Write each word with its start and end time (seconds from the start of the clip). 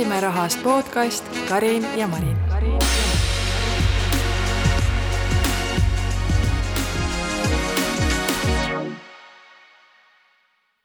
räägime 0.00 0.20
rahast 0.20 0.62
podcast 0.62 1.24
Karin 1.48 1.86
ja 1.96 2.08
Marin. 2.08 2.36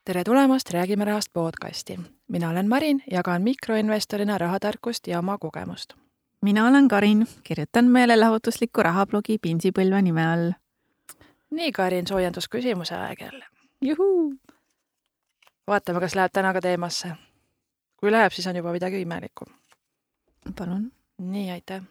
tere 0.06 0.24
tulemast 0.24 0.70
Räägime 0.70 1.06
rahast 1.06 1.34
podcasti. 1.34 2.00
mina 2.28 2.50
olen 2.50 2.70
Marin, 2.70 3.04
jagan 3.12 3.42
mikroinvestorina 3.42 4.38
rahatarkust 4.38 5.08
ja 5.08 5.20
oma 5.20 5.38
kogemust. 5.38 5.94
mina 6.42 6.68
olen 6.68 6.88
Karin, 6.88 7.28
kirjutan 7.44 7.86
meelelahutuslikku 7.86 8.84
rahablogi 8.84 9.38
Pinsipõlve 9.48 10.02
nime 10.02 10.28
all. 10.28 10.52
nii, 11.50 11.72
Karin, 11.72 12.08
soojendusküsimuse 12.08 12.96
aeg 12.96 13.22
jälle. 13.22 13.46
juhuu! 13.82 14.36
vaatame, 15.68 16.00
kas 16.00 16.16
läheb 16.16 16.32
täna 16.34 16.54
ka 16.54 16.62
teemasse. 16.62 17.16
Kui 18.06 18.14
läheb, 18.14 18.34
siis 18.36 18.46
on 18.48 18.60
juba 18.60 18.74
midagi 18.76 19.02
imelikku. 19.02 19.48
palun. 20.56 20.92
nii, 21.18 21.52
aitäh 21.52 21.82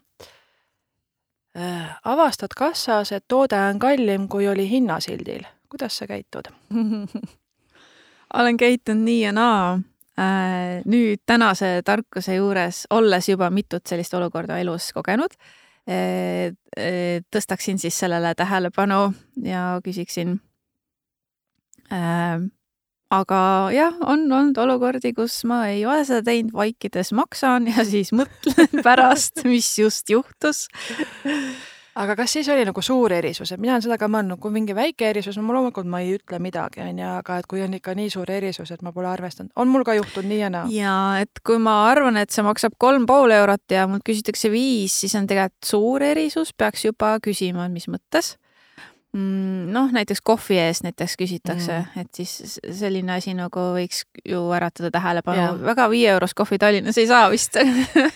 äh,. 1.59 1.99
avastad 2.05 2.55
kassas, 2.57 3.13
et 3.13 3.25
toode 3.29 3.59
on 3.59 3.79
kallim, 3.79 4.29
kui 4.29 4.49
oli 4.49 4.69
hinnasildil. 4.71 5.43
kuidas 5.69 5.99
sa 5.99 6.07
käitud 6.07 6.53
olen 8.39 8.57
käitunud 8.57 9.05
nii 9.05 9.21
ja 9.25 9.33
naa 9.33 9.75
äh,. 10.19 10.85
nüüd 10.87 11.25
tänase 11.27 11.83
tarkuse 11.85 12.35
juures, 12.35 12.87
olles 12.91 13.29
juba 13.29 13.51
mitut 13.51 13.87
sellist 13.87 14.15
olukorda 14.15 14.59
elus 14.59 14.93
kogenud 14.95 15.35
äh,, 15.35 16.55
äh, 16.79 17.25
tõstaksin 17.37 17.79
siis 17.79 17.99
sellele 17.99 18.35
tähelepanu 18.35 19.15
ja 19.43 19.81
küsiksin 19.85 20.39
äh, 21.93 22.39
aga 23.21 23.41
jah, 23.75 23.95
on 24.07 24.25
olnud 24.29 24.59
olukordi, 24.65 25.15
kus 25.17 25.43
ma 25.49 25.65
ei 25.73 25.85
ole 25.87 26.05
seda 26.07 26.25
teinud, 26.27 26.55
vaikides 26.57 27.13
maksan 27.17 27.69
ja 27.71 27.85
siis 27.87 28.13
mõtlen 28.17 28.83
pärast, 28.87 29.45
mis 29.49 29.69
just 29.79 30.11
juhtus. 30.11 30.67
aga 31.95 32.17
kas 32.19 32.35
siis 32.35 32.49
oli 32.51 32.65
nagu 32.67 32.83
suur 32.83 33.13
erisus, 33.15 33.53
et 33.55 33.63
mina 33.63 33.77
olen 33.77 33.85
seda 33.85 33.99
ka 34.01 34.09
mõelnud, 34.11 34.41
kui 34.43 34.55
mingi 34.55 34.75
väike 34.77 35.09
erisus, 35.13 35.39
ma 35.39 35.55
loomulikult 35.55 35.89
ma 35.91 36.03
ei 36.03 36.17
ütle 36.17 36.41
midagi, 36.43 36.83
on 36.83 37.03
ju, 37.03 37.11
aga 37.21 37.39
et 37.41 37.51
kui 37.51 37.63
on 37.65 37.77
ikka 37.79 37.95
nii 37.99 38.11
suur 38.13 38.31
erisus, 38.35 38.73
et 38.75 38.83
ma 38.83 38.93
pole 38.95 39.11
arvestanud, 39.11 39.53
on 39.57 39.71
mul 39.71 39.87
ka 39.87 39.97
juhtunud 39.99 40.31
nii 40.31 40.41
ja 40.41 40.53
naa. 40.55 40.71
ja 40.75 40.97
et 41.23 41.43
kui 41.47 41.61
ma 41.63 41.81
arvan, 41.91 42.19
et 42.21 42.35
see 42.35 42.47
maksab 42.47 42.79
kolm 42.83 43.07
pool 43.11 43.35
eurot 43.35 43.77
ja 43.77 43.87
mult 43.91 44.07
küsitakse 44.07 44.51
viis, 44.53 44.97
siis 45.05 45.15
on 45.21 45.31
tegelikult 45.31 45.75
suur 45.75 46.07
erisus, 46.07 46.55
peaks 46.57 46.89
juba 46.89 47.17
küsima, 47.23 47.69
mis 47.71 47.87
mõttes 47.91 48.35
noh, 49.15 49.93
näiteks 49.95 50.23
kohvi 50.27 50.59
eest 50.59 50.87
näiteks 50.87 51.15
küsitakse 51.21 51.79
mm., 51.79 52.03
et 52.03 52.19
siis 52.19 52.59
selline 52.81 53.15
asi 53.15 53.35
nagu 53.39 53.69
võiks 53.77 54.03
ju 54.27 54.43
äratada 54.57 54.91
tähelepanu. 54.95 55.61
väga 55.65 55.87
viie 55.93 56.11
eurost 56.15 56.37
kohvi 56.39 56.59
Tallinnas 56.59 56.99
ei 56.99 57.07
saa 57.11 57.29
vist 57.31 57.59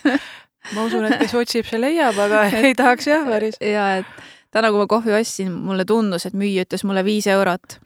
ma 0.75 0.85
usun, 0.85 1.07
et 1.09 1.19
kes 1.23 1.35
otsib, 1.39 1.69
see 1.69 1.81
leiab, 1.81 2.19
aga 2.27 2.47
ei 2.63 2.75
tahaks 2.79 3.11
jah 3.11 3.27
päris. 3.29 3.61
ja 3.63 3.91
et 4.01 4.09
täna, 4.55 4.73
kui 4.73 4.83
ma 4.83 4.89
kohvi 4.91 5.15
ostsin, 5.21 5.53
mulle 5.53 5.87
tundus, 5.89 6.27
et 6.27 6.39
müüja 6.39 6.67
ütles 6.67 6.85
mulle 6.89 7.05
viis 7.07 7.29
eurot 7.31 7.79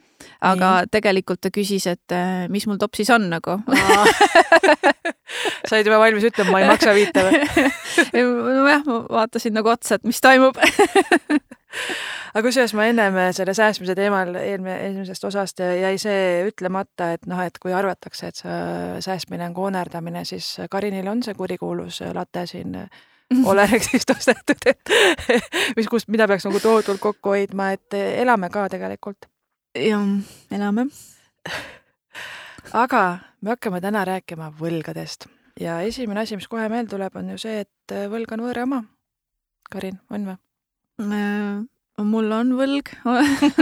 aga 0.43 0.69
Nii. 0.83 0.91
tegelikult 0.95 1.41
ta 1.43 1.51
küsis, 1.55 1.87
et 1.91 2.15
äh, 2.15 2.47
mis 2.53 2.67
mul 2.71 2.79
topsis 2.81 3.11
on 3.15 3.29
nagu 3.31 3.59
sa 5.67 5.77
olid 5.77 5.89
juba 5.89 5.99
valmis 6.03 6.27
ütlema, 6.29 6.55
ma 6.55 6.63
ei 6.63 6.71
maksa 6.71 6.95
viite 6.97 7.25
või? 7.27 7.35
nojah, 8.59 8.83
ma 8.87 8.95
vaatasin 9.21 9.55
nagu 9.59 9.69
otsa, 9.73 9.99
et 9.99 10.05
mis 10.09 10.21
toimub 10.23 10.59
aga 12.35 12.43
kusjuures 12.47 12.75
ma 12.79 12.87
ennem 12.91 13.19
selle 13.37 13.55
säästmise 13.57 13.97
teemal 13.99 14.35
eelmine, 14.41 14.77
eelmisest 14.89 15.25
osast 15.29 15.63
jäi 15.63 15.95
see 16.01 16.43
ütlemata, 16.49 17.13
et 17.17 17.27
noh, 17.31 17.41
et 17.45 17.59
kui 17.63 17.75
arvatakse, 17.77 18.33
et 18.33 18.43
see 18.43 19.01
säästmine 19.07 19.49
on 19.51 19.57
koonerdamine, 19.57 20.25
siis 20.29 20.55
Karinil 20.71 21.09
on 21.13 21.23
see 21.27 21.37
kurikuulus 21.39 22.03
late 22.15 22.47
siin 22.51 22.77
Olerexist 23.51 24.11
ostetud, 24.13 24.67
et 24.67 24.91
mis, 25.77 25.89
kust, 25.89 26.11
mida 26.13 26.29
peaks 26.29 26.45
nagu 26.49 26.61
tohutult 26.61 27.01
kokku 27.01 27.37
hoidma, 27.37 27.73
et 27.77 27.97
elame 27.97 28.51
ka 28.53 28.67
tegelikult 28.73 29.29
jah, 29.79 30.09
elame. 30.53 30.89
aga 32.77 33.03
me 33.41 33.55
hakkame 33.55 33.81
täna 33.81 34.05
rääkima 34.05 34.53
võlgadest 34.59 35.31
ja 35.61 35.81
esimene 35.81 36.27
asi, 36.27 36.37
mis 36.37 36.49
kohe 36.49 36.69
meelde 36.69 36.95
tuleb, 36.95 37.17
on 37.17 37.33
ju 37.35 37.41
see, 37.41 37.65
et 37.65 37.97
võlg 38.13 38.37
on 38.37 38.45
võõra 38.47 38.67
oma. 38.69 38.83
Karin, 39.73 40.01
on 40.13 40.27
või? 40.29 40.41
Äh, 41.01 41.63
mul 42.03 42.33
on 42.35 42.55
võlg 42.59 42.91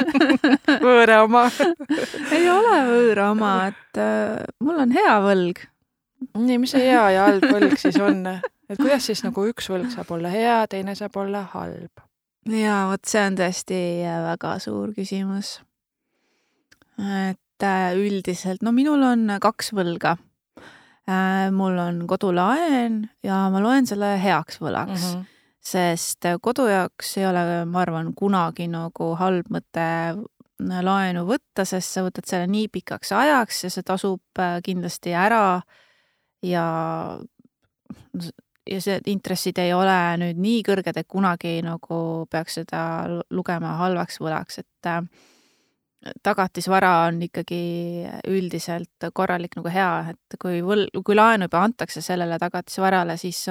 võõra 0.86 1.22
oma 1.26 1.46
ei 2.36 2.46
ole 2.50 2.76
võõra 2.88 3.30
oma, 3.34 3.54
et 3.70 4.00
äh, 4.00 4.41
mul 4.64 4.82
on 4.82 4.94
hea 4.96 5.16
võlg. 5.24 5.64
nii, 6.36 6.60
mis 6.62 6.74
see 6.74 6.86
hea 6.88 7.06
ja 7.16 7.26
halb 7.28 7.46
võlg 7.46 7.78
siis 7.80 7.98
on? 8.02 8.24
et 8.26 8.78
kuidas 8.78 9.06
siis 9.10 9.24
nagu 9.26 9.46
üks 9.50 9.70
võlg 9.70 9.91
saab 9.94 10.10
olla 10.16 10.32
hea, 10.32 10.62
teine 10.70 10.94
saab 10.98 11.16
olla 11.22 11.46
halb? 11.54 12.04
ja 12.50 12.84
vot 12.91 13.04
see 13.06 13.24
on 13.28 13.41
tõesti 13.41 13.80
väga 14.30 14.58
suur 14.62 14.94
küsimus 14.97 15.58
et 17.00 17.64
äh, 17.64 17.92
üldiselt, 17.97 18.62
no 18.64 18.72
minul 18.76 19.02
on 19.04 19.36
kaks 19.41 19.72
võlga. 19.76 20.16
Äh, 21.10 21.48
mul 21.54 21.78
on 21.80 22.04
kodulaen 22.08 23.02
ja 23.24 23.47
ma 23.52 23.62
loen 23.62 23.88
selle 23.88 24.14
heaks 24.20 24.60
võlaks 24.60 25.00
mm, 25.00 25.14
-hmm. 25.14 25.28
Sest 25.70 26.26
kodu 26.42 26.66
jaoks 26.70 27.16
ei 27.20 27.26
ole, 27.28 27.44
ma 27.70 27.82
arvan, 27.84 28.12
kunagi 28.16 28.66
nagu 28.70 29.12
halb 29.20 29.50
mõte 29.53 29.86
laenu 30.60 31.25
võtta, 31.28 31.64
sest 31.64 31.97
sa 31.97 32.04
võtad 32.04 32.28
selle 32.28 32.48
nii 32.50 32.69
pikaks 32.72 33.12
ajaks 33.16 33.64
ja 33.64 33.72
see 33.72 33.86
tasub 33.86 34.41
äh, 34.42 34.59
kindlasti 34.64 35.14
ära. 35.16 35.60
Ja 36.44 36.64
ja 38.70 38.78
see 38.82 39.00
intressid 39.10 39.59
ei 39.59 39.72
ole 39.75 39.97
nüüd 40.20 40.38
nii 40.41 40.60
kõrged, 40.66 40.97
et 41.00 41.09
kunagi 41.10 41.59
nagu 41.64 42.00
peaks 42.30 42.60
seda 42.60 42.82
lugema 43.34 43.75
halvaks 43.80 44.20
võlaks, 44.22 44.60
et 44.62 44.91
tagatisvara 46.25 46.92
on 47.09 47.20
ikkagi 47.26 47.62
üldiselt 48.30 49.10
korralik 49.16 49.56
nagu 49.59 49.72
hea, 49.72 50.14
et 50.14 50.38
kui 50.41 50.62
võl-, 50.64 50.88
kui 51.04 51.16
laenu 51.16 51.48
juba 51.48 51.64
antakse 51.66 52.03
sellele 52.04 52.38
tagatisvarale, 52.41 53.19
siis, 53.20 53.42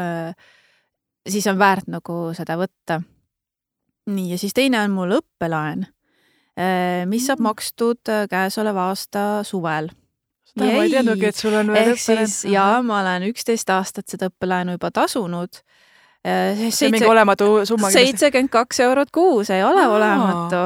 siis 1.28 1.47
on 1.47 1.59
väärt 1.59 1.90
nagu 1.91 2.19
seda 2.38 2.57
võtta. 2.59 3.02
nii, 4.09 4.31
ja 4.34 4.38
siis 4.41 4.53
teine 4.53 4.81
on 4.81 4.91
mul 4.91 5.18
õppelaen, 5.19 5.85
mis 7.07 7.25
saab 7.28 7.40
mm. 7.40 7.46
makstud 7.46 8.13
käesoleva 8.30 8.90
aasta 8.90 9.44
suvel. 9.47 9.91
seda 10.50 10.66
ma 10.66 10.84
ei 10.84 10.91
teadnudki, 10.91 11.29
et 11.29 11.40
sul 11.40 11.53
on 11.53 11.72
veel 11.74 11.94
õppelaen. 11.94 12.35
jaa, 12.52 12.81
ma 12.84 13.02
olen 13.03 13.29
üksteist 13.29 13.69
aastat 13.69 14.08
seda 14.09 14.31
õppelaenu 14.31 14.78
juba 14.79 14.91
tasunud 14.91 15.62
see 16.19 16.88
on 16.88 16.91
mingi 16.91 17.08
olematu 17.08 17.66
summa. 17.66 17.91
seitsekümmend 17.94 18.52
kaks 18.52 18.79
eurot 18.84 19.12
kuus 19.12 19.50
ei 19.56 19.63
ole 19.63 19.85
Aa. 19.85 19.96
olematu 19.96 20.63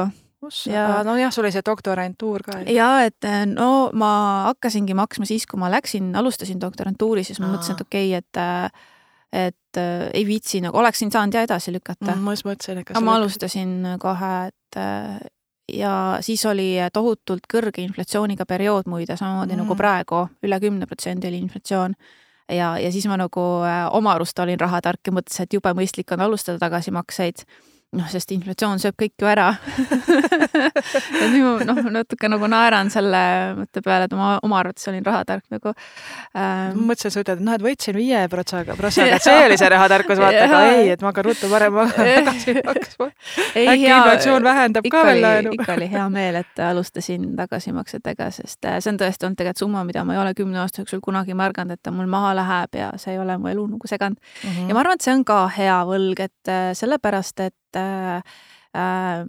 ja 0.66 1.02
nojah, 1.04 1.32
sul 1.32 1.44
oli 1.44 1.52
see 1.54 1.64
doktorantuur 1.66 2.42
ka. 2.44 2.58
ja 2.68 2.88
et 3.06 3.24
eh, 3.28 3.44
no 3.48 3.90
ma 3.96 4.10
hakkasingi 4.50 4.96
maksma 4.96 5.28
siis, 5.28 5.46
kui 5.46 5.60
ma 5.60 5.70
läksin, 5.72 6.12
alustasin 6.16 6.60
doktorantuuri, 6.60 7.24
siis 7.24 7.40
ma 7.40 7.48
Aa. 7.48 7.54
mõtlesin, 7.54 7.78
et 7.78 7.86
okei 7.86 8.10
okay,, 8.10 8.24
et 8.24 8.42
eh, 8.42 8.90
et 9.34 9.78
äh, 9.80 10.08
ei 10.14 10.26
viitsi 10.26 10.60
nagu, 10.62 10.78
oleksin 10.78 11.10
saanud 11.10 11.34
ja 11.34 11.44
edasi 11.46 11.72
lükata 11.74 12.12
mm,. 12.12 12.22
ma 12.22 12.34
just 12.36 12.46
mõtlesin, 12.46 12.80
et 12.80 12.88
kas 12.88 12.98
aga 12.98 13.04
ma 13.04 13.16
alustasin 13.18 13.72
kohe, 14.02 14.34
et 14.50 14.78
äh, 14.78 15.16
ja 15.72 15.94
siis 16.24 16.44
oli 16.46 16.74
tohutult 16.92 17.48
kõrge 17.50 17.82
inflatsiooniga 17.82 18.46
periood 18.46 18.90
muide, 18.90 19.16
samamoodi 19.16 19.54
nagu 19.54 19.62
mm. 19.62 19.64
nagu 19.64 19.78
praegu, 19.78 20.20
üle 20.46 20.60
kümne 20.62 20.86
protsendi 20.90 21.30
oli 21.30 21.40
inflatsioon. 21.42 21.96
ja, 22.52 22.74
ja 22.78 22.92
siis 22.92 23.06
ma 23.10 23.18
nagu 23.20 23.46
äh, 23.66 23.84
oma 23.96 24.14
arust 24.14 24.38
olin 24.38 24.60
rahatark 24.60 25.00
ja 25.06 25.16
mõtlesin, 25.18 25.48
et 25.48 25.58
jube 25.58 25.74
mõistlik 25.74 26.12
on 26.14 26.26
alustada 26.28 26.60
tagasimakseid 26.62 27.46
noh, 27.94 28.06
sest 28.10 28.32
inflatsioon 28.34 28.80
sööb 28.82 28.96
kõik 28.98 29.14
ju 29.20 29.28
ära 29.28 29.46
ja 31.20 31.28
nüüd 31.30 31.44
ma 31.44 31.66
noh, 31.68 31.80
natuke 31.94 32.28
nagu 32.30 32.48
naeran 32.50 32.90
selle 32.92 33.20
mõtte 33.58 33.82
peale, 33.84 34.08
et 34.08 34.16
ma 34.16 34.34
oma 34.44 34.58
arvates 34.60 34.88
olin 34.90 35.04
rahatark 35.06 35.44
nagu 35.54 35.72
ähm.... 35.72 36.80
mõtlesin, 36.88 37.14
sa 37.14 37.22
ütled, 37.22 37.40
et 37.40 37.46
noh, 37.46 37.56
et 37.56 37.64
võtsin 37.64 37.98
viie 37.98 38.22
protsaga, 38.32 38.76
protsaga, 38.78 39.18
see 39.22 39.36
oli 39.46 39.58
see 39.60 39.70
rahatarkus, 39.74 40.20
vaata, 40.22 40.44
aga 40.48 40.60
ei, 40.74 40.90
et 40.94 41.04
ma 41.04 41.12
hakkan 41.12 41.28
ruttu 41.28 41.50
parem 41.52 41.80
tagasi 41.94 42.56
maksma. 42.60 43.10
äkki 43.54 43.88
inflatsioon 43.90 44.46
vähendab 44.46 44.90
ka 44.90 45.04
veel 45.08 45.22
laenu. 45.24 45.54
ikka 45.58 45.78
oli 45.78 45.90
hea 45.94 46.06
meel, 46.12 46.40
et 46.42 46.64
alustasin 46.68 47.30
tagasimaksetega, 47.38 48.30
sest 48.34 48.70
äh, 48.70 48.78
see 48.80 48.94
on 48.94 49.00
tõesti 49.00 49.28
olnud 49.28 49.40
tegelikult 49.40 49.64
summa, 49.64 49.84
mida 49.86 50.04
ma 50.06 50.16
ei 50.16 50.22
ole 50.22 50.34
kümne 50.38 50.62
aasta 50.62 50.82
jooksul 50.82 51.02
kunagi 51.04 51.36
märganud, 51.38 51.78
et 51.78 51.84
ta 51.84 51.94
mul 51.94 52.10
maha 52.10 52.34
läheb 52.40 52.80
ja 52.80 52.92
see 53.00 53.14
ei 53.14 53.22
ole 53.22 53.38
mu 53.40 53.50
elu 53.52 53.66
nagu 53.74 53.90
seganud 53.90 54.18
mm. 54.18 54.50
-hmm. 54.50 54.68
ja 54.68 54.74
ma 54.74 54.84
arvan, 54.84 54.98
et 54.98 55.06
see 55.06 55.14
on 55.14 55.24
ka 55.28 55.44
hea 55.58 55.78
võlg, 55.88 56.24
et 56.28 56.50
äh, 56.50 56.72
sellepärast, 56.78 57.40
et 57.40 57.54
äh, 57.78 58.22
äh, 58.76 59.24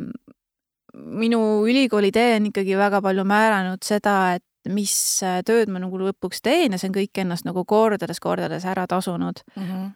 minu 0.95 1.41
ülikooli 1.67 2.11
tee 2.15 2.35
on 2.37 2.49
ikkagi 2.51 2.77
väga 2.79 3.01
palju 3.03 3.25
määranud 3.27 3.83
seda, 3.85 4.35
et 4.37 4.71
mis 4.71 4.95
äh, 5.25 5.41
tööd 5.45 5.69
ma 5.71 5.81
nagu 5.83 5.99
lõpuks 5.99 6.41
teen 6.45 6.73
ja 6.73 6.79
see 6.81 6.89
on 6.89 6.97
kõik 6.97 7.21
ennast 7.21 7.45
nagu 7.47 7.65
kordades-kordades 7.67 8.65
ära 8.69 8.85
tasunud 8.89 9.41
mm. 9.55 9.65
-hmm. 9.67 9.91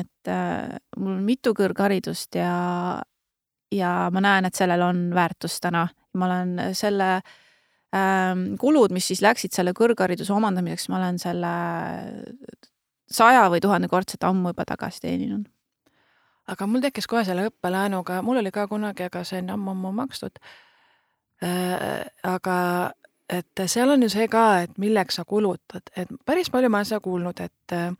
et 0.00 0.32
äh, 0.32 0.78
mul 0.96 1.18
on 1.18 1.26
mitu 1.26 1.54
kõrgharidust 1.54 2.38
ja, 2.38 3.02
ja 3.74 3.92
ma 4.12 4.24
näen, 4.24 4.48
et 4.48 4.58
sellel 4.58 4.82
on 4.82 5.08
väärtust 5.14 5.62
täna. 5.62 5.88
ma 6.14 6.26
olen 6.26 6.74
selle 6.74 7.20
ähm, 7.94 8.56
kulud, 8.58 8.90
mis 8.90 9.06
siis 9.06 9.22
läksid 9.22 9.52
selle 9.54 9.72
kõrghariduse 9.76 10.32
omandamiseks, 10.32 10.88
ma 10.88 10.96
olen 10.98 11.18
selle 11.18 11.52
saja 13.10 13.46
või 13.52 13.60
tuhandekordset 13.60 14.24
ammu 14.24 14.52
juba 14.52 14.64
tagasi 14.68 15.00
teeninud. 15.00 15.46
Aga 16.48 16.66
mul 16.66 16.84
tekkis 16.84 17.06
kohe 17.10 17.24
selle 17.28 17.48
õppelaenuga, 17.50 18.22
mul 18.26 18.40
oli 18.42 18.52
ka 18.54 18.66
kunagi, 18.70 19.08
aga 19.08 19.24
see 19.24 19.42
on 19.44 19.54
ammu-ammu 19.56 19.92
makstud 20.02 20.40
äh,. 21.44 22.06
aga 22.22 22.58
et 23.28 23.66
seal 23.68 23.92
on 23.92 24.02
ju 24.02 24.08
see 24.12 24.28
ka, 24.32 24.46
et 24.64 24.78
milleks 24.80 25.20
sa 25.20 25.24
kulutad, 25.28 25.92
et 25.96 26.08
päris 26.26 26.50
palju 26.50 26.70
ma 26.72 26.80
olen 26.80 26.88
seda 26.88 27.00
kuulnud, 27.04 27.42
et 27.44 27.76
äh, 27.76 27.90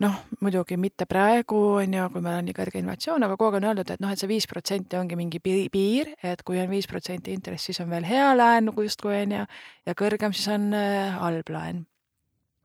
noh, 0.00 0.14
muidugi 0.40 0.78
mitte 0.80 1.06
praegu, 1.10 1.58
on 1.82 1.94
ju, 1.94 2.06
kui 2.14 2.24
meil 2.24 2.40
on 2.40 2.48
nii 2.48 2.56
kõrge 2.56 2.80
inflatsioon, 2.80 3.26
aga 3.26 3.36
kogu 3.36 3.50
aeg 3.50 3.60
on 3.60 3.68
öeldud, 3.72 3.92
et 3.92 4.02
noh, 4.04 4.14
et 4.14 4.20
see 4.20 4.30
viis 4.30 4.48
protsenti 4.50 4.98
ongi 4.98 5.18
mingi 5.18 5.42
piir, 5.42 6.14
et 6.22 6.42
kui 6.46 6.60
on 6.62 6.70
viis 6.70 6.88
protsenti 6.90 7.34
intress, 7.36 7.68
siis 7.68 7.82
on 7.84 7.90
veel 7.92 8.06
hea 8.08 8.30
laen 8.36 8.72
justkui 8.72 9.20
on 9.24 9.36
ju, 9.40 9.46
ja 9.88 9.96
kõrgem 9.98 10.36
siis 10.36 10.48
on 10.54 10.70
äh, 10.76 11.18
halb 11.18 11.52
laen. 11.52 11.84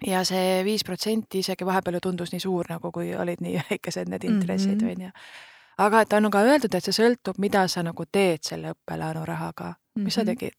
Ja 0.07 0.23
see 0.25 0.63
viis 0.65 0.83
protsenti 0.83 1.39
isegi 1.39 1.65
vahepeal 1.65 1.93
ju 1.97 1.99
tundus 1.99 2.31
nii 2.33 2.39
suur, 2.43 2.65
nagu 2.69 2.91
kui 2.91 3.15
olid 3.15 3.41
nii 3.41 3.61
väikesed 3.69 4.09
need 4.09 4.23
intressid, 4.23 4.81
Mhm. 4.81 4.91
on 4.91 5.01
ju. 5.01 5.11
aga 5.77 6.01
et 6.01 6.13
on 6.13 6.31
ka 6.31 6.41
öeldud, 6.43 6.75
et 6.75 6.83
see 6.83 6.91
sõltub, 6.93 7.37
mida 7.39 7.67
sa 7.67 7.83
nagu 7.83 8.05
teed 8.11 8.43
selle 8.43 8.73
õppelaenurahaga. 8.73 9.73
mis 9.95 10.13
sa 10.13 10.21
Mhm. 10.21 10.27
tegid? 10.27 10.53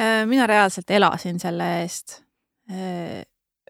Äh, 0.00 0.26
mina 0.26 0.46
reaalselt 0.46 0.90
elasin 0.90 1.38
selle 1.40 1.82
eest. 1.82 2.22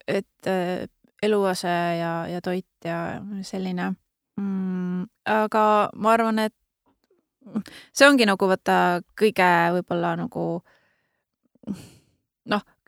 et 0.09 0.47
äh, 0.47 0.87
eluase 1.23 1.69
ja, 1.99 2.27
ja 2.29 2.41
toit 2.41 2.67
ja 2.85 3.21
selline 3.43 3.95
mm,. 4.37 5.03
aga 5.27 5.91
ma 5.95 6.13
arvan, 6.13 6.39
et 6.39 6.55
see 7.93 8.07
ongi 8.09 8.27
nagu 8.27 8.47
vaata 8.49 9.01
kõige 9.19 9.49
võib-olla 9.79 10.17
nagu 10.17 10.63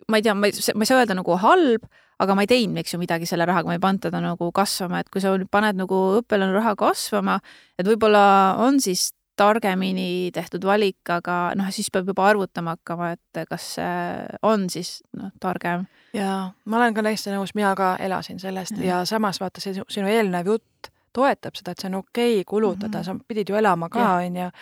ma 0.09 0.21
ei 0.21 0.23
tea, 0.23 0.35
ma 0.35 0.47
ei, 0.51 0.53
ma 0.75 0.83
ei 0.83 0.91
saa 0.91 1.01
öelda 1.03 1.17
nagu 1.19 1.37
halb, 1.43 1.89
aga 2.23 2.37
ma 2.37 2.45
ei 2.45 2.51
teinud, 2.51 2.79
eks 2.79 2.95
ju, 2.95 3.01
midagi 3.03 3.27
selle 3.27 3.47
rahaga, 3.49 3.69
ma 3.71 3.77
ei 3.79 3.83
pannud 3.83 4.05
teda 4.07 4.21
nagu 4.23 4.51
kasvama, 4.55 5.01
et 5.03 5.11
kui 5.11 5.21
sa 5.25 5.35
paned 5.51 5.77
nagu 5.81 6.01
õppelaenuraha 6.21 6.77
kasvama, 6.79 7.41
et 7.79 7.87
võib-olla 7.89 8.25
on 8.63 8.81
siis 8.81 9.13
targemini 9.37 10.31
tehtud 10.35 10.63
valik, 10.67 11.01
aga 11.11 11.53
noh, 11.59 11.71
siis 11.75 11.91
peab 11.91 12.07
juba 12.13 12.29
arvutama 12.31 12.77
hakkama, 12.77 13.11
et 13.17 13.45
kas 13.51 13.67
see 13.77 13.95
on 14.47 14.69
siis 14.71 15.01
noh, 15.19 15.33
targem. 15.43 15.89
jaa, 16.15 16.53
ma 16.65 16.79
olen 16.79 16.95
ka 16.95 17.03
täiesti 17.03 17.35
nõus, 17.35 17.55
mina 17.59 17.75
ka 17.75 17.97
elasin 17.99 18.39
sellest 18.39 18.79
ja, 18.79 19.01
Ja. 19.01 19.05
samas 19.05 19.41
vaata, 19.43 19.61
see 19.61 19.75
sinu- 19.75 20.11
eelnev 20.11 20.47
jutt 20.47 20.91
toetab 21.15 21.55
seda, 21.59 21.73
et 21.75 21.83
see 21.83 21.91
on 21.91 22.01
okei 22.03 22.41
okay 22.41 22.45
kulutada 22.45 22.99
mm. 22.99 23.03
-hmm. 23.03 23.21
sa 23.23 23.29
pidid 23.29 23.49
ju 23.49 23.57
elama 23.57 23.89
ka, 23.89 24.23
Jah. 24.23 24.53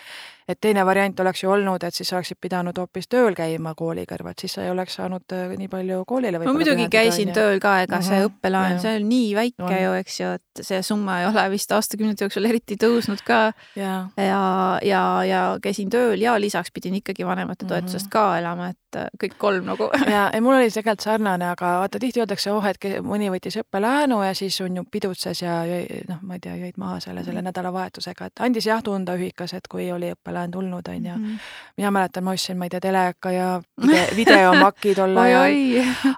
Et 0.52 0.60
teine 0.60 0.84
variant 0.86 1.20
oleks 1.24 1.42
ju 1.42 1.50
olnud, 1.50 1.82
et 1.84 1.94
siis 1.96 2.12
oleksid 2.12 2.38
pidanud 2.40 2.76
hoopis 2.78 3.08
tööl 3.08 3.34
käima 3.38 3.74
kooli 3.78 4.04
kõrvalt, 4.08 4.40
siis 4.44 4.54
sa 4.58 4.64
ei 4.66 4.70
oleks 4.72 4.94
saanud 5.00 5.32
äh, 5.36 5.54
nii 5.58 5.68
palju 5.72 6.04
koolile 6.08 6.38
ma 6.38 6.52
muidugi 6.52 6.86
pühenduda, 6.86 6.90
käisin 6.96 7.28
ju. 7.32 7.34
tööl 7.34 7.60
ka, 7.62 7.74
ega 7.86 8.00
see 8.02 8.20
Mhm, 8.22 8.28
õppelaen, 8.30 8.78
see 8.82 8.96
on 9.00 9.08
nii 9.08 9.34
väike 9.34 9.62
On. 9.64 9.72
ju, 9.82 9.92
eks 10.02 10.20
ju, 10.20 10.32
et 10.38 10.62
see 10.68 10.82
summa 10.82 11.20
ei 11.22 11.26
ole 11.26 11.44
vist 11.50 11.72
aastakümnete 11.72 12.24
jooksul 12.26 12.44
eriti 12.48 12.76
tõusnud 12.76 13.22
ka 13.24 13.52
jaa, 13.76 14.08
ja, 14.16 14.42
ja, 14.84 15.02
ja 15.24 15.42
käisin 15.62 15.90
tööl 15.90 16.20
ja 16.20 16.36
lisaks 16.40 16.70
pidin 16.72 16.94
ikkagi 17.00 17.24
vanemate 17.26 17.66
toetusest 17.66 18.06
Mhm. 18.06 18.10
ka 18.12 18.38
elama, 18.38 18.68
et 18.68 18.96
äh, 18.96 19.08
kõik 19.22 19.36
kolm 19.38 19.64
nagu 19.64 19.88
ja 20.14 20.30
ei, 20.34 20.40
mul 20.40 20.54
oli 20.58 20.68
tegelikult 20.70 21.00
sarnane, 21.00 21.48
aga 21.50 21.78
vaata 21.80 21.98
tihti 21.98 22.20
öeldakse, 22.20 22.50
oh, 22.52 22.64
et 22.66 22.78
mõni 23.02 23.30
võttis 23.32 23.56
õppelaenu 23.62 24.22
ja 24.26 24.34
siis 24.34 24.60
on 24.60 24.76
ju 24.76 24.84
pidutses 24.90 25.40
ja 25.42 25.62
jõi, 25.64 26.02
noh, 26.08 26.18
ma 26.22 26.34
ei 26.34 26.40
tea, 26.40 26.56
jõid 26.56 26.76
maha 26.76 27.00
selle, 27.00 27.24
selle 27.24 27.40
Mhm. 27.40 27.48
nädalavahetusega, 27.52 28.26
et 28.26 28.40
andis 28.40 28.66
jah 28.66 28.82
tunda 28.82 29.14
ühikas, 29.16 29.54
et 29.54 29.68
kui 29.68 29.90
oli 29.92 30.10
õppelaen 30.12 30.41
tulnud, 30.50 30.88
on 30.88 31.06
ju. 31.06 31.12
Mhm. 31.12 31.36
mina 31.76 31.90
mäletan, 31.90 32.24
ma 32.24 32.32
ostsin, 32.32 32.58
ma 32.58 32.66
ei 32.66 32.70
tea, 32.70 32.80
teleka 32.80 33.30
ja 33.30 33.48
vide, 33.80 34.02
videomaki 34.20 34.94
tol 34.94 35.16
ajal, 35.16 35.54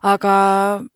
aga 0.03 0.35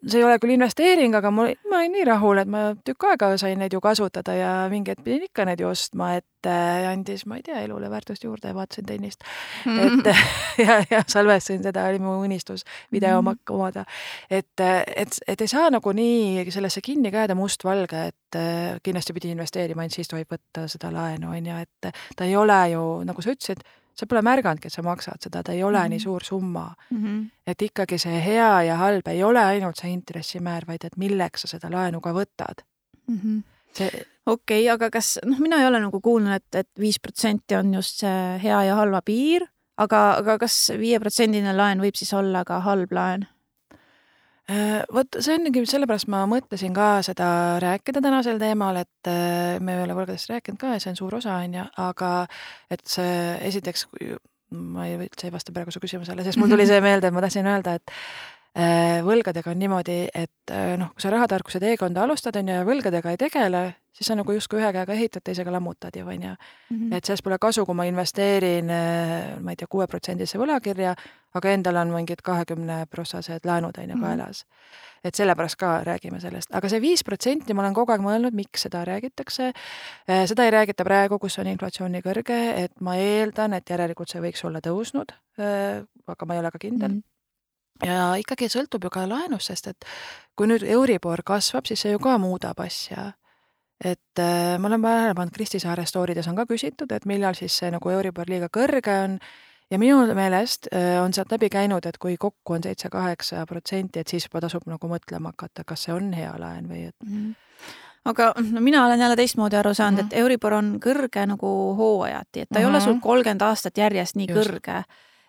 see 0.06 0.18
ei 0.20 0.24
ole 0.24 0.38
küll 0.42 0.54
investeering, 0.56 1.14
aga 1.14 1.30
mul, 1.30 1.52
ma 1.70 1.82
olin 1.82 1.94
nii 1.98 2.06
rahul, 2.08 2.42
et 2.42 2.50
ma 2.50 2.64
tükk 2.84 3.10
aega 3.12 3.30
sain 3.40 3.58
neid 3.58 3.72
ju 3.72 3.80
kasutada 3.84 4.34
ja 4.34 4.52
mingi 4.70 4.94
hetk 4.94 5.04
pidin 5.04 5.28
ikka 5.28 5.46
neid 5.48 5.60
ju 5.62 5.68
ostma, 5.70 6.14
et 6.18 6.48
äh, 6.48 6.88
andis, 6.90 7.26
ma 7.26 7.38
ei 7.38 7.44
tea, 7.46 7.60
elule 7.66 7.90
väärtust 7.90 8.24
juurde 8.24 8.52
ja 8.52 8.54
vaatasin 8.56 8.86
tennist. 8.86 9.24
et 9.66 10.10
ja, 10.66 10.80
ja 10.90 11.02
salvestasin 11.06 11.62
seda, 11.62 11.86
oli 11.90 11.98
mu 12.02 12.18
unistus 12.24 12.64
videomakk 12.92 13.50
omada. 13.50 13.84
et, 14.30 14.60
et, 14.60 15.20
et 15.26 15.40
ei 15.40 15.48
saa 15.48 15.70
nagu 15.70 15.92
nii 15.92 16.50
sellesse 16.50 16.80
kinni 16.84 17.12
ka 17.12 17.24
jääda 17.24 17.38
mustvalge, 17.38 18.08
et 18.12 18.27
äh, 18.36 18.78
kindlasti 18.82 19.14
pidi 19.16 19.32
investeerima, 19.32 19.82
ainult 19.82 19.96
siis 19.96 20.08
tohib 20.10 20.30
võtta 20.32 20.66
seda 20.68 20.90
laenu, 20.92 21.30
on 21.32 21.46
ju, 21.46 21.58
et 21.64 21.92
ta 22.16 22.24
ei 22.24 22.36
ole 22.36 22.58
ju, 22.72 22.82
nagu 23.08 23.22
sa 23.24 23.32
ütlesid, 23.34 23.62
sa 23.98 24.06
pole 24.06 24.22
märganudki, 24.22 24.70
et 24.70 24.74
sa 24.74 24.84
maksad 24.86 25.24
seda, 25.26 25.42
ta 25.42 25.52
ei 25.52 25.62
ole 25.62 25.78
mm 25.78 25.84
-hmm. 25.84 25.88
nii 25.88 25.98
Mhm. 25.98 26.04
suur 26.04 26.24
summa. 26.24 26.74
Mhm. 26.90 27.24
et 27.46 27.62
ikkagi 27.62 27.98
see 27.98 28.20
hea 28.24 28.62
ja 28.62 28.76
halb 28.76 29.08
ei 29.08 29.22
ole 29.22 29.40
ainult 29.44 29.76
see 29.76 29.90
intressimäär, 29.90 30.66
vaid 30.66 30.84
et 30.84 30.96
milleks 30.96 31.40
sa 31.40 31.48
seda 31.48 31.70
laenu 31.70 32.00
ka 32.00 32.12
võtad. 32.12 32.62
Mhm. 33.08 33.38
see, 33.72 33.90
okei 34.26 34.62
okay,, 34.62 34.68
aga 34.74 34.90
kas, 34.90 35.18
noh, 35.24 35.38
mina 35.38 35.56
ei 35.56 35.66
ole 35.66 35.80
nagu 35.80 36.00
kuulnud, 36.00 36.32
et, 36.32 36.54
et 36.54 36.68
viis 36.78 36.98
protsenti 37.00 37.54
on 37.54 37.74
just 37.74 38.00
see 38.00 38.38
hea 38.42 38.62
ja 38.64 38.74
halva 38.74 39.02
piir, 39.02 39.46
aga, 39.76 40.16
aga 40.18 40.38
kas 40.38 40.72
viieprotsendine 40.78 41.56
laen 41.56 41.80
võib 41.80 41.94
siis 41.94 42.12
olla 42.12 42.44
ka 42.44 42.60
halb 42.60 42.92
laen? 42.92 43.26
Äh, 44.48 44.80
vot 44.96 45.18
see 45.20 45.34
ongi, 45.36 45.60
sellepärast 45.68 46.08
ma 46.08 46.22
mõtlesin 46.30 46.72
ka 46.76 47.02
seda 47.04 47.28
rääkida 47.60 48.00
täna 48.00 48.22
sel 48.24 48.38
teemal, 48.40 48.78
et 48.80 49.10
äh, 49.10 49.58
me 49.60 49.74
ei 49.76 49.82
ole 49.84 49.96
võlgadest 49.98 50.30
rääkinud 50.32 50.60
ka 50.62 50.70
ja 50.72 50.80
see 50.80 50.94
on 50.94 50.96
suur 50.96 51.18
osa, 51.18 51.34
on 51.44 51.58
ju, 51.58 51.64
aga 51.84 52.12
et 52.72 52.80
see 52.88 53.18
esiteks, 53.50 53.84
ma 54.56 54.86
ei, 54.88 54.96
üldse 55.04 55.28
ei 55.28 55.34
vasta 55.34 55.52
praegu 55.52 55.74
su 55.74 55.82
küsimusele, 55.82 56.24
sest 56.24 56.40
mul 56.40 56.48
tuli 56.48 56.64
see 56.70 56.80
meelde, 56.80 57.10
et 57.10 57.16
ma 57.16 57.24
tahtsin 57.26 57.50
öelda, 57.52 57.76
et 57.76 57.92
võlgadega 59.06 59.52
on 59.52 59.58
niimoodi, 59.60 59.98
et 60.14 60.50
äh, 60.50 60.72
noh, 60.80 60.88
kui 60.94 61.02
sa 61.04 61.10
rahatarkuse 61.14 61.60
teekonda 61.62 62.02
alustad, 62.02 62.36
on 62.40 62.48
ju, 62.48 62.54
ja 62.58 62.64
võlgadega 62.66 63.12
ei 63.14 63.16
tegele, 63.20 63.60
siis 63.94 64.08
sa 64.10 64.16
nagu 64.18 64.32
justkui 64.34 64.58
ühe 64.58 64.70
käega 64.74 64.94
ehitad, 64.94 65.22
teisega 65.26 65.50
lammutad 65.54 65.94
ju, 65.94 66.06
on 66.06 66.22
ju. 66.22 66.32
Mhm. 66.70 66.92
et 66.92 67.04
sellest 67.04 67.22
pole 67.24 67.38
kasu, 67.38 67.64
kui 67.66 67.74
ma 67.74 67.84
investeerin, 67.86 68.66
ma 69.42 69.50
ei 69.54 69.56
tea, 69.56 69.66
kuueprotsendisse 69.70 70.38
võlakirja, 70.38 70.94
aga 71.38 71.50
endal 71.54 71.76
on 71.76 71.92
mingid 71.94 72.22
kahekümne 72.22 72.86
prossased 72.90 73.46
laenud 73.46 73.78
on 73.78 73.90
ju 73.90 73.96
Mhm. 73.96 74.04
kaelas. 74.04 74.44
et 75.04 75.14
sellepärast 75.14 75.56
ka 75.56 75.84
räägime 75.86 76.20
sellest, 76.20 76.48
aga 76.52 76.68
see 76.68 76.80
viis 76.80 77.04
protsenti, 77.04 77.54
ma 77.54 77.62
olen 77.62 77.74
kogu 77.74 77.92
aeg 77.92 78.00
mõelnud, 78.02 78.34
miks 78.34 78.62
seda 78.62 78.84
räägitakse. 78.84 79.52
seda 80.26 80.44
ei 80.44 80.50
räägita 80.50 80.84
praegu, 80.84 81.18
kus 81.18 81.38
on 81.38 81.46
inflatsioon 81.46 81.92
nii 81.92 82.02
kõrge, 82.02 82.64
et 82.64 82.80
ma 82.80 82.96
eeldan, 82.96 83.52
et 83.54 83.70
järelikult 83.70 84.08
see 84.10 84.20
võiks 84.20 84.44
olla 84.44 84.58
tõusnud, 84.60 85.10
aga 86.08 86.26
ma 86.26 86.34
ei 86.34 86.40
ole 86.40 86.50
ka 86.50 86.58
kindel 86.58 86.88
Mhm. 86.90 87.02
Ja 87.86 88.14
ikkagi 88.18 88.48
sõltub 88.48 88.84
ju 88.84 88.90
ka 88.90 89.06
laenust, 89.08 89.46
sest 89.46 89.66
et 89.66 89.84
kui 90.36 90.46
nüüd 90.46 90.62
Euribor 90.62 91.22
kasvab, 91.26 91.66
siis 91.66 91.80
see 91.80 91.92
ju 91.92 91.98
ka 91.98 92.18
muudab 92.18 92.60
asja. 92.60 93.12
et 93.84 94.18
äh, 94.18 94.58
ma 94.58 94.66
olen 94.68 94.82
tähele 94.82 95.14
pannud, 95.14 95.32
Kristi 95.34 95.58
Saare 95.60 95.84
storydes 95.86 96.26
on 96.28 96.34
ka 96.36 96.44
küsitud, 96.46 96.90
et 96.92 97.04
millal 97.06 97.34
siis 97.34 97.52
see 97.58 97.70
nagu 97.70 97.90
Euribor 97.90 98.26
liiga 98.28 98.48
kõrge 98.48 99.04
on 99.04 99.18
ja 99.70 99.78
minu 99.78 100.14
meelest 100.14 100.66
äh, 100.72 100.98
on 101.04 101.12
sealt 101.12 101.30
läbi 101.30 101.48
käinud, 101.48 101.86
et 101.86 101.98
kui 101.98 102.16
kokku 102.16 102.52
on 102.54 102.62
seitse-kaheksa 102.62 103.46
protsenti, 103.46 104.00
et 104.00 104.08
siis 104.08 104.24
juba 104.26 104.40
tasub 104.40 104.62
nagu 104.66 104.88
mõtlema 104.88 105.30
hakata, 105.30 105.62
kas 105.64 105.82
see 105.86 105.92
on 105.94 106.12
hea 106.12 106.34
laen 106.38 106.66
või 106.68 106.88
et 106.88 106.96
Mhm. 107.04 107.32
aga 108.04 108.32
no 108.50 108.60
mina 108.60 108.84
olen 108.86 109.00
jälle 109.00 109.16
teistmoodi 109.16 109.56
aru 109.56 109.74
saanud 109.74 109.98
mm, 110.02 110.04
Mhm. 110.06 110.08
-hmm. 110.10 110.16
et 110.16 110.20
Euribor 110.22 110.52
on 110.52 110.80
kõrge 110.80 111.26
nagu 111.26 111.74
hooajati, 111.76 112.40
et 112.40 112.48
ta 112.48 112.58
mm 112.58 112.64
-hmm. 112.64 112.66
ei 112.68 112.70
ole 112.70 112.80
sul 112.80 112.92
Mhm. 112.92 113.00
kolmkümmend 113.02 113.42
aastat 113.42 113.78
järjest 113.78 114.16
nii. 114.16 114.26
Just. 114.28 114.50
kõrge. 114.50 114.82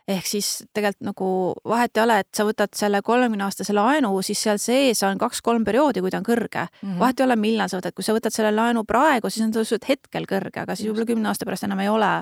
Ehk 0.10 0.26
siis 0.26 0.50
tegelikult 0.74 1.06
nagu 1.06 1.30
vahet 1.70 1.98
ei 1.98 2.04
ole, 2.04 2.18
et 2.24 2.30
sa 2.36 2.46
võtad 2.48 2.74
selle 2.78 3.02
kolmekümne 3.06 3.46
aastase 3.46 3.76
laenu, 3.76 4.12
siis 4.26 4.42
seal 4.48 4.60
sees 4.62 5.04
on 5.06 5.22
kaks-kolm 5.22 5.66
perioodi, 5.68 6.02
kui 6.04 6.14
ta 6.14 6.22
on 6.22 6.28
kõrge 6.28 6.66
mm. 6.66 6.88
Mhm. 6.88 7.00
vahet 7.04 7.22
ei 7.22 7.28
ole, 7.28 7.40
millal 7.40 7.72
sa 7.72 7.80
võtad, 7.80 7.96
kui 7.98 8.08
sa 8.08 8.16
võtad 8.18 8.36
selle 8.36 8.52
laenu 8.56 8.86
praegu, 8.90 9.30
siis 9.30 9.46
on 9.46 9.54
ta 9.54 9.64
lihtsalt 9.64 9.90
hetkel 9.90 10.28
kõrge, 10.30 10.64
aga 10.64 10.76
siis 10.76 10.90
võib-olla 10.90 11.10
kümne 11.14 11.32
aasta 11.32 11.48
pärast 11.50 11.68
enam 11.70 11.86
ei 11.86 11.92
ole. 11.92 12.14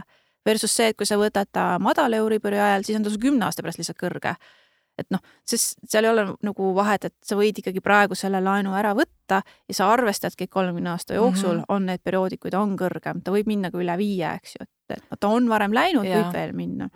Versus 0.48 0.72
see, 0.72 0.94
et 0.94 0.96
kui 0.96 1.08
sa 1.08 1.17
võtad 1.20 1.50
ta 1.51 1.74
madala 1.84 2.15
Euribori 2.22 2.60
ajal, 2.60 2.86
siis 2.88 2.96
on 2.96 3.03
ta 3.03 3.12
sul 3.12 3.20
kümne 3.20 3.48
aasta 3.48 3.65
pärast 3.65 3.82
lihtsalt 3.82 4.00
kõrge 4.00 4.38
et 4.98 5.12
noh, 5.13 5.22
sest 5.46 5.77
seal 5.86 6.08
ei 6.08 6.12
ole 6.12 6.24
nagu 6.46 6.72
vahet, 6.74 7.08
et 7.10 7.15
sa 7.25 7.38
võid 7.38 7.60
ikkagi 7.62 7.84
praegu 7.86 8.17
selle 8.17 8.39
laenu 8.44 8.74
ära 8.77 8.96
võtta 8.98 9.44
ja 9.46 9.75
sa 9.77 9.91
arvestadki, 9.94 10.48
et 10.48 10.53
kolmekümne 10.53 10.89
aasta 10.96 11.17
jooksul 11.17 11.53
mm. 11.53 11.60
-hmm. 11.60 11.75
on 11.75 11.86
need 11.91 12.01
perioodid, 12.03 12.41
kui 12.41 12.53
ta 12.53 12.63
on 12.63 12.74
kõrgem, 12.79 13.22
ta 13.24 13.34
võib 13.36 13.50
minna 13.51 13.72
ka 13.72 13.77
üle 13.82 13.98
viie, 13.98 14.34
eks 14.39 14.58
ju, 14.58 14.65
et, 14.65 15.03
ta 15.20 15.29
on 15.29 15.50
varem 15.50 15.74
läinud, 15.74 16.08
võib 16.08 16.34
veel 16.34 16.53
minna. 16.58 16.89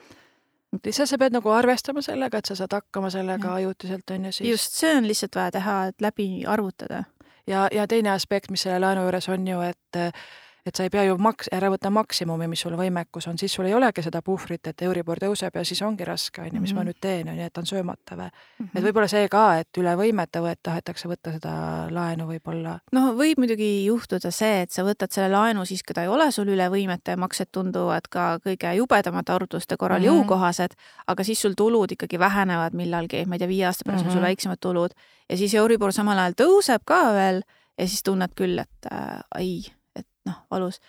Lihtsalt 0.85 1.09
sa 1.09 1.17
pead 1.17 1.35
nagu 1.35 1.49
arvestama 1.51 2.01
sellega, 2.05 2.39
et 2.39 2.51
sa 2.51 2.55
saad 2.55 2.75
hakkama 2.77 3.09
sellega 3.13 3.53
ajutiselt, 3.53 4.09
on 4.11 4.25
ju 4.25 4.31
siis. 4.31 4.49
just, 4.49 4.77
see 4.79 4.93
on 4.97 5.07
lihtsalt 5.07 5.35
vaja 5.35 5.51
teha, 5.57 5.79
et 5.91 6.01
läbi 6.01 6.29
arvutada. 6.47 7.03
ja, 7.47 7.67
ja 7.71 7.87
teine 7.87 8.11
aspekt, 8.11 8.51
mis 8.51 8.63
selle 8.67 8.79
laenu 8.79 9.03
juures 9.07 9.29
on 9.29 9.47
ju, 9.47 9.61
et 9.61 10.01
et 10.65 10.75
sa 10.75 10.83
ei 10.83 10.89
pea 10.89 11.03
ju 11.03 11.15
maks-, 11.17 11.49
ära 11.51 11.69
võtta 11.73 11.89
maksimumi, 11.89 12.47
mis 12.47 12.59
sul 12.61 12.73
võimekus 12.77 13.27
on, 13.27 13.37
siis 13.37 13.53
sul 13.53 13.65
ei 13.65 13.73
olegi 13.73 14.03
seda 14.03 14.21
puhvrit, 14.21 14.67
et 14.67 14.81
Euribor 14.81 15.17
tõuseb 15.17 15.55
ja 15.55 15.63
siis 15.65 15.81
ongi 15.81 16.05
raske, 16.05 16.41
on 16.41 16.49
ju, 16.55 16.61
mis 16.61 16.73
ma 16.73 16.81
Mhm. 16.81 16.87
nüüd 16.87 16.99
teen, 17.01 17.27
on 17.29 17.35
ju, 17.35 17.41
jätan 17.41 17.65
söömata 17.65 18.15
või. 18.15 18.29
et 18.75 18.83
võib-olla 18.83 19.07
see 19.09 19.27
ka, 19.29 19.59
et 19.59 19.77
üle 19.77 19.95
võimete 19.97 20.39
võet-, 20.41 20.61
tahetakse 20.63 21.07
võtta 21.07 21.31
seda 21.31 21.87
laenu 21.91 22.27
võib-olla. 22.27 22.79
noh, 22.91 23.13
võib 23.15 23.37
muidugi 23.37 23.85
juhtuda 23.85 24.31
see, 24.31 24.61
et 24.61 24.71
sa 24.71 24.83
võtad 24.83 25.11
selle 25.11 25.29
laenu 25.29 25.65
siis, 25.65 25.83
kui 25.83 25.93
ta 25.93 26.01
ei 26.03 26.07
ole 26.07 26.31
sul 26.31 26.47
üle 26.47 26.69
võimete 26.69 27.11
ja 27.11 27.17
maksed 27.17 27.47
tunduvad 27.51 28.07
ka 28.09 28.37
kõige 28.39 28.75
jubedamate 28.77 29.31
arvutuste 29.31 29.77
korral 29.77 29.99
mm. 29.99 30.05
-hmm. 30.05 30.21
jõukohased, 30.23 30.71
aga 31.07 31.23
siis 31.23 31.41
sul 31.41 31.53
tulud 31.57 31.91
ikkagi 31.91 32.19
vähenevad 32.19 32.73
millalgi, 32.73 33.25
ma 33.25 33.35
ei 33.35 33.39
tea, 33.39 33.47
viie 33.47 33.65
aasta 33.65 33.83
pärast 33.85 34.03
mm 34.03 34.07
-hmm. 34.07 34.11
on 34.11 34.11
sul 34.13 34.21
Mhm. 34.21 34.27
väiksemad 34.27 34.57
tulud 34.61 34.91
ja 35.29 35.37
siis 35.37 35.53
Euribor 35.53 35.93
samal 35.93 36.17
ajal 36.19 36.33
tõuseb 36.33 36.81
ka 36.85 37.13
veel 37.13 37.41
ja 37.77 37.87
siis 37.87 38.03
tunned 38.03 38.29
küll, 38.35 38.59
et 38.59 38.85
äh, 38.91 39.19
ai, 39.35 39.59
et 39.65 39.73
noh, 40.25 40.45
valus. 40.51 40.79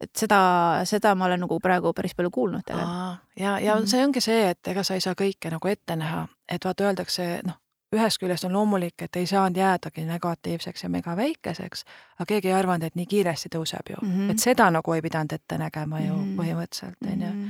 et 0.00 0.10
seda, 0.16 0.40
seda 0.84 1.14
ma 1.14 1.26
olen 1.26 1.40
nagu 1.40 1.60
praegu 1.60 1.92
päris 1.92 2.14
palju 2.14 2.30
kuulnud 2.30 2.62
ja, 2.70 3.58
ja 3.58 3.74
Mhm. 3.74 3.86
see 3.86 4.04
ongi 4.04 4.20
see, 4.20 4.50
et 4.50 4.68
ega 4.68 4.82
sa 4.82 4.94
ei 4.94 5.00
saa 5.00 5.14
kõike 5.14 5.50
nagu 5.50 5.68
ette 5.68 5.96
näha, 5.96 6.28
et 6.48 6.64
vaata, 6.64 6.84
öeldakse, 6.84 7.40
noh, 7.44 7.58
ühest 7.96 8.20
küljest 8.20 8.44
on 8.44 8.52
loomulik, 8.52 9.02
et 9.02 9.16
ei 9.16 9.26
saanud 9.26 9.56
jäädagi 9.56 10.04
negatiivseks 10.04 10.82
ja 10.82 10.88
mega 10.88 11.16
väikeseks, 11.16 11.84
aga 12.18 12.26
keegi 12.26 12.48
ei 12.48 12.54
arvanud, 12.54 12.84
et 12.84 12.94
nii 12.94 13.06
kiiresti 13.06 13.48
tõuseb 13.54 13.90
ju 13.90 13.96
mm. 14.02 14.12
-hmm. 14.12 14.30
et 14.30 14.38
seda 14.38 14.70
nagu 14.70 14.92
ei 14.92 15.02
pidanud 15.02 15.32
ette 15.32 15.58
nägema 15.58 16.00
ju 16.00 16.14
mm. 16.14 16.24
-hmm. 16.24 16.36
põhimõtteliselt, 16.42 17.12
on 17.12 17.22
ju. 17.22 17.32
Mhm. 17.32 17.48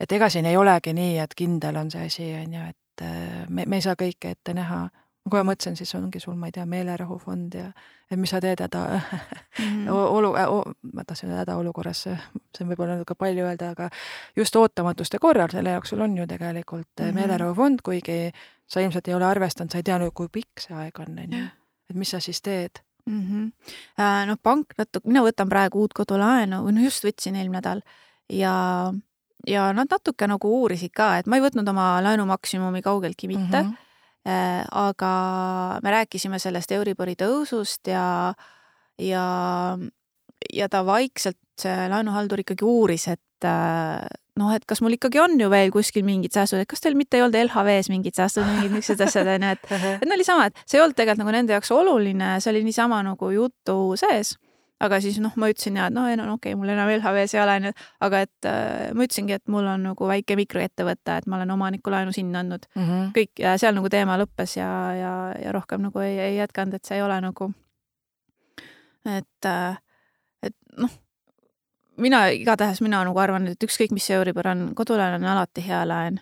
et 0.00 0.12
ega 0.12 0.28
siin 0.28 0.46
ei 0.46 0.56
olegi 0.56 0.92
nii, 0.92 1.18
et 1.18 1.34
kindel 1.34 1.76
on 1.76 1.90
see 1.90 2.06
asi, 2.06 2.34
on 2.34 2.52
ju, 2.54 2.60
et 2.68 3.02
äh, 3.02 3.48
me, 3.48 3.64
me 3.66 3.76
ei 3.76 3.82
saa 3.82 3.94
kõike 3.94 4.30
ette 4.30 4.54
näha. 4.54 4.88
Kohe 5.30 5.42
mõtlesin, 5.42 5.76
siis 5.76 5.94
ongi 5.94 6.20
sul, 6.20 6.34
ma 6.38 6.46
ei 6.46 6.52
tea, 6.52 6.66
meelerahufond 6.66 7.54
ja 7.54 7.70
et 8.10 8.18
mis 8.18 8.30
sa 8.30 8.40
teed 8.40 8.60
häda 8.62 9.00
Mhm. 9.58 9.88
olu, 10.16 10.32
ma 10.92 11.04
tahtsin 11.04 11.30
öelda 11.30 11.44
hädaolukorras, 11.44 12.02
see 12.06 12.64
on 12.64 12.70
võib-olla 12.70 12.96
natuke 12.96 13.16
palju 13.18 13.46
öelda, 13.46 13.70
aga 13.74 13.88
just 14.36 14.56
ootamatuste 14.56 15.18
korral, 15.22 15.48
selle 15.52 15.74
jaoks 15.74 15.94
sul 15.94 16.04
on 16.04 16.16
ju 16.16 16.26
tegelikult 16.26 16.88
mm. 17.00 17.06
-hmm. 17.06 17.14
meelerahufond, 17.14 17.82
kuigi 17.84 18.32
sa 18.66 18.80
ilmselt 18.80 19.08
ei 19.08 19.14
ole 19.14 19.24
arvestanud, 19.24 19.72
sa 19.72 19.78
ei 19.78 19.86
tea 19.86 19.98
nüüd, 19.98 20.14
kui 20.14 20.28
pikk 20.32 20.60
see 20.60 20.76
aeg 20.76 21.00
on, 21.00 21.18
on 21.18 21.38
ju. 21.38 21.46
et 21.90 21.96
mis 21.96 22.10
sa 22.10 22.20
siis 22.20 22.42
teed? 22.42 22.82
mm. 23.06 23.22
-hmm. 23.22 24.26
no 24.26 24.36
pank 24.42 24.66
natuke, 24.78 25.08
mina 25.08 25.22
võtan 25.22 25.48
praegu 25.48 25.80
uut 25.80 25.94
kodulaenu 25.94 26.62
või 26.66 26.76
no 26.76 26.84
just 26.84 27.04
võtsin 27.04 27.36
eelmine 27.36 27.60
nädal 27.60 27.82
ja, 28.30 28.92
ja 29.46 29.72
nad 29.72 29.90
natuke 29.90 30.26
nagu 30.26 30.50
uurisid 30.60 30.92
ka, 30.94 31.18
et 31.18 31.26
ma 31.26 31.36
ei 31.36 31.42
võtnud 31.42 31.68
oma 31.68 32.02
laenu 32.02 32.26
maksimumi 32.26 32.82
kaugeltki 32.82 33.28
mitte 33.28 33.62
mm. 33.62 33.68
-hmm. 33.68 33.85
Aga 34.26 35.12
me 35.82 35.92
rääkisime 35.94 36.40
sellest 36.42 36.72
Euribori 36.74 37.14
tõusust 37.18 37.90
ja, 37.92 38.34
ja, 38.98 39.26
ja 40.52 40.68
ta 40.72 40.82
vaikselt, 40.86 41.38
see 41.60 41.88
laenuhaldur 41.88 42.42
ikkagi 42.42 42.66
uuris, 42.66 43.06
et 43.12 43.46
äh, 43.48 44.02
noh, 44.40 44.52
et 44.54 44.64
kas 44.68 44.82
mul 44.84 44.96
ikkagi 44.96 45.20
on 45.22 45.36
ju 45.40 45.48
veel 45.52 45.72
kuskil 45.74 46.04
mingid 46.06 46.34
säästud, 46.36 46.62
et 46.62 46.70
kas 46.70 46.82
teil 46.84 46.96
mitte 46.98 47.18
ei 47.18 47.24
olnud 47.24 47.38
LHV-s 47.46 47.90
mingid 47.92 48.16
säästud, 48.18 48.44
mingid 48.48 48.74
niisugused 48.76 49.06
asjad 49.06 49.30
onju, 49.36 49.52
et 49.56 49.70
et 49.96 50.08
no 50.08 50.16
oli 50.16 50.26
sama, 50.26 50.50
et 50.50 50.64
see 50.64 50.80
ei 50.80 50.84
olnud 50.84 50.98
tegelikult 50.98 51.24
nagu 51.24 51.36
nende 51.36 51.56
jaoks 51.56 51.72
oluline, 51.74 52.34
see 52.42 52.52
oli 52.52 52.64
niisama 52.66 53.02
nagu 53.06 53.30
jutu 53.32 53.78
sees. 54.00 54.36
Aga 54.84 54.98
siis 55.00 55.16
noh, 55.24 55.32
ma 55.40 55.48
ütlesin 55.52 55.78
ja 55.78 55.86
et 55.88 55.94
noh, 55.96 56.08
ei 56.10 56.18
no 56.18 56.26
okei 56.34 56.52
okay,, 56.52 56.58
mul 56.58 56.72
enam 56.72 56.90
LHV-s 56.98 57.36
ei 57.36 57.40
ole 57.42 57.54
onju, 57.60 57.72
aga 58.04 58.20
et 58.26 58.48
äh, 58.48 58.90
ma 58.96 59.06
ütlesingi, 59.06 59.38
et 59.38 59.52
mul 59.52 59.68
on 59.72 59.86
nagu 59.90 60.10
väike 60.10 60.36
mikroettevõte, 60.36 61.16
et 61.16 61.30
ma 61.30 61.38
olen 61.40 61.54
omanikulaenu 61.56 62.12
sinna 62.12 62.42
andnud 62.44 62.68
mm. 62.74 62.82
-hmm. 62.82 63.08
kõik 63.16 63.42
ja 63.44 63.56
seal 63.60 63.76
nagu 63.78 63.88
teema 63.92 64.18
lõppes 64.20 64.58
ja, 64.58 64.68
ja, 64.98 65.14
ja 65.40 65.56
rohkem 65.56 65.86
nagu 65.88 66.04
ei, 66.04 66.18
ei 66.28 66.36
jätkanud, 66.42 66.76
et 66.76 66.84
see 66.84 67.00
ei 67.00 67.06
ole 67.06 67.18
nagu, 67.24 67.50
et, 69.16 69.50
et 70.42 70.56
noh, 70.76 71.00
mina 71.96 72.26
igatahes, 72.36 72.84
mina 72.84 73.00
nagu 73.04 73.18
arvan, 73.20 73.48
et 73.48 73.68
ükskõik, 73.68 73.96
mis 73.96 74.10
Euribor 74.12 74.52
on, 74.52 74.70
kodulaen 74.76 75.16
on 75.22 75.28
alati 75.36 75.64
hea 75.64 75.84
laen. 75.88 76.20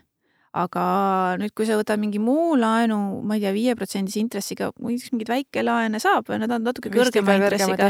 aga 0.54 1.34
nüüd, 1.34 1.50
kui 1.50 1.66
sa 1.66 1.74
võtad 1.74 1.98
mingi 1.98 2.20
muu 2.22 2.54
laenu, 2.54 3.18
ma 3.26 3.34
ei 3.34 3.40
tea, 3.42 3.50
viieprotsendise 3.50 4.20
intressiga, 4.20 4.68
mingeid 4.78 5.26
väikelaene 5.26 5.98
saab, 5.98 6.30
need 6.38 6.52
on 6.54 6.62
natuke 6.62 6.92
kõrgema 6.94 7.34
intressiga 7.34 7.88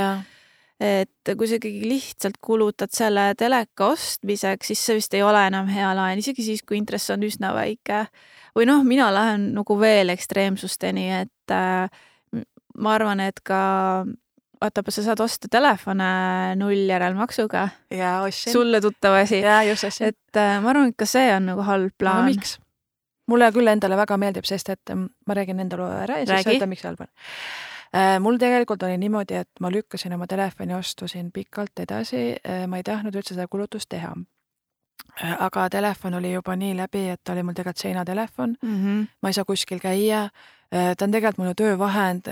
et 0.80 1.34
kui 1.38 1.48
sa 1.48 1.58
ikkagi 1.58 1.84
lihtsalt 1.86 2.40
kulutad 2.42 2.92
selle 2.94 3.28
teleka 3.38 3.92
ostmiseks, 3.92 4.72
siis 4.72 4.82
see 4.86 4.98
vist 4.98 5.14
ei 5.14 5.22
ole 5.22 5.44
enam 5.48 5.68
hea 5.70 5.92
laen, 5.96 6.18
isegi 6.22 6.46
siis, 6.46 6.64
kui 6.66 6.78
intress 6.80 7.12
on 7.14 7.22
üsna 7.26 7.52
väike. 7.54 8.06
või 8.54 8.66
noh, 8.70 8.82
mina 8.86 9.10
lähen 9.14 9.52
nagu 9.54 9.78
veel 9.80 10.12
ekstreemsusteni, 10.14 11.06
et 11.22 11.54
äh, 11.54 11.86
ma 12.74 12.94
arvan, 12.94 13.22
et 13.22 13.40
ka 13.46 13.60
vaata, 14.64 14.84
sa 14.88 15.04
saad 15.10 15.22
osta 15.24 15.48
telefone 15.50 16.08
null 16.58 16.88
järelmaksuga. 16.90 17.68
ja 17.90 18.20
ostsin. 18.22 18.52
sulle 18.52 18.80
tuttav 18.80 19.14
asi. 19.22 19.42
et 20.00 20.36
äh, 20.36 20.58
ma 20.62 20.74
arvan, 20.74 20.90
et 20.90 20.98
ka 20.98 21.06
see 21.06 21.30
on 21.36 21.52
nagu 21.52 21.66
halb 21.66 21.94
plaan 21.98 22.24
no,. 22.24 22.34
miks? 22.34 22.58
mulle 23.30 23.48
küll 23.54 23.70
endale 23.70 23.96
väga 23.96 24.18
meeldib, 24.20 24.44
sest 24.44 24.68
et 24.68 24.90
mm, 24.92 25.06
ma 25.26 25.38
räägin 25.38 25.62
enda 25.62 25.78
loo 25.80 25.88
ära 25.88 26.18
ja 26.20 26.26
siis 26.28 26.50
öelda, 26.50 26.68
miks 26.68 26.84
halb 26.84 27.06
on 27.06 27.08
mul 28.20 28.38
tegelikult 28.42 28.82
oli 28.82 28.98
niimoodi, 28.98 29.34
et 29.34 29.60
ma 29.60 29.70
lükkasin 29.70 30.12
oma 30.16 30.26
telefoni 30.26 30.74
ostu 30.74 31.08
siin 31.08 31.32
pikalt 31.32 31.78
edasi, 31.78 32.36
ma 32.66 32.76
ei 32.76 32.82
tahtnud 32.82 33.14
üldse 33.14 33.36
seda 33.36 33.46
kulutust 33.48 33.88
teha. 33.88 34.14
Äh, 35.22 35.36
aga 35.38 35.68
telefon 35.70 36.14
oli 36.18 36.32
juba 36.32 36.56
nii 36.58 36.74
läbi, 36.76 37.04
et 37.12 37.20
ta 37.22 37.32
oli 37.32 37.44
mul 37.46 37.54
tegelikult 37.54 37.82
seinatelefon 37.82 38.56
mm, 38.62 38.78
-hmm. 38.78 39.06
ma 39.22 39.28
ei 39.28 39.32
saa 39.32 39.44
kuskil 39.44 39.78
käia. 39.78 40.28
Ta 40.74 41.06
on 41.06 41.14
tegelikult 41.14 41.38
minu 41.38 41.54
töövahend, 41.58 42.28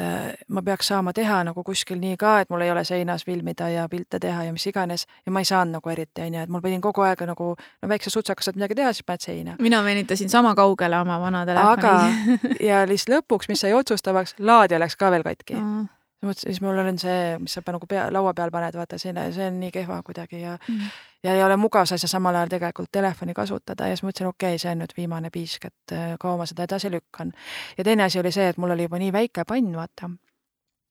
ma 0.48 0.62
peaks 0.66 0.90
saama 0.90 1.12
teha 1.14 1.42
nagu 1.46 1.62
kuskil 1.66 2.00
nii 2.02 2.16
ka, 2.20 2.34
et 2.42 2.50
mul 2.50 2.64
ei 2.64 2.72
ole 2.72 2.84
seinas 2.84 3.24
filmida 3.26 3.68
ja 3.70 3.86
pilte 3.88 4.18
teha 4.22 4.48
ja 4.48 4.52
mis 4.54 4.66
iganes 4.66 5.06
ja 5.26 5.32
ma 5.32 5.42
ei 5.42 5.48
saanud 5.48 5.78
nagu 5.78 5.94
eriti, 5.94 6.24
onju, 6.26 6.42
et 6.42 6.52
mul 6.52 6.64
pidin 6.64 6.82
kogu 6.82 7.06
aeg 7.06 7.22
nagu 7.28 7.52
no 7.54 7.92
väikse 7.92 8.10
sutsaga 8.10 8.44
saad 8.44 8.58
midagi 8.58 8.78
teha, 8.78 8.92
siis 8.92 9.06
paned 9.06 9.24
seina. 9.24 9.56
mina 9.62 9.84
venitasin 9.84 10.30
sama 10.32 10.54
kaugele 10.58 10.98
oma 11.00 11.20
vana 11.22 11.46
telefoni. 11.46 11.72
aga, 11.72 11.96
ja 12.70 12.84
lihtsalt 12.88 13.18
lõpuks, 13.18 13.50
mis 13.52 13.62
sai 13.62 13.74
otsustavaks, 13.78 14.36
laadija 14.38 14.82
läks 14.82 14.98
ka 14.98 15.10
veel 15.14 15.26
katki 15.26 15.58
mm 15.58 15.90
mõtlesin, 16.26 16.52
siis 16.52 16.60
mul 16.62 16.78
on 16.78 16.98
see, 17.00 17.38
mis 17.42 17.54
sa 17.56 17.62
nagu 17.66 17.86
pea, 17.88 18.06
laua 18.14 18.32
peal 18.36 18.52
paned, 18.54 18.76
vaata 18.78 18.98
sinna, 19.00 19.26
see 19.34 19.48
on 19.50 19.58
nii 19.60 19.70
kehva 19.74 20.00
kuidagi 20.06 20.42
ja 20.42 20.56
mm. 20.56 20.90
ja 21.26 21.34
ei 21.36 21.42
ole 21.44 21.56
mugav 21.60 21.86
sa 21.88 21.98
ei 21.98 22.02
saa 22.02 22.14
samal 22.14 22.36
ajal 22.38 22.52
tegelikult 22.54 22.92
telefoni 22.92 23.34
kasutada 23.34 23.88
ja 23.90 23.96
siis 23.96 24.04
mõtlesin, 24.06 24.30
okei 24.30 24.54
okay,, 24.54 24.62
see 24.62 24.74
on 24.74 24.82
nüüd 24.84 24.94
viimane 24.96 25.32
piisk, 25.34 25.66
et 25.70 25.96
kaua 26.22 26.38
ma 26.40 26.46
seda 26.48 26.66
edasi 26.68 26.90
lükkan. 26.92 27.32
ja 27.78 27.84
teine 27.84 28.06
asi 28.06 28.20
oli 28.22 28.32
see, 28.32 28.48
et 28.52 28.60
mul 28.62 28.76
oli 28.76 28.86
juba 28.88 29.02
nii 29.02 29.12
väike 29.12 29.46
pann, 29.48 29.74
vaata. 29.76 30.10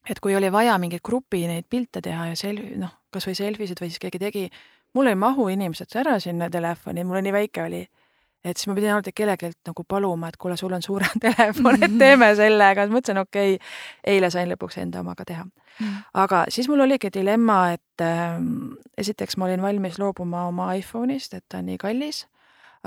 et 0.10 0.20
kui 0.20 0.36
oli 0.36 0.52
vaja 0.52 0.78
mingeid 0.82 1.04
grupi 1.06 1.46
neid 1.48 1.70
pilte 1.70 2.02
teha 2.02 2.32
ja 2.32 2.36
selfi, 2.36 2.76
noh, 2.82 2.94
kasvõi 3.12 3.36
selfisid 3.38 3.82
või 3.82 3.92
siis 3.92 4.04
keegi 4.04 4.20
tegi, 4.20 4.46
mul 4.94 5.08
ei 5.08 5.16
mahu 5.16 5.48
inimesed 5.54 5.96
ära 5.96 6.20
sinna 6.20 6.50
telefoni, 6.50 7.04
mul 7.08 7.24
nii 7.24 7.36
väike 7.40 7.64
oli 7.64 7.86
et 8.44 8.58
siis 8.58 8.70
ma 8.70 8.76
pidin 8.78 8.94
alati 8.96 9.14
kellelgi 9.16 9.52
nagu 9.68 9.84
paluma, 9.88 10.32
et 10.32 10.38
kuule, 10.42 10.58
sul 10.58 10.74
on 10.74 10.82
suurem 10.82 11.22
telefon, 11.26 11.78
et 11.84 11.98
teeme 12.00 12.32
sellega, 12.38 12.86
siis 12.86 12.96
mõtlesin, 12.96 13.22
okei 13.22 13.56
okay,, 13.56 13.72
eile 14.16 14.32
sain 14.34 14.50
lõpuks 14.52 14.80
enda 14.82 15.02
omaga 15.06 15.26
teha. 15.28 15.46
Mm.. 15.80 16.02
aga 16.20 16.44
siis 16.52 16.68
mul 16.70 16.84
oligi 16.84 17.10
dilemma, 17.14 17.62
et 17.78 18.04
äh, 18.04 18.38
esiteks 19.00 19.38
ma 19.40 19.48
olin 19.48 19.64
valmis 19.64 19.98
loobuma 20.02 20.48
oma 20.50 20.72
iPhone'ist, 20.78 21.38
et 21.38 21.46
ta 21.50 21.62
on 21.62 21.70
nii 21.70 21.80
kallis, 21.82 22.26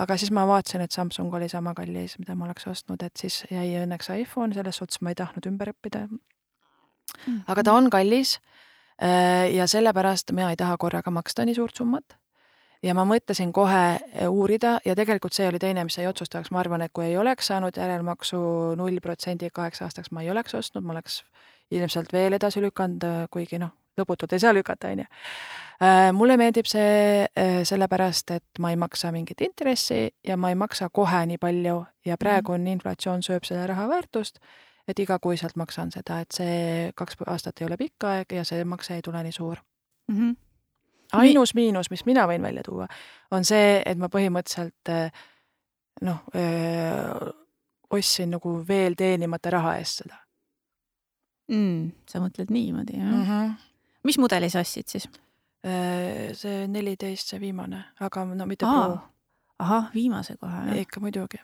aga 0.00 0.18
siis 0.20 0.34
ma 0.34 0.44
vaatasin, 0.50 0.84
et 0.84 0.92
Samsung 0.92 1.32
oli 1.34 1.49
sama 1.49 1.75
kallis, 1.75 2.18
mida 2.18 2.34
ma 2.34 2.49
oleks 2.49 2.66
ostnud, 2.70 3.02
et 3.06 3.16
siis 3.16 3.44
jäi 3.50 3.70
õnneks 3.84 4.11
iPhone, 4.18 4.54
selles 4.54 4.82
suhtes 4.82 5.00
ma 5.00 5.14
ei 5.14 5.18
tahtnud 5.18 5.49
ümber 5.52 5.73
õppida. 5.73 6.08
Aga 7.49 7.62
ta 7.62 7.73
on 7.78 7.88
kallis 7.94 8.37
äh, 8.99 9.54
ja 9.54 9.68
sellepärast 9.70 10.34
mina 10.34 10.50
ei 10.50 10.58
taha 10.58 10.76
korraga 10.80 11.12
maksta 11.14 11.46
nii 11.46 11.54
suurt 11.56 11.78
summat 11.78 12.18
ja 12.84 12.94
ma 12.96 13.04
mõtlesin 13.08 13.52
kohe 13.54 13.84
uurida 14.28 14.78
ja 14.84 14.94
tegelikult 14.98 15.36
see 15.36 15.46
oli 15.48 15.60
teine, 15.62 15.84
mis 15.86 15.96
sai 15.96 16.08
otsustavaks, 16.10 16.52
ma 16.54 16.60
arvan, 16.62 16.84
et 16.84 16.92
kui 16.94 17.06
ei 17.08 17.16
oleks 17.20 17.48
saanud 17.52 17.76
järelmaksu 17.76 18.40
null 18.78 19.00
protsendi 19.02 19.50
kaheks 19.54 19.82
aastaks, 19.86 20.12
ma 20.12 20.24
ei 20.24 20.30
oleks 20.30 20.54
ostnud, 20.58 20.84
ma 20.84 20.94
oleks 20.96 21.22
ilmselt 21.74 22.12
veel 22.12 22.36
edasi 22.36 22.62
lükanud, 22.62 23.06
kuigi 23.32 23.58
noh, 23.62 23.72
lõputult 23.98 24.34
ei 24.34 24.42
saa 24.42 24.54
lükata, 24.54 24.90
on 24.92 25.04
ju. 25.04 25.06
mulle 26.18 26.36
meeldib 26.40 26.68
see 26.68 27.26
sellepärast, 27.66 28.34
et 28.36 28.62
ma 28.62 28.74
ei 28.74 28.78
maksa 28.80 29.12
mingit 29.14 29.40
intressi 29.46 30.08
ja 30.26 30.36
ma 30.36 30.52
ei 30.52 30.58
maksa 30.58 30.90
kohe 30.92 31.24
nii 31.30 31.40
palju 31.40 31.80
ja 32.06 32.18
praegu 32.20 32.56
on 32.58 32.66
inflatsioon 32.74 33.22
sööb 33.22 33.46
selle 33.48 33.66
raha 33.70 33.88
väärtust, 33.88 34.40
et 34.88 34.98
igakuiselt 35.00 35.56
maksan 35.56 35.94
seda, 35.94 36.20
et 36.20 36.36
see 36.36 36.90
kaks 36.96 37.22
aastat 37.26 37.60
ei 37.60 37.70
ole 37.70 37.80
pikk 37.80 38.10
aeg 38.10 38.36
ja 38.40 38.44
see 38.44 38.64
makse 38.68 38.98
ei 38.98 39.04
tule 39.04 39.22
nii 39.22 39.32
suur 39.32 39.62
mm. 40.10 40.18
-hmm 40.18 40.43
ainus 41.21 41.54
miinus, 41.54 41.90
mis 41.90 42.04
mina 42.06 42.26
võin 42.30 42.42
välja 42.42 42.62
tuua, 42.66 42.88
on 43.30 43.44
see, 43.44 43.83
et 43.87 43.99
ma 43.99 44.11
põhimõtteliselt 44.12 44.92
noh, 46.04 46.21
ostsin 47.94 48.30
nagu 48.35 48.59
veel 48.68 48.97
teenimata 48.99 49.50
raha 49.54 49.76
eest 49.78 50.02
seda 50.02 50.18
mm,. 51.52 51.92
sa 52.11 52.23
mõtled 52.23 52.52
niimoodi, 52.54 52.99
jah 52.99 53.11
mm? 53.11 53.25
-hmm. 53.28 53.54
mis 54.04 54.18
mudeli 54.18 54.50
sa 54.50 54.64
ostsid 54.64 54.88
siis? 54.88 55.09
see 55.64 56.66
neliteist, 56.68 57.30
see 57.33 57.40
viimane, 57.40 57.80
aga 58.04 58.25
no 58.25 58.47
mitte 58.47 58.66
Pro. 58.68 58.99
ahah, 59.59 59.90
viimase 59.94 60.37
kohe. 60.37 60.80
ikka 60.80 61.00
muidugi. 61.00 61.40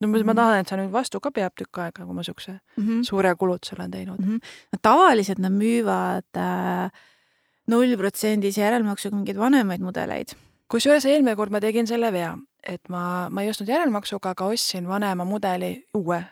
no 0.00 0.08
ma, 0.08 0.22
ma 0.24 0.34
tahan, 0.34 0.60
et 0.60 0.68
see 0.68 0.78
nüüd 0.80 0.92
vastu 0.92 1.20
ka 1.20 1.30
peab 1.30 1.54
tükk 1.54 1.78
aega, 1.84 2.06
kui 2.06 2.14
ma 2.14 2.22
siukse 2.26 2.52
mm 2.52 2.84
-hmm. 2.86 3.04
suure 3.04 3.34
kulutuse 3.34 3.76
olen 3.78 3.90
teinud 3.90 4.18
mm. 4.18 4.26
-hmm. 4.26 4.40
no 4.72 4.78
tavaliselt 4.82 5.38
nad 5.38 5.52
müüvad 5.52 6.36
äh, 6.36 6.90
nullprotsendise 7.66 8.60
järelmaksuga 8.60 9.16
mingeid 9.16 9.38
vanemaid 9.38 9.84
mudeleid. 9.84 10.36
kusjuures 10.68 11.06
eelmine 11.06 11.36
kord 11.36 11.54
ma 11.54 11.60
tegin 11.60 11.86
selle 11.86 12.12
vea, 12.12 12.36
et 12.62 12.88
ma, 12.88 13.28
ma 13.30 13.42
ei 13.42 13.50
ostnud 13.50 13.68
järelmaksuga, 13.70 14.34
aga 14.34 14.50
ostsin 14.54 14.88
vanema 14.88 15.24
mudeli 15.24 15.76
uue 15.94 16.24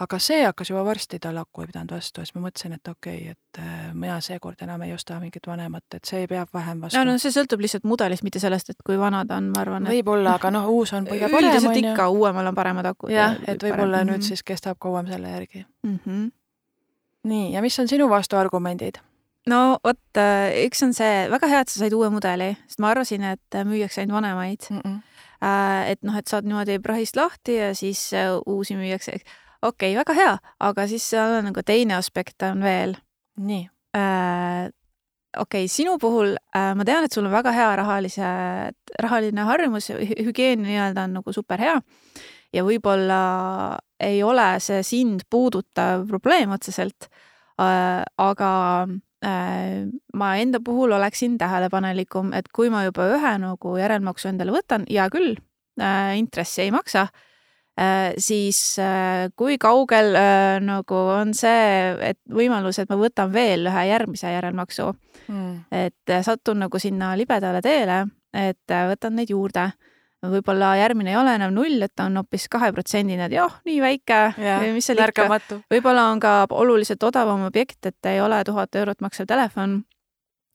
aga 0.00 0.18
see 0.22 0.40
hakkas 0.44 0.70
juba 0.70 0.82
varsti, 0.84 1.18
ta 1.20 1.32
lakku 1.34 1.62
ei 1.62 1.68
pidanud 1.70 1.92
vastu, 1.92 2.22
siis 2.24 2.32
ma 2.36 2.46
mõtlesin, 2.46 2.74
et 2.78 2.88
okei 2.88 3.18
okay,, 3.20 3.34
et 3.34 3.60
äh, 3.60 3.90
mina 3.94 4.16
seekord 4.24 4.62
enam 4.64 4.82
ei 4.86 4.94
osta 4.96 5.18
mingit 5.20 5.46
vanemat, 5.46 5.84
et 5.96 6.08
see 6.08 6.24
peab 6.30 6.48
vähem 6.56 6.80
vastu. 6.84 6.98
no, 6.98 7.04
no 7.12 7.18
see 7.20 7.32
sõltub 7.34 7.60
lihtsalt 7.60 7.84
mudelist, 7.88 8.24
mitte 8.26 8.40
sellest, 8.42 8.72
et 8.72 8.80
kui 8.86 8.96
vana 9.00 9.22
ta 9.28 9.36
on, 9.40 9.50
ma 9.52 9.60
arvan 9.64 9.86
et.... 9.86 9.92
võib-olla, 9.98 10.38
aga 10.40 10.52
noh, 10.56 10.70
uus 10.72 10.94
on 10.96 11.08
kõige 11.08 11.28
parem. 11.28 11.50
üldiselt 11.50 11.80
ikka 11.82 12.08
uuemal 12.14 12.48
on 12.52 12.56
paremad 12.56 12.88
akud. 12.92 13.12
jah, 13.12 13.36
et 13.44 13.60
võib-olla 13.62 14.04
nüüd 14.04 14.16
mm 14.16 14.22
-hmm. 14.22 14.28
siis 14.32 14.44
kestab 14.52 14.80
kauem 14.80 15.10
selle 15.10 15.36
järgi 15.36 15.66
mm. 15.82 15.98
-hmm. 16.06 16.26
nii, 17.34 17.52
ja 17.52 17.62
mis 17.62 17.78
on 17.78 17.88
sinu 17.88 18.08
vastuargumendid? 18.08 19.02
No 19.48 19.78
vot, 19.84 20.00
äh, 20.20 20.66
üks 20.66 20.82
on 20.84 20.92
see, 20.96 21.28
väga 21.32 21.48
hea, 21.48 21.60
et 21.64 21.72
sa 21.72 21.80
said 21.80 21.94
uue 21.96 22.10
mudeli, 22.12 22.52
sest 22.68 22.82
ma 22.82 22.90
arvasin, 22.92 23.24
et 23.32 23.60
müüakse 23.64 24.02
ainult 24.02 24.20
vanemaid 24.20 24.66
mm. 24.70 24.80
-mm. 24.84 24.98
et 25.88 26.02
noh, 26.02 26.16
et 26.16 26.28
saad 26.28 26.44
niimoodi 26.44 26.78
prahist 26.84 27.16
lahti 27.16 27.56
ja 27.56 27.74
siis 27.74 28.10
uusi 28.46 28.76
müüakse 28.76 29.20
okei 29.62 29.92
okay,, 29.92 29.96
väga 29.96 30.16
hea, 30.16 30.34
aga 30.60 30.86
siis 30.88 31.04
seal 31.12 31.38
on 31.38 31.48
nagu 31.50 31.64
teine 31.66 31.96
aspekt 31.98 32.42
on 32.46 32.62
veel. 32.64 32.96
nii 33.40 33.68
äh,. 33.96 34.68
okei 35.36 35.64
okay,, 35.64 35.68
sinu 35.68 35.98
puhul 35.98 36.34
äh, 36.56 36.72
ma 36.76 36.84
tean, 36.84 37.04
et 37.04 37.12
sul 37.12 37.26
on 37.26 37.32
väga 37.32 37.52
hea 37.52 37.70
rahalise, 37.76 38.30
rahaline 39.02 39.46
harjumus, 39.48 39.90
hügieen 40.26 40.64
nii-öelda 40.64 41.06
on 41.08 41.18
nagu 41.20 41.32
super 41.32 41.60
hea 41.60 41.78
ja 42.52 42.64
võib-olla 42.66 43.20
ei 44.00 44.22
ole 44.26 44.48
see 44.64 44.82
sind 44.86 45.26
puudutav 45.30 46.08
probleem 46.08 46.56
otseselt 46.56 47.08
äh,, 47.60 48.02
aga 48.18 48.50
äh, 48.88 48.98
ma 49.20 50.28
enda 50.40 50.60
puhul 50.64 50.92
oleksin 50.96 51.38
tähelepanelikum, 51.38 52.32
et 52.32 52.46
kui 52.56 52.70
ma 52.72 52.86
juba 52.86 53.04
ühe 53.12 53.32
nagu 53.42 53.74
järelmaksu 53.76 54.30
endale 54.30 54.54
võtan, 54.54 54.86
hea 54.88 55.08
küll 55.12 55.34
äh,, 55.80 56.14
intressi 56.16 56.62
ei 56.64 56.70
maksa 56.72 57.02
äh,, 57.76 58.14
siis 58.16 58.78
äh, 58.80 59.28
kui 59.36 59.58
kaugel 59.60 60.16
nagu 60.64 61.02
on 61.18 61.34
see, 61.36 61.92
et 62.12 62.20
võimalus, 62.32 62.80
et 62.80 62.88
ma 62.88 62.96
võtan 63.00 63.32
veel 63.32 63.68
ühe 63.68 63.84
järgmise 63.90 64.32
järelmaksu 64.32 64.88
mm.. 65.28 65.52
et 65.82 66.16
satun 66.24 66.64
nagu 66.64 66.80
sinna 66.80 67.12
libedale 67.20 67.60
teele, 67.64 68.06
et 68.32 68.78
võtan 68.94 69.18
neid 69.18 69.32
juurde. 69.36 69.70
Võib-olla 70.26 70.74
järgmine 70.76 71.14
ei 71.14 71.16
ole 71.16 71.34
enam 71.34 71.54
null, 71.54 71.82
et 71.82 71.92
ta 71.96 72.04
on 72.10 72.16
hoopis 72.20 72.48
kaheprotsendine, 72.52 73.24
et 73.26 73.32
jah, 73.32 73.60
nii 73.64 73.80
väike, 73.80 74.18
mis 74.74 74.86
seal 74.90 75.00
ikka. 75.00 75.28
võib-olla 75.72 76.10
on 76.12 76.20
ka 76.20 76.34
oluliselt 76.50 77.02
odavam 77.02 77.46
objekt, 77.46 77.86
et 77.86 78.10
ei 78.12 78.20
ole 78.20 78.42
tuhat 78.44 78.76
eurot 78.76 79.00
maksev 79.00 79.26
telefon 79.26 79.80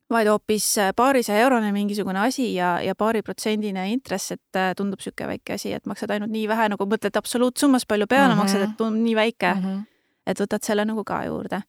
vaid 0.09 0.27
hoopis 0.29 0.67
paarisaja 0.95 1.41
eurone 1.45 1.71
mingisugune 1.73 2.19
asi 2.19 2.51
ja, 2.53 2.75
ja 2.81 2.95
paariprotsendine 2.95 3.87
intress, 3.91 4.35
et 4.35 4.59
äh, 4.59 4.73
tundub 4.77 5.01
niisugune 5.01 5.31
väike 5.33 5.55
asi, 5.57 5.73
et 5.73 5.89
maksad 5.89 6.13
ainult 6.13 6.33
nii 6.33 6.45
vähe, 6.49 6.67
nagu 6.75 6.87
mõtled 6.89 7.17
absoluutsummas 7.17 7.87
palju 7.89 8.07
peale 8.07 8.27
mm 8.27 8.33
-hmm. 8.33 8.43
maksad, 8.43 8.61
et 8.61 8.77
tundub 8.77 9.01
nii 9.01 9.15
väike 9.15 9.53
mm, 9.53 9.63
-hmm. 9.63 9.81
et 10.27 10.41
võtad 10.41 10.61
selle 10.61 10.85
nagu 10.85 11.03
ka 11.03 11.23
juurde. 11.25 11.61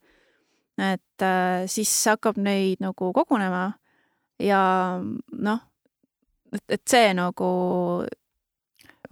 et 0.77 1.21
äh, 1.21 1.65
siis 1.65 2.05
hakkab 2.05 2.37
neid 2.37 2.77
nagu 2.79 3.13
kogunema 3.13 3.73
ja 4.39 5.01
noh, 5.31 5.59
et, 6.53 6.63
et 6.69 6.83
see 6.89 7.13
nagu 7.17 7.49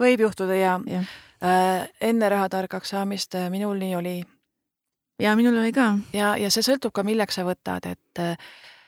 võib 0.00 0.20
juhtuda 0.26 0.56
ja, 0.58 0.78
ja. 0.86 1.02
Äh, 1.44 1.88
enne 2.00 2.28
rahatargaks 2.32 2.94
saamist 2.94 3.34
äh, 3.34 3.50
minul 3.50 3.76
nii 3.78 3.96
oli. 3.96 4.16
ja 5.20 5.36
minul 5.36 5.58
oli 5.58 5.72
ka. 5.72 5.94
ja, 6.12 6.36
ja 6.36 6.50
see 6.50 6.64
sõltub 6.64 6.92
ka, 6.96 7.04
milleks 7.04 7.36
sa 7.36 7.44
võtad, 7.44 7.90
et 7.92 8.24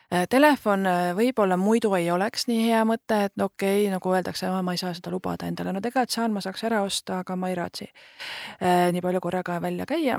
Äh, 0.09 0.25
telefon 0.25 0.87
äh, 0.89 1.11
võib-olla 1.13 1.53
muidu 1.57 1.91
ei 1.93 2.07
oleks 2.09 2.47
nii 2.49 2.63
hea 2.65 2.79
mõte, 2.89 3.19
et 3.27 3.35
no 3.37 3.45
okei 3.51 3.83
okay,, 3.83 3.91
nagu 3.93 4.13
öeldakse, 4.15 4.49
ma 4.65 4.73
ei 4.73 4.81
saa 4.81 4.95
seda 4.97 5.11
lubada 5.13 5.45
endale, 5.45 5.69
no 5.69 5.83
tegelikult 5.85 6.15
saan, 6.15 6.33
ma 6.33 6.41
saaks 6.41 6.65
ära 6.65 6.79
osta, 6.81 7.19
aga 7.21 7.35
ma 7.37 7.51
ei 7.51 7.57
raatsi 7.59 7.85
äh, 7.85 8.87
nii 8.95 9.03
palju 9.05 9.21
korraga 9.21 9.59
välja 9.61 9.85
käia. 9.85 10.17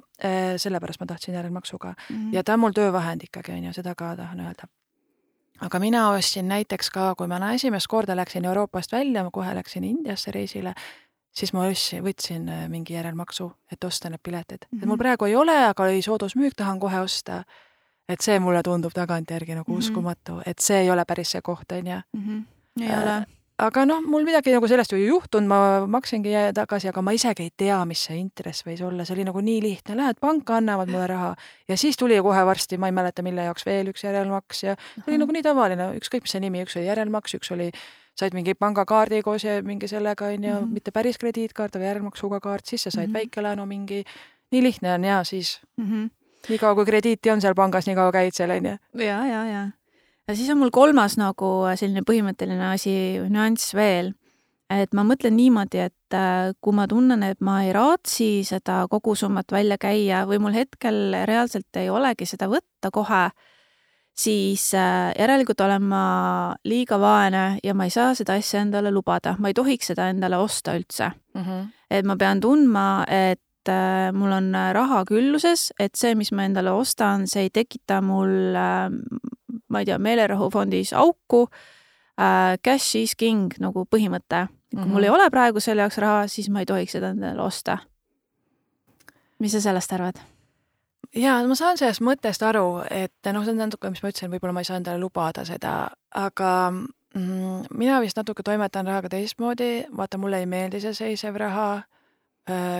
sellepärast 0.62 1.00
ma 1.00 1.06
tahtsin 1.10 1.34
järelmaksuga 1.34 1.88
mm 1.88 2.16
-hmm. 2.16 2.34
ja 2.34 2.44
ta 2.44 2.54
on 2.54 2.60
mul 2.60 2.72
töövahend 2.72 3.24
ikkagi 3.24 3.52
on 3.52 3.64
ju, 3.64 3.72
seda 3.72 3.94
ka 3.94 4.16
tahan 4.16 4.40
öelda 4.40 4.70
aga 5.60 5.78
mina 5.78 6.08
ostsin 6.10 6.48
näiteks 6.48 6.90
ka, 6.90 7.14
kui 7.14 7.26
ma 7.26 7.52
esimest 7.54 7.86
korda 7.86 8.16
läksin 8.16 8.44
Euroopast 8.44 8.92
välja, 8.92 9.24
ma 9.24 9.30
kohe 9.30 9.54
läksin 9.54 9.84
Indiasse 9.84 10.30
reisile, 10.30 10.74
siis 11.32 11.52
ma 11.52 11.66
ostsin, 11.66 12.04
võtsin 12.04 12.50
mingi 12.68 12.94
järelmaksu, 12.94 13.52
et 13.72 13.84
osta 13.84 14.10
need 14.10 14.20
piletid 14.22 14.58
mm. 14.64 14.76
-hmm. 14.76 14.82
et 14.82 14.86
mul 14.86 14.96
mhm. 14.96 15.02
praegu 15.02 15.24
ei 15.24 15.36
ole, 15.36 15.64
aga 15.64 15.82
oli 15.82 16.02
soodusmüük, 16.02 16.54
tahan 16.56 16.80
kohe 16.80 17.00
osta 17.00 17.44
et 18.08 18.20
see 18.20 18.38
mulle 18.42 18.62
tundub 18.62 18.92
tagantjärgi 18.94 19.54
nagu 19.54 19.72
mm 19.72 19.76
-hmm. 19.76 19.78
uskumatu, 19.78 20.40
et 20.46 20.58
see 20.58 20.80
ei 20.80 20.90
ole 20.90 21.04
päris 21.04 21.30
see 21.30 21.42
koht, 21.42 21.72
on 21.72 21.86
ju. 21.86 22.00
Mhm. 22.12 22.38
ei 22.80 22.96
ole 23.02 23.16
äh, 23.16 23.26
aga 23.60 23.84
noh, 23.88 24.00
mul 24.08 24.24
midagi 24.24 24.52
nagu 24.54 24.68
sellest 24.70 24.94
ju 24.94 24.98
ei 24.98 25.06
juhtunud, 25.08 25.48
ma 25.50 25.58
maksingi 25.90 26.32
tagasi, 26.56 26.88
aga 26.90 27.02
ma 27.04 27.14
isegi 27.16 27.46
ei 27.46 27.52
tea, 27.62 27.78
mis 27.88 28.02
see 28.08 28.18
intress 28.20 28.64
võis 28.66 28.82
olla, 28.86 29.04
see 29.04 29.16
oli 29.18 29.26
nagu 29.28 29.42
nii 29.44 29.60
lihtne, 29.64 29.96
lähed 29.98 30.20
panka, 30.22 30.58
annavad 30.60 30.90
mulle 30.92 31.06
raha 31.10 31.30
ja 31.68 31.78
siis 31.80 31.98
tuli 32.00 32.18
kohe 32.24 32.44
varsti, 32.46 32.78
ma 32.80 32.90
ei 32.90 32.96
mäleta, 32.96 33.24
mille 33.26 33.46
jaoks 33.48 33.66
veel 33.68 33.90
üks 33.92 34.04
järelmaks 34.06 34.62
ja 34.64 34.76
see 34.80 35.08
oli 35.12 35.20
nagu 35.22 35.36
nii 35.36 35.44
tavaline, 35.46 35.88
ükskõik 36.00 36.26
mis 36.26 36.36
see 36.36 36.44
nimi, 36.44 36.62
üks 36.66 36.78
oli 36.78 36.88
järelmaks, 36.88 37.36
üks 37.40 37.52
oli, 37.56 37.70
said 38.18 38.36
mingi 38.36 38.54
pangakaardi 38.58 39.22
koos 39.26 39.44
ja 39.44 39.58
mingi 39.66 39.90
sellega 39.90 40.30
on 40.30 40.48
ju, 40.48 40.54
mhm. 40.54 40.72
mitte 40.78 40.94
päris 40.94 41.20
krediitkaart, 41.20 41.76
aga 41.76 41.92
järelmaksuga 41.92 42.40
kaart, 42.44 42.66
siis 42.66 42.86
sa 42.86 42.90
said 42.90 43.08
mm 43.08 43.10
-hmm. 43.10 43.18
väikelaenu 43.18 43.66
mingi, 43.66 44.04
nii 44.52 44.62
lihtne 44.62 44.94
on 44.94 45.04
ja 45.04 45.24
siis 45.24 45.60
mm. 45.76 45.86
-hmm 45.86 46.08
nii 46.48 46.58
kaua, 46.58 46.74
kui 46.74 46.84
krediiti 46.88 47.30
on 47.30 47.40
seal 47.40 47.54
pangas, 47.54 47.86
nii 47.86 47.94
kaua 47.98 48.12
käid 48.12 48.32
seal, 48.32 48.50
on 48.50 48.66
ju. 48.66 48.76
ja, 49.04 49.26
ja, 49.26 49.44
ja. 49.44 49.68
Ja 50.30 50.36
siis 50.36 50.50
on 50.52 50.60
mul 50.62 50.72
kolmas 50.74 51.16
nagu 51.18 51.50
selline 51.78 52.04
põhimõtteline 52.06 52.70
asi, 52.70 52.94
nüanss 53.30 53.74
veel. 53.74 54.14
et 54.70 54.92
ma 54.94 55.02
mõtlen 55.02 55.34
niimoodi, 55.34 55.80
et 55.82 56.14
äh, 56.14 56.52
kui 56.62 56.76
ma 56.78 56.84
tunnen, 56.86 57.24
et 57.26 57.40
ma 57.42 57.56
ei 57.66 57.72
raatsi 57.74 58.44
seda 58.46 58.84
kogusummat 58.90 59.50
välja 59.50 59.80
käia 59.82 60.20
või 60.30 60.38
mul 60.38 60.54
hetkel 60.54 61.16
reaalselt 61.26 61.74
ei 61.80 61.90
olegi 61.90 62.28
seda 62.30 62.46
võtta 62.46 62.92
kohe, 62.94 63.24
siis 64.14 64.68
äh, 64.78 65.10
järelikult 65.18 65.60
olen 65.66 65.90
ma 65.90 66.04
liiga 66.62 67.00
vaene 67.02 67.58
ja 67.64 67.74
ma 67.74 67.88
ei 67.88 67.90
saa 67.90 68.14
seda 68.14 68.38
asja 68.38 68.62
endale 68.62 68.94
lubada, 68.94 69.34
ma 69.42 69.50
ei 69.50 69.58
tohiks 69.58 69.90
seda 69.90 70.06
endale 70.14 70.38
osta 70.38 70.78
üldse 70.78 71.10
mm. 71.10 71.42
-hmm. 71.42 71.68
et 71.90 72.06
ma 72.06 72.16
pean 72.16 72.40
tundma, 72.40 73.04
et 73.08 73.42
et 73.60 73.68
äh, 73.68 74.12
mul 74.12 74.32
on 74.32 74.54
äh, 74.54 74.72
raha 74.72 75.04
külluses, 75.04 75.72
et 75.78 75.96
see, 75.96 76.14
mis 76.16 76.32
ma 76.32 76.46
endale 76.48 76.72
ostan, 76.72 77.26
see 77.28 77.48
ei 77.48 77.50
tekita 77.52 78.00
mul, 78.00 78.56
äh, 78.56 78.88
ma 79.70 79.82
ei 79.82 79.88
tea, 79.88 79.98
meelerahufondis 79.98 80.92
auku. 80.92 81.46
Cash 82.62 82.96
is 83.00 83.14
king 83.16 83.54
nagu 83.62 83.86
põhimõte. 83.86 84.46
kui 84.70 84.78
mm 84.78 84.84
-hmm. 84.84 84.92
mul 84.92 85.02
ei 85.02 85.10
ole 85.10 85.30
praegu 85.30 85.60
selle 85.60 85.82
jaoks 85.82 85.98
raha, 85.98 86.26
siis 86.26 86.50
ma 86.50 86.60
ei 86.60 86.66
tohiks 86.66 86.92
seda 86.92 87.08
endale 87.10 87.42
osta. 87.42 87.78
mis 89.38 89.52
sa 89.52 89.60
sellest 89.60 89.92
arvad? 89.92 90.20
jaa, 91.14 91.46
ma 91.46 91.54
saan 91.54 91.78
sellest 91.78 92.00
mõttest 92.00 92.42
aru, 92.42 92.82
et 92.90 93.32
noh, 93.32 93.44
see 93.44 93.52
on 93.52 93.58
natuke, 93.58 93.90
mis 93.90 94.02
ma 94.02 94.08
ütlesin, 94.08 94.30
võib-olla 94.30 94.52
ma 94.52 94.60
ei 94.60 94.64
saa 94.64 94.76
endale 94.76 94.98
lubada 94.98 95.44
seda, 95.44 95.90
aga 96.10 96.70
mm, 97.14 97.64
mina 97.74 98.00
vist 98.00 98.16
natuke 98.16 98.42
toimetan 98.42 98.86
rahaga 98.86 99.08
teistmoodi, 99.08 99.86
vaata, 99.96 100.18
mulle 100.18 100.38
ei 100.38 100.46
meeldi 100.46 100.80
see 100.80 100.94
seisev 100.94 101.36
raha 101.36 101.70
Äh, 101.72 101.99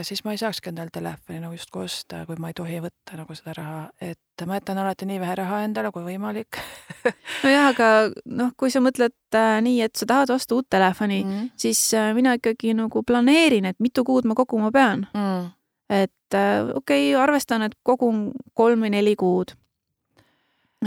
siis 0.03 0.25
ma 0.25 0.33
ei 0.33 0.39
saakski 0.41 0.71
endale 0.71 0.91
telefoni 0.93 1.41
nagu 1.41 1.55
justkui 1.55 1.85
osta, 1.85 2.25
kui 2.27 2.39
ma 2.41 2.51
ei 2.51 2.57
tohi 2.57 2.81
võtta 2.83 3.19
nagu 3.19 3.35
seda 3.37 3.55
raha, 3.59 3.83
et 4.03 4.45
ma 4.49 4.57
jätan 4.59 4.81
alati 4.83 5.07
nii 5.07 5.21
vähe 5.21 5.37
raha 5.43 5.61
endale 5.67 5.93
kui 5.95 6.05
võimalik. 6.07 6.59
Nojah, 7.45 7.69
aga 7.71 7.89
noh, 8.25 8.53
kui 8.59 8.73
sa 8.73 8.83
mõtled 8.83 9.15
äh, 9.37 9.61
nii, 9.65 9.81
et 9.87 10.01
sa 10.01 10.09
tahad 10.11 10.33
osta 10.35 10.57
uut 10.57 10.69
telefoni 10.71 11.23
mm, 11.25 11.31
-hmm. 11.31 11.51
siis 11.57 11.83
äh, 11.95 12.13
mina 12.15 12.35
ikkagi 12.39 12.75
nagu 12.75 13.03
planeerin, 13.03 13.65
et 13.65 13.79
mitu 13.79 14.05
kuud 14.05 14.25
ma 14.25 14.35
koguma 14.35 14.71
pean. 14.73 15.07
Mm.. 15.15 15.51
et 15.91 16.35
äh, 16.35 16.69
okei 16.75 17.15
okay,, 17.15 17.23
arvestan, 17.23 17.63
et 17.63 17.75
kogun 17.83 18.31
kolm 18.55 18.81
või 18.87 18.91
neli 18.91 19.17
kuud. 19.17 19.55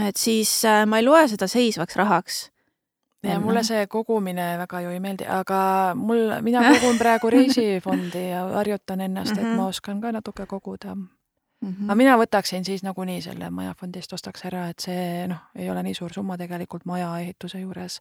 et 0.08 0.16
siis 0.16 0.64
äh, 0.64 0.86
ma 0.86 0.98
ei 0.98 1.04
loe 1.04 1.28
seda 1.28 1.46
seisvaks 1.46 1.96
rahaks 1.96 2.50
ja 3.24 3.40
mulle 3.40 3.62
see 3.64 3.86
kogumine 3.86 4.54
väga 4.58 4.80
ju 4.84 4.92
ei 4.94 5.00
meeldi, 5.00 5.26
aga 5.30 5.58
mul, 5.98 6.22
mina 6.42 6.62
kogun 6.68 6.98
praegu 6.98 7.30
reisifondi 7.30 8.28
ja 8.28 8.44
harjutan 8.54 9.00
ennast, 9.00 9.36
et 9.36 9.42
ma 9.44 9.54
mhm. 9.54 9.66
oskan 9.68 10.00
ka 10.00 10.12
natuke 10.12 10.46
koguda 10.46 10.94
mm. 10.94 11.08
-hmm. 11.62 11.84
aga 11.84 11.94
mina 11.94 12.16
võtaksin 12.20 12.64
siis 12.64 12.82
nagunii 12.82 13.22
selle 13.22 13.50
majafondist, 13.50 14.12
ostaks 14.12 14.44
ära, 14.44 14.68
et 14.68 14.78
see 14.78 15.26
noh, 15.28 15.42
ei 15.54 15.70
ole 15.70 15.82
nii 15.82 15.94
suur 15.94 16.12
summa 16.12 16.38
tegelikult 16.38 16.84
maja 16.84 17.18
ehituse 17.18 17.60
juures. 17.60 18.00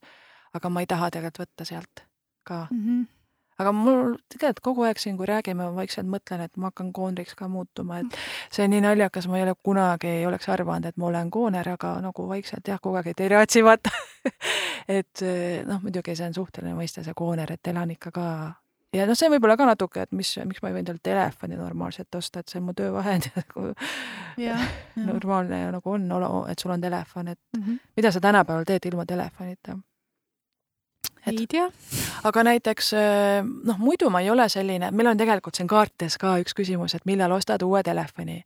aga 0.53 0.69
ma 0.69 0.79
ei 0.79 0.87
taha 0.87 1.11
tegelikult 1.11 1.47
võtta 1.47 1.65
sealt 1.65 2.07
ka 2.43 2.67
mm. 2.71 2.87
-hmm 2.87 3.22
aga 3.63 3.73
mul 3.75 4.15
tegelikult 4.31 4.63
kogu 4.69 4.87
aeg 4.87 5.01
siin, 5.01 5.17
kui 5.19 5.27
räägime, 5.29 5.63
ma 5.63 5.75
vaikselt 5.75 6.09
mõtlen, 6.11 6.45
et 6.47 6.57
ma 6.57 6.71
hakkan 6.71 6.91
koonriks 6.95 7.37
ka 7.39 7.49
muutuma, 7.51 8.01
et 8.03 8.17
see 8.53 8.67
on 8.67 8.73
nii 8.75 8.83
naljakas, 8.85 9.27
ma 9.31 9.39
ei 9.39 9.47
ole 9.47 9.55
kunagi, 9.63 10.11
ei 10.19 10.25
oleks 10.29 10.49
arvanud, 10.53 10.89
et 10.89 10.99
ma 11.01 11.09
olen 11.09 11.31
kooner, 11.33 11.69
aga 11.75 11.95
nagu 12.03 12.27
vaikselt 12.29 12.67
jah, 12.67 12.81
kogu 12.83 12.99
aeg, 12.99 13.13
ei 13.15 13.31
reatsi 13.33 13.63
vaata 13.65 13.93
et 14.99 15.23
noh, 15.67 15.81
muidugi 15.83 16.15
see 16.15 16.27
on 16.29 16.35
suhteline 16.37 16.75
mõiste, 16.77 17.05
see 17.05 17.15
kooner, 17.17 17.55
et 17.55 17.73
elan 17.73 17.95
ikka 17.95 18.13
ka 18.13 18.27
ja 18.93 19.07
noh, 19.09 19.17
see 19.17 19.29
võib-olla 19.33 19.55
ka 19.59 19.67
natuke, 19.67 20.05
et 20.05 20.11
mis, 20.15 20.29
miks 20.47 20.61
ma 20.63 20.69
ei 20.69 20.77
võinud 20.77 20.93
endale 20.93 21.03
telefoni 21.05 21.57
normaalselt 21.59 22.19
osta, 22.19 22.43
et 22.43 22.51
see 22.51 22.59
on 22.61 22.67
mu 22.69 22.75
töövahend 22.77 23.29
normaalne 25.09 25.63
ja 25.65 25.71
nagu 25.73 25.95
on, 25.95 26.09
et 26.51 26.59
sul 26.59 26.73
on 26.75 26.81
telefon, 26.81 27.33
et 27.33 27.39
mm 27.57 27.63
-hmm. 27.63 27.79
mida 27.97 28.11
sa 28.11 28.21
tänapäeval 28.21 28.69
teed 28.69 28.85
ilma 28.91 29.05
telefonita? 29.05 29.77
Et 31.27 31.39
ei 31.39 31.47
tea. 31.47 31.69
aga 32.23 32.43
näiteks 32.43 32.93
noh, 33.63 33.79
muidu 33.79 34.09
ma 34.09 34.21
ei 34.21 34.29
ole 34.29 34.49
selline, 34.49 34.91
meil 34.91 35.07
on 35.13 35.17
tegelikult 35.17 35.55
siin 35.55 35.67
kaartides 35.67 36.17
ka 36.21 36.37
üks 36.43 36.55
küsimus, 36.57 36.95
et 36.95 37.05
millal 37.09 37.31
ostad 37.31 37.63
uue 37.63 37.83
telefoni 37.83 38.41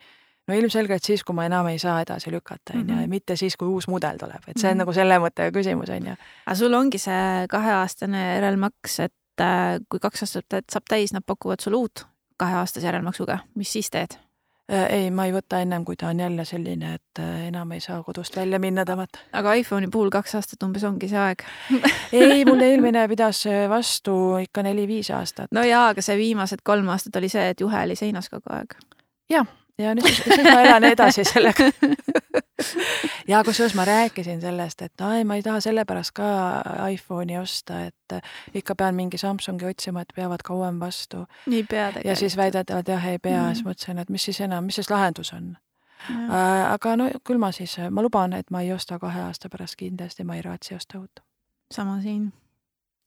no 0.48 0.56
ilmselgelt 0.56 1.04
siis, 1.04 1.24
kui 1.28 1.36
ma 1.36 1.46
enam 1.48 1.68
ei 1.72 1.80
saa 1.80 2.00
edasi 2.04 2.32
lükata, 2.32 2.76
on 2.76 2.84
ju, 2.84 2.96
ja 2.96 3.02
mhm. 3.02 3.10
mitte 3.12 3.36
siis, 3.40 3.58
kui 3.60 3.68
uus 3.68 3.88
mudel 3.92 4.20
tuleb, 4.20 4.44
et 4.48 4.58
see 4.58 4.70
on 4.70 4.74
mm 4.74 4.74
-hmm. 4.74 4.84
nagu 4.86 4.94
selle 4.94 5.20
mõttega 5.24 5.52
küsimus, 5.54 5.90
on 5.90 6.12
ju. 6.12 6.16
aga 6.46 6.56
sul 6.56 6.74
ongi 6.74 6.98
see 6.98 7.48
kaheaastane 7.50 8.24
järelmaks, 8.36 9.00
et 9.00 9.42
äh, 9.42 9.80
kui 9.90 10.00
kaks 10.00 10.24
aastat 10.24 10.72
saab 10.72 10.86
täis, 10.90 11.14
nad 11.14 11.24
pakuvad 11.26 11.60
sulle 11.60 11.78
uut 11.78 12.08
kaheaastase 12.38 12.86
järelmaksuga, 12.86 13.40
mis 13.56 13.74
siis 13.74 13.90
teed? 13.90 14.18
Äh, 14.72 14.86
ei, 14.92 15.12
ma 15.12 15.24
ei 15.30 15.32
võta 15.32 15.62
ennem, 15.64 15.86
kui 15.88 15.96
ta 15.96 16.10
on 16.12 16.20
jälle 16.20 16.44
selline, 16.46 16.98
et 16.98 17.22
äh, 17.24 17.46
enam 17.48 17.72
ei 17.72 17.80
saa 17.80 18.02
kodust 18.04 18.36
välja 18.36 18.60
minna 18.60 18.84
tavat. 18.86 19.22
aga 19.32 19.54
iPhone'i 19.62 19.88
puhul 19.92 20.10
kaks 20.12 20.36
aastat 20.36 20.66
umbes 20.68 20.84
ongi 20.84 21.08
see 21.08 21.22
aeg 21.22 21.46
ei, 22.20 22.44
mul 22.46 22.60
eelmine 22.66 23.06
pidas 23.08 23.46
vastu 23.72 24.18
ikka 24.44 24.66
neli-viis 24.68 25.12
aastat. 25.16 25.54
no 25.56 25.64
jaa, 25.64 25.88
aga 25.94 26.04
see 26.04 26.18
viimased 26.20 26.66
kolm 26.68 26.92
aastat 26.92 27.16
oli 27.16 27.32
see, 27.32 27.48
et 27.54 27.64
juhe 27.64 27.86
oli 27.88 27.96
seinas 27.96 28.28
kogu 28.34 28.52
aeg. 28.60 28.76
jah 29.32 29.48
ja 29.78 29.94
nüüd 29.96 30.08
siis, 30.08 30.24
siis 30.26 30.48
ma 30.48 30.62
elan 30.62 30.84
edasi 30.90 31.24
sellega 31.28 31.72
ja 33.32 33.44
kusjuures 33.44 33.76
ma 33.76 33.86
rääkisin 33.86 34.42
sellest, 34.42 34.82
et 34.82 35.02
ai, 35.02 35.24
ma 35.24 35.36
ei 35.36 35.44
taha 35.44 35.60
sellepärast 35.62 36.14
ka 36.18 36.30
iPhone'i 36.92 37.38
osta, 37.38 37.84
et 37.86 38.18
ikka 38.54 38.76
pean 38.76 38.96
mingi 38.96 39.18
Samsungi 39.18 39.66
otsima, 39.66 40.02
et 40.02 40.14
peavad 40.16 40.44
kauem 40.46 40.80
vastu. 40.80 41.26
ei 41.52 41.64
pea 41.64 41.88
tegelikult. 41.88 42.06
ja 42.06 42.16
siis 42.16 42.38
väidetavalt 42.38 42.88
jah, 42.88 43.06
ei 43.06 43.20
pea 43.20 43.42
mm, 43.44 43.54
siis 43.54 43.66
mõtlesin, 43.66 44.02
et 44.02 44.10
mis 44.10 44.24
siis 44.30 44.42
enam, 44.42 44.66
mis 44.66 44.76
siis 44.76 44.90
lahendus 44.90 45.34
on. 45.34 45.56
Äh, 46.10 46.72
aga 46.72 46.96
no 46.96 47.10
küll 47.26 47.42
ma 47.42 47.52
siis, 47.52 47.78
ma 47.92 48.02
luban, 48.06 48.34
et 48.34 48.52
ma 48.52 48.62
ei 48.62 48.74
osta 48.74 49.00
kahe 49.00 49.22
aasta 49.28 49.50
pärast 49.50 49.76
kindlasti, 49.78 50.24
ma 50.24 50.38
ei 50.38 50.46
raatsi 50.46 50.76
osta 50.76 51.00
uut. 51.00 51.24
sama 51.72 52.02
siin. 52.02 52.34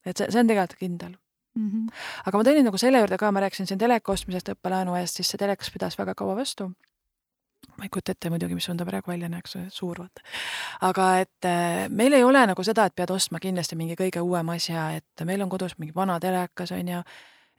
et 0.07 0.17
see, 0.17 0.27
see 0.31 0.41
on 0.41 0.47
tegelikult 0.47 0.79
kindel 0.79 1.15
mm. 1.61 1.71
-hmm. 1.71 2.05
aga 2.27 2.39
ma 2.39 2.45
tulin 2.45 2.65
nagu 2.65 2.79
selle 2.79 3.03
juurde 3.03 3.19
ka, 3.19 3.33
ma 3.33 3.41
rääkisin 3.41 3.67
siin 3.67 3.79
teleka 3.79 4.13
ostmisest 4.13 4.53
õppelaenu 4.55 4.97
eest, 5.01 5.21
siis 5.21 5.33
see 5.33 5.39
telekas 5.39 5.71
pidas 5.71 5.99
väga 5.99 6.15
kaua 6.15 6.37
vastu. 6.37 6.73
ma 7.77 7.85
ei 7.85 7.89
kujuta 7.93 8.13
ette 8.13 8.31
muidugi, 8.31 8.55
mis 8.55 8.67
ta 8.67 8.85
praegu 8.85 9.11
välja 9.11 9.29
näeks, 9.29 9.57
suur 9.69 9.99
vaata. 9.99 10.21
aga 10.81 11.19
et 11.19 11.45
äh, 11.45 11.89
meil 11.89 12.13
ei 12.13 12.25
ole 12.25 12.47
nagu 12.47 12.65
seda, 12.65 12.85
et 12.85 12.95
pead 12.95 13.11
ostma 13.11 13.39
kindlasti 13.39 13.77
mingi 13.77 13.95
kõige 13.95 14.21
uuem 14.21 14.49
asja, 14.49 14.91
et 14.97 15.25
meil 15.25 15.43
on 15.43 15.49
kodus 15.49 15.79
mingi 15.79 15.95
vana 15.95 16.21
telekas 16.21 16.73
on 16.73 16.89
ju 16.89 17.03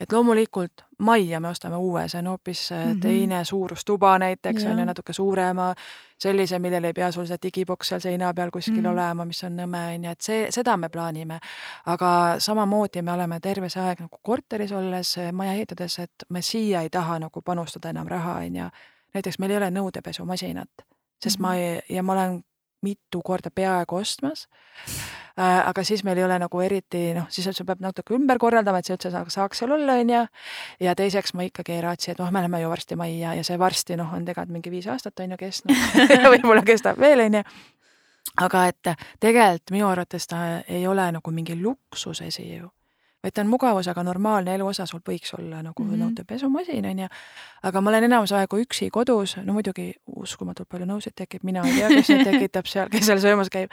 et 0.02 0.12
loomulikult 0.12 0.82
majja 0.98 1.40
me 1.40 1.48
ostame 1.48 1.78
uue, 1.78 2.08
see 2.10 2.20
on 2.20 2.28
hoopis 2.28 2.70
mm 2.72 2.92
-hmm. 2.92 3.00
teine 3.00 3.46
suurustuba 3.46 4.20
näiteks 4.20 4.66
on 4.66 4.80
ju 4.80 4.86
natuke 4.86 5.14
suurema, 5.14 5.74
sellise, 6.18 6.60
millel 6.60 6.84
ei 6.84 6.94
pea 6.94 7.12
sul 7.12 7.26
see 7.26 7.38
digiboks 7.44 7.88
seal 7.88 8.00
seina 8.00 8.34
peal 8.34 8.50
kuskil 8.52 8.82
mm 8.82 8.86
-hmm. 8.86 8.92
olema, 8.92 9.26
mis 9.26 9.44
on 9.44 9.58
nõme 9.58 9.96
on 9.96 10.04
ju, 10.04 10.12
et 10.12 10.22
see, 10.22 10.48
seda 10.50 10.78
me 10.78 10.90
plaanime. 10.90 11.40
aga 11.86 12.36
samamoodi 12.38 13.02
me 13.02 13.12
oleme 13.12 13.40
terve 13.40 13.70
see 13.70 13.84
aeg 13.84 14.00
nagu 14.00 14.18
korteris 14.22 14.72
olles, 14.72 15.16
maja 15.32 15.54
ehitades, 15.54 16.00
et 16.00 16.26
me 16.30 16.42
siia 16.42 16.82
ei 16.82 16.90
taha 16.90 17.20
nagu 17.20 17.42
panustada 17.42 17.90
enam 17.90 18.08
raha 18.08 18.34
on 18.34 18.56
ju. 18.56 18.70
näiteks 19.14 19.40
meil 19.40 19.52
ei 19.52 19.58
ole 19.58 19.70
nõudepesumasinat, 19.70 20.70
sest 21.24 21.40
mm 21.40 21.46
-hmm. 21.46 21.48
ma 21.48 21.56
ei, 21.56 21.82
ja 21.90 22.04
ma 22.04 22.14
olen 22.14 22.44
mitu 22.82 23.22
korda 23.26 23.52
peaaegu 23.54 23.96
ostmas. 23.96 24.48
Äh, 25.40 25.70
aga 25.70 25.84
siis 25.88 26.04
meil 26.04 26.20
ei 26.20 26.26
ole 26.26 26.38
nagu 26.42 26.62
eriti 26.62 27.14
noh, 27.16 27.30
siis 27.32 27.48
sa 27.56 27.66
pead 27.66 27.84
natuke 27.84 28.16
ümber 28.18 28.40
korraldama, 28.42 28.82
et 28.82 28.90
see 28.90 28.98
üldse 28.98 29.12
saaks 29.14 29.62
seal 29.62 29.72
olla, 29.78 29.96
onju. 30.02 30.26
ja 30.84 30.96
teiseks 30.98 31.36
ma 31.38 31.46
ikkagi 31.48 31.78
ei 31.78 31.86
raatsi, 31.86 32.12
et 32.12 32.20
noh, 32.20 32.32
me 32.32 32.44
läheme 32.44 32.62
ju 32.62 32.72
varsti 32.74 32.98
majja 33.00 33.38
ja 33.40 33.46
see 33.48 33.60
varsti 33.60 33.98
noh, 34.00 34.12
on 34.18 34.26
tegelikult 34.28 34.58
mingi 34.58 34.74
viis 34.74 34.90
aastat 34.92 35.24
on 35.24 35.38
ju 35.38 35.40
kestnud. 35.40 35.88
Võib-olla 36.34 36.66
kestab 36.68 37.00
veel 37.00 37.28
onju. 37.30 37.46
Aga 38.42 38.68
et 38.70 38.92
tegelikult 39.24 39.74
minu 39.76 39.88
arvates 39.90 40.28
ta 40.30 40.44
ei 40.68 40.86
ole 40.88 41.08
nagu 41.16 41.34
mingi 41.36 41.58
luksusesi 41.62 42.46
ju 42.58 42.70
vaid 43.24 43.34
ta 43.36 43.44
on 43.44 43.50
mugavus, 43.52 43.88
aga 43.88 44.04
normaalne 44.04 44.56
eluosa 44.56 44.86
sul 44.90 45.02
võiks 45.06 45.34
olla 45.38 45.62
nagu 45.62 45.84
mm 45.84 45.90
-hmm. 45.92 46.04
nõudepesumasin, 46.04 46.86
on 46.92 47.00
ju. 47.00 47.08
aga 47.64 47.82
ma 47.82 47.90
olen 47.90 48.04
enamus 48.04 48.32
aegu 48.32 48.58
üksi 48.58 48.90
kodus, 48.90 49.38
no 49.38 49.54
muidugi 49.54 49.94
uskumatult 50.16 50.70
palju 50.70 50.86
nõusid 50.86 51.14
tekib, 51.16 51.44
mina 51.44 51.62
ei 51.66 51.74
tea, 51.74 51.90
kes 51.90 52.10
neid 52.10 52.26
tekitab 52.32 52.66
seal, 52.66 52.90
kes 52.90 53.06
seal 53.06 53.20
söömas 53.20 53.50
käib. 53.50 53.70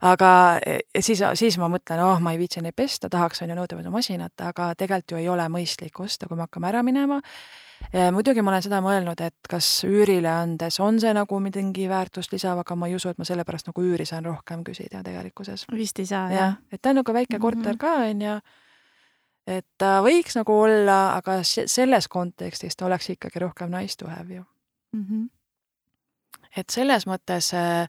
aga 0.00 0.60
e, 0.66 0.78
siis, 1.00 1.22
siis 1.34 1.58
ma 1.58 1.68
mõtlen, 1.68 2.04
oh, 2.04 2.20
ma 2.20 2.32
ei 2.32 2.38
viitsi 2.38 2.60
neid 2.60 2.76
pesta, 2.76 3.08
tahaks 3.08 3.42
on 3.42 3.48
ju 3.48 3.56
nõudepesumasinat, 3.56 4.32
aga 4.40 4.74
tegelikult 4.74 5.10
ju 5.10 5.16
ei 5.16 5.28
ole 5.28 5.48
mõistlik 5.48 6.00
osta, 6.00 6.26
kui 6.26 6.36
me 6.36 6.42
hakkame 6.42 6.68
ära 6.68 6.82
minema 6.82 7.20
Ja 7.92 8.12
muidugi 8.12 8.42
ma 8.44 8.52
olen 8.52 8.62
seda 8.62 8.78
mõelnud, 8.84 9.20
et 9.24 9.48
kas 9.50 9.66
üürile 9.88 10.28
andes 10.30 10.76
on 10.84 11.00
see 11.02 11.10
nagu 11.16 11.40
mingi 11.42 11.88
väärtust 11.90 12.32
lisav, 12.32 12.60
aga 12.62 12.76
ma 12.76 12.86
ei 12.90 12.94
usu, 12.94 13.10
et 13.10 13.18
ma 13.18 13.26
sellepärast 13.26 13.70
nagu 13.70 13.82
üüri 13.82 14.06
saan 14.06 14.28
rohkem 14.28 14.62
küsida 14.66 15.02
tegelikkuses. 15.02 15.64
vist 15.74 15.98
ei 15.98 16.06
saa, 16.06 16.30
jah. 16.30 16.58
et 16.70 16.82
ta 16.82 16.92
on 16.92 17.00
nagu 17.00 17.12
väike 17.12 17.38
korter 17.38 17.72
mm 17.72 17.78
-hmm. 17.78 17.78
ka, 17.78 17.94
on 18.10 18.22
ju 18.22 18.40
et 19.50 19.66
ta 19.78 19.98
võiks 20.04 20.36
nagu 20.38 20.54
olla, 20.62 21.16
aga 21.16 21.40
selles 21.44 22.08
kontekstis 22.08 22.76
ta 22.76 22.86
oleks 22.86 23.10
ikkagi 23.16 23.38
rohkem 23.38 23.72
have 23.72 24.34
ju 24.34 24.44
mm. 24.92 25.04
-hmm. 25.04 25.28
et 26.56 26.70
selles 26.70 27.06
mõttes 27.06 27.54
äh, 27.54 27.88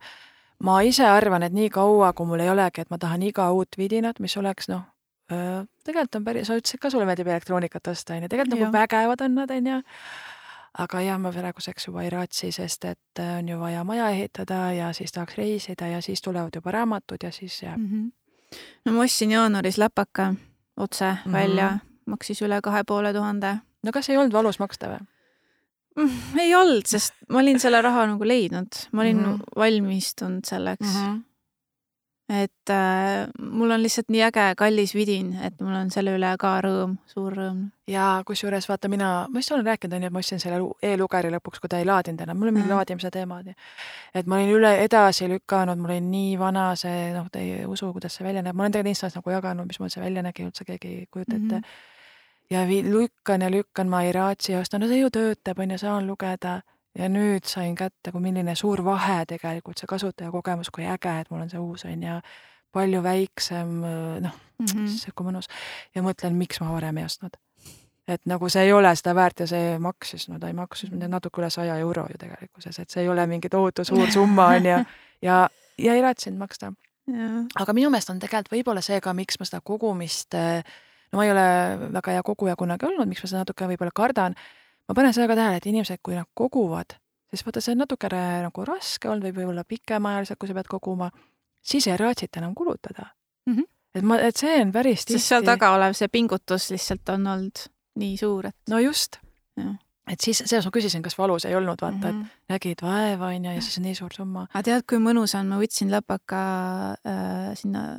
ma 0.64 0.82
ise 0.82 1.06
arvan, 1.06 1.44
et 1.44 1.54
nii 1.54 1.70
kaua, 1.74 2.14
kui 2.14 2.26
mul 2.30 2.44
ei 2.44 2.50
olegi, 2.50 2.82
et 2.82 2.90
ma 2.94 3.00
tahan 3.02 3.24
iga 3.24 3.52
uut 3.52 3.78
vidinat, 3.78 4.20
mis 4.20 4.38
oleks 4.38 4.70
noh, 4.70 4.84
äh, 5.32 5.64
tegelikult 5.86 6.20
on 6.20 6.28
päris, 6.28 6.48
sa 6.48 6.60
ütlesid 6.60 6.82
ka, 6.82 6.92
sulle 6.94 7.08
meeldib 7.10 7.28
elektroonikat 7.32 7.88
osta, 7.94 8.16
on 8.16 8.28
ju, 8.28 8.30
tegelikult 8.30 8.60
nagu 8.60 8.74
vägevad 8.76 9.26
on 9.26 9.36
nad, 9.36 9.52
on 9.52 9.72
ju. 9.74 9.82
aga 10.82 11.02
jah, 11.04 11.20
ma 11.20 11.34
praeguseks 11.36 11.88
juba 11.88 12.06
ei 12.06 12.10
raatsi, 12.14 12.52
sest 12.56 12.86
et 12.86 13.20
äh, 13.20 13.38
on 13.40 13.50
ju 13.50 13.60
vaja 13.60 13.84
maja 13.84 14.10
ehitada 14.10 14.72
ja 14.72 14.94
siis 14.94 15.12
tahaks 15.12 15.36
reisida 15.36 15.88
ja 15.88 16.02
siis 16.02 16.22
tulevad 16.22 16.56
juba 16.56 16.72
raamatud 16.72 17.24
ja 17.24 17.32
siis 17.32 17.64
jääb 17.64 17.78
mm. 17.78 17.90
-hmm. 17.92 18.58
no 18.86 18.94
ma 18.94 19.04
ostsin 19.04 19.32
jaanuaris 19.32 19.78
läpaka 19.78 20.34
otse 20.78 21.06
mm 21.06 21.18
-hmm. 21.24 21.34
välja, 21.34 21.80
maksis 22.06 22.42
üle 22.42 22.62
kahe 22.62 22.84
poole 22.84 23.14
tuhande. 23.14 23.58
no 23.84 23.92
kas 23.92 24.10
ei 24.10 24.18
olnud 24.18 24.34
valus 24.34 24.60
maksta 24.60 24.88
või? 24.88 25.08
Mm, 25.96 26.40
ei 26.40 26.56
olnud, 26.56 26.86
sest 26.86 27.14
ma 27.30 27.40
olin 27.40 27.60
selle 27.60 27.82
raha 27.82 28.06
nagu 28.08 28.28
leidnud, 28.28 28.88
ma 28.92 29.02
olin 29.02 29.18
mm 29.18 29.26
-hmm. 29.26 29.40
valmistunud 29.56 30.46
selleks 30.46 30.88
mm. 30.88 31.06
-hmm 31.06 31.31
et 32.32 32.70
äh, 32.70 33.28
mul 33.40 33.72
on 33.72 33.82
lihtsalt 33.84 34.08
nii 34.14 34.22
äge 34.24 34.44
kallis 34.58 34.94
vidin, 34.96 35.34
et 35.44 35.58
mul 35.60 35.74
on 35.76 35.90
selle 35.92 36.14
üle 36.16 36.30
ka 36.40 36.54
rõõm, 36.64 36.94
suur 37.12 37.34
rõõm. 37.36 37.60
ja 37.92 38.06
kusjuures 38.28 38.70
vaata, 38.70 38.88
mina, 38.92 39.10
ma 39.28 39.42
vist 39.42 39.52
olen 39.52 39.66
rääkinud, 39.68 39.98
onju, 39.98 40.08
et 40.08 40.16
ma 40.16 40.22
ostsin 40.24 40.40
selle 40.40 40.62
e-lugeri 40.88 41.32
lõpuks, 41.34 41.60
kui 41.60 41.72
ta 41.72 41.82
ei 41.82 41.88
laadinud 41.90 42.24
enam, 42.24 42.40
mul 42.40 42.54
on 42.54 42.56
mingi 42.56 42.70
mm. 42.70 42.78
laadimise 42.78 43.12
teemad. 43.12 43.52
et 44.16 44.32
ma 44.32 44.40
olin 44.40 44.56
üle 44.56 44.72
edasi 44.86 45.28
lükanud, 45.28 45.82
mul 45.82 45.92
oli 45.98 46.06
nii 46.08 46.40
vana 46.40 46.70
see, 46.80 47.12
noh, 47.18 47.28
te 47.32 47.44
ei 47.44 47.66
usu, 47.66 47.92
kuidas 47.92 48.16
see 48.16 48.28
välja 48.28 48.46
näeb, 48.46 48.56
ma 48.56 48.64
olen 48.64 48.78
tegelikult 48.78 48.96
Instas 48.96 49.16
nagu 49.20 49.36
jaganud, 49.36 49.68
mismoodi 49.68 49.98
see 49.98 50.04
välja 50.04 50.24
nägi, 50.24 50.48
üldse 50.48 50.68
keegi 50.68 50.94
ei 51.02 51.08
kujuta 51.12 51.36
ette 51.36 51.56
mm. 51.56 51.62
-hmm. 51.62 52.54
ja 52.56 52.66
lükkan 52.96 53.42
ja 53.42 53.52
lükkan, 53.52 53.90
ma 53.90 54.04
ei 54.04 54.16
raatsi 54.16 54.56
osta, 54.56 54.80
no 54.80 54.88
see 54.88 55.04
ju 55.04 55.12
töötab, 55.12 55.60
onju, 55.60 55.78
saan 55.78 56.08
lugeda 56.08 56.62
ja 56.98 57.10
nüüd 57.12 57.48
sain 57.48 57.76
kätte, 57.76 58.12
kui 58.12 58.22
milline 58.24 58.56
suur 58.60 58.84
vahe 58.86 59.22
tegelikult 59.30 59.80
see 59.80 59.90
kasutajakogemus, 59.90 60.72
kui 60.74 60.88
äge, 60.88 61.14
et 61.22 61.30
mul 61.32 61.46
on 61.46 61.52
see 61.52 61.62
uus 61.62 61.86
on 61.88 62.04
ja 62.04 62.18
palju 62.72 63.04
väiksem, 63.04 63.72
noh 64.24 64.36
mm 64.60 64.66
-hmm., 64.66 64.92
sihuke 64.98 65.24
mõnus 65.24 65.50
ja 65.96 66.04
mõtlen, 66.04 66.36
miks 66.40 66.62
ma 66.62 66.72
varem 66.72 66.98
ei 66.98 67.06
ostnud. 67.06 67.38
et 68.08 68.26
nagu 68.26 68.50
see 68.50 68.64
ei 68.64 68.74
ole 68.74 68.96
seda 68.96 69.16
väärt 69.16 69.40
ja 69.40 69.48
see 69.48 69.80
maksis, 69.80 70.30
no 70.30 70.40
ta 70.40 70.48
ei 70.48 70.54
maksis 70.54 70.90
natuke 70.92 71.42
üle 71.42 71.50
saja 71.50 71.78
euro 71.78 72.08
ju 72.10 72.18
tegelikkuses, 72.18 72.80
et 72.80 72.90
see 72.90 73.04
ei 73.04 73.10
ole 73.10 73.28
mingi 73.28 73.50
tohutu 73.50 73.84
suur 73.84 74.12
summa 74.18 74.46
on 74.48 74.66
ju 74.66 74.70
ja, 74.70 74.86
ja, 75.22 75.50
ja 75.78 75.94
ei 75.94 76.02
raatsinud 76.02 76.40
maksta. 76.40 76.74
aga 77.56 77.74
minu 77.74 77.90
meelest 77.90 78.10
on 78.10 78.20
tegelikult 78.20 78.52
võib-olla 78.52 78.82
see 78.82 79.02
ka, 79.02 79.14
miks 79.14 79.40
ma 79.40 79.46
seda 79.46 79.62
kogumist, 79.62 80.34
no 81.12 81.18
ma 81.18 81.26
ei 81.26 81.32
ole 81.32 81.46
väga 81.94 82.12
hea 82.12 82.24
koguja 82.24 82.56
kunagi 82.56 82.86
olnud, 82.86 83.08
miks 83.08 83.24
ma 83.24 83.28
seda 83.28 83.40
natuke 83.40 83.68
võib-olla 83.68 83.92
kardan 83.96 84.36
ma 84.92 84.98
panen 84.98 85.16
seda 85.16 85.30
ka 85.32 85.38
tähele, 85.40 85.62
et 85.62 85.68
inimesed, 85.72 86.02
kui 86.04 86.18
nad 86.18 86.28
koguvad, 86.36 86.98
siis 87.32 87.46
vaata, 87.48 87.64
see 87.64 87.76
on 87.76 87.86
natukene 87.86 88.24
nagu 88.44 88.66
raske 88.68 89.08
olnud 89.10 89.30
või 89.30 89.38
võib-olla 89.38 89.64
pikemaajaliselt, 89.68 90.40
kui 90.42 90.52
sa 90.52 90.58
pead 90.58 90.72
koguma, 90.72 91.08
siis 91.64 91.88
ei 91.88 91.96
raatsita 92.00 92.42
enam 92.42 92.56
kulutada 92.58 93.06
mm. 93.48 93.54
-hmm. 93.54 93.70
et 93.96 94.08
ma, 94.08 94.20
et 94.20 94.36
see 94.36 94.58
on 94.62 94.72
päris 94.76 95.06
tihti. 95.06 95.24
seal 95.24 95.48
taga 95.48 95.72
olev 95.78 95.96
see 95.96 96.12
pingutus 96.12 96.72
lihtsalt 96.74 97.10
on 97.16 97.28
olnud 97.28 97.64
nii 98.02 98.18
suur, 98.18 98.52
et. 98.52 98.58
no 98.70 98.80
just. 98.80 99.18
et 100.12 100.20
siis, 100.20 100.44
selles 100.46 100.68
ma 100.68 100.72
küsisin, 100.76 101.02
kas 101.02 101.18
valus 101.18 101.46
ei 101.46 101.56
olnud, 101.56 101.80
vaata 101.82 101.96
mm, 101.96 102.04
-hmm. 102.04 102.10
et 102.10 102.16
mhm. 102.16 102.26
nägid 102.50 102.82
vaeva, 102.84 103.32
on 103.32 103.46
ju, 103.46 103.52
ja 103.52 103.62
siis 103.62 103.78
on 103.78 103.88
nii 103.88 103.96
suur 103.96 104.14
summa. 104.14 104.48
aga 104.54 104.64
tead, 104.64 104.88
kui 104.90 105.00
mõnus 105.00 105.38
on, 105.40 105.48
ma 105.48 105.60
võtsin 105.62 105.92
läpaka 105.92 106.42
äh, 107.08 107.56
sinna 107.56 107.98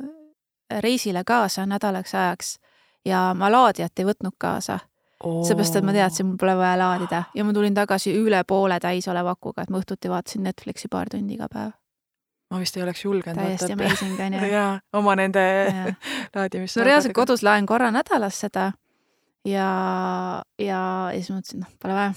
reisile 0.69 1.23
kaasa 1.25 1.65
nädalaks 1.65 2.15
ajaks 2.15 2.59
ja 3.05 3.33
ma 3.33 3.51
laadijat 3.51 3.99
ei 3.99 4.05
võtnud 4.05 4.37
kaasa 4.37 4.79
oh.. 5.23 5.39
seepärast, 5.47 5.79
et 5.79 5.87
ma 5.87 5.95
teadsin, 5.95 6.27
mul 6.29 6.39
pole 6.41 6.55
vaja 6.57 6.75
laadida 6.79 7.23
ja 7.35 7.45
ma 7.47 7.55
tulin 7.55 7.73
tagasi 7.77 8.13
üle 8.19 8.43
poole 8.47 8.79
täisoleva 8.83 9.33
akuga, 9.37 9.63
et 9.63 9.73
ma 9.73 9.81
õhtuti 9.81 10.11
vaatasin 10.11 10.45
Netflixi 10.47 10.91
paar 10.91 11.11
tundi 11.11 11.37
iga 11.37 11.49
päev. 11.51 11.73
ma 12.53 12.61
vist 12.61 12.77
ei 12.77 12.83
oleks 12.83 13.05
julgenud 13.05 13.41
täiesti 13.41 13.73
amazing 13.73 14.19
on 14.19 14.37
ju. 14.37 14.51
jaa, 14.57 14.79
oma 14.93 15.15
nende 15.19 15.43
laadimist. 16.35 16.77
no 16.77 16.87
reaalselt 16.87 17.17
kodus 17.17 17.43
laen 17.43 17.65
korra 17.69 17.91
nädalas 17.91 18.39
seda 18.45 18.71
ja, 19.45 19.69
ja, 20.59 20.81
ja 21.13 21.19
siis 21.19 21.33
mõtlesin, 21.33 21.65
noh, 21.65 21.73
pole 21.81 21.97
vaja 21.97 22.13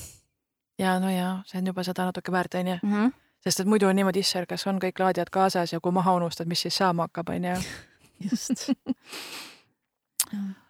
ja 0.78 0.98
no 1.00 1.10
ja 1.10 1.38
see 1.46 1.60
on 1.60 1.72
juba 1.72 1.84
seda 1.86 2.10
natuke 2.10 2.32
väärt, 2.32 2.54
onju 2.54 2.78
mm. 2.82 2.92
-hmm. 2.92 3.12
sest 3.44 3.60
et 3.60 3.66
muidu 3.66 3.88
on 3.88 3.96
niimoodi, 3.96 4.20
issand, 4.20 4.46
kas 4.46 4.66
on 4.66 4.78
kõik 4.82 5.00
laadijad 5.00 5.30
kaasas 5.30 5.72
ja 5.72 5.80
kui 5.80 5.92
maha 5.92 6.14
unustad, 6.14 6.48
mis 6.48 6.60
siis 6.60 6.76
saama 6.76 7.08
hakkab, 7.08 7.28
onju. 7.28 7.56
just 8.30 8.70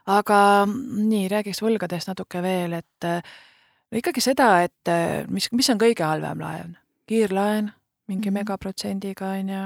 aga 0.07 0.39
nii, 0.69 1.27
räägiks 1.33 1.63
võlgadest 1.65 2.11
natuke 2.11 2.43
veel, 2.43 2.79
et 2.79 3.07
no 3.07 3.99
ikkagi 3.99 4.23
seda, 4.23 4.63
et 4.67 4.93
mis, 5.33 5.49
mis 5.53 5.71
on 5.73 5.81
kõige 5.83 6.07
halvem 6.07 6.45
laen, 6.45 6.77
kiirlaen 7.11 7.73
mingi 8.07 8.31
mm 8.31 8.37
-hmm. 8.37 8.39
megaprotsendiga 8.39 9.33
onju, 9.39 9.63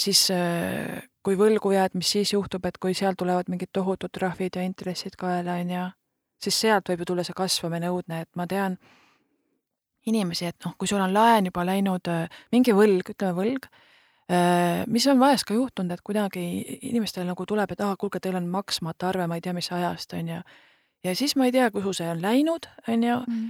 siis 0.00 0.28
kui 1.22 1.36
võlgu 1.36 1.72
jääd, 1.74 1.94
mis 1.94 2.10
siis 2.10 2.32
juhtub, 2.32 2.64
et 2.64 2.78
kui 2.78 2.94
seal 2.94 3.14
tulevad 3.18 3.50
mingid 3.52 3.68
tohutud 3.72 4.10
trahvid 4.12 4.56
ja 4.56 4.62
intressid 4.62 5.16
kaela 5.18 5.58
onju, 5.60 5.90
siis 6.40 6.60
sealt 6.60 6.88
võib 6.88 7.02
ju 7.02 7.04
tulla 7.04 7.24
see 7.24 7.36
kasvamine 7.36 7.90
õudne, 7.90 8.22
et 8.24 8.30
ma 8.36 8.46
tean 8.46 8.78
inimesi, 10.06 10.46
et 10.48 10.64
noh, 10.64 10.74
kui 10.78 10.88
sul 10.88 11.02
on 11.04 11.12
laen 11.12 11.50
juba 11.50 11.66
läinud, 11.68 12.08
mingi 12.52 12.72
võlg, 12.72 13.12
ütleme 13.12 13.36
võlg, 13.36 13.68
mis 14.86 15.06
on 15.06 15.20
vahest 15.20 15.44
ka 15.48 15.54
juhtunud, 15.54 15.92
et 15.92 16.00
kuidagi 16.04 16.42
inimestel 16.82 17.26
nagu 17.26 17.46
tuleb, 17.46 17.70
et 17.72 17.80
aa, 17.80 17.96
kuulge, 17.96 18.20
teil 18.20 18.36
on 18.36 18.48
maksmata 18.52 19.08
arve, 19.08 19.26
ma 19.26 19.38
ei 19.38 19.44
tea, 19.44 19.54
mis 19.56 19.70
ajast, 19.72 20.12
on 20.12 20.28
ju. 20.28 20.40
ja 21.04 21.14
siis 21.16 21.36
ma 21.36 21.48
ei 21.48 21.52
tea, 21.52 21.70
kuhu 21.70 21.92
see 21.92 22.08
on 22.10 22.22
läinud, 22.22 22.68
on 22.88 23.04
ju. 23.04 23.16
Mhm. 23.26 23.48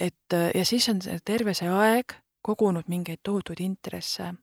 et 0.00 0.36
ja 0.54 0.64
siis 0.64 0.88
on 0.88 0.98
terve 1.24 1.54
see 1.54 1.68
aeg 1.68 2.12
kogunud 2.42 2.84
mingeid 2.88 3.22
tohutuid 3.22 3.60
intresse. 3.60 4.34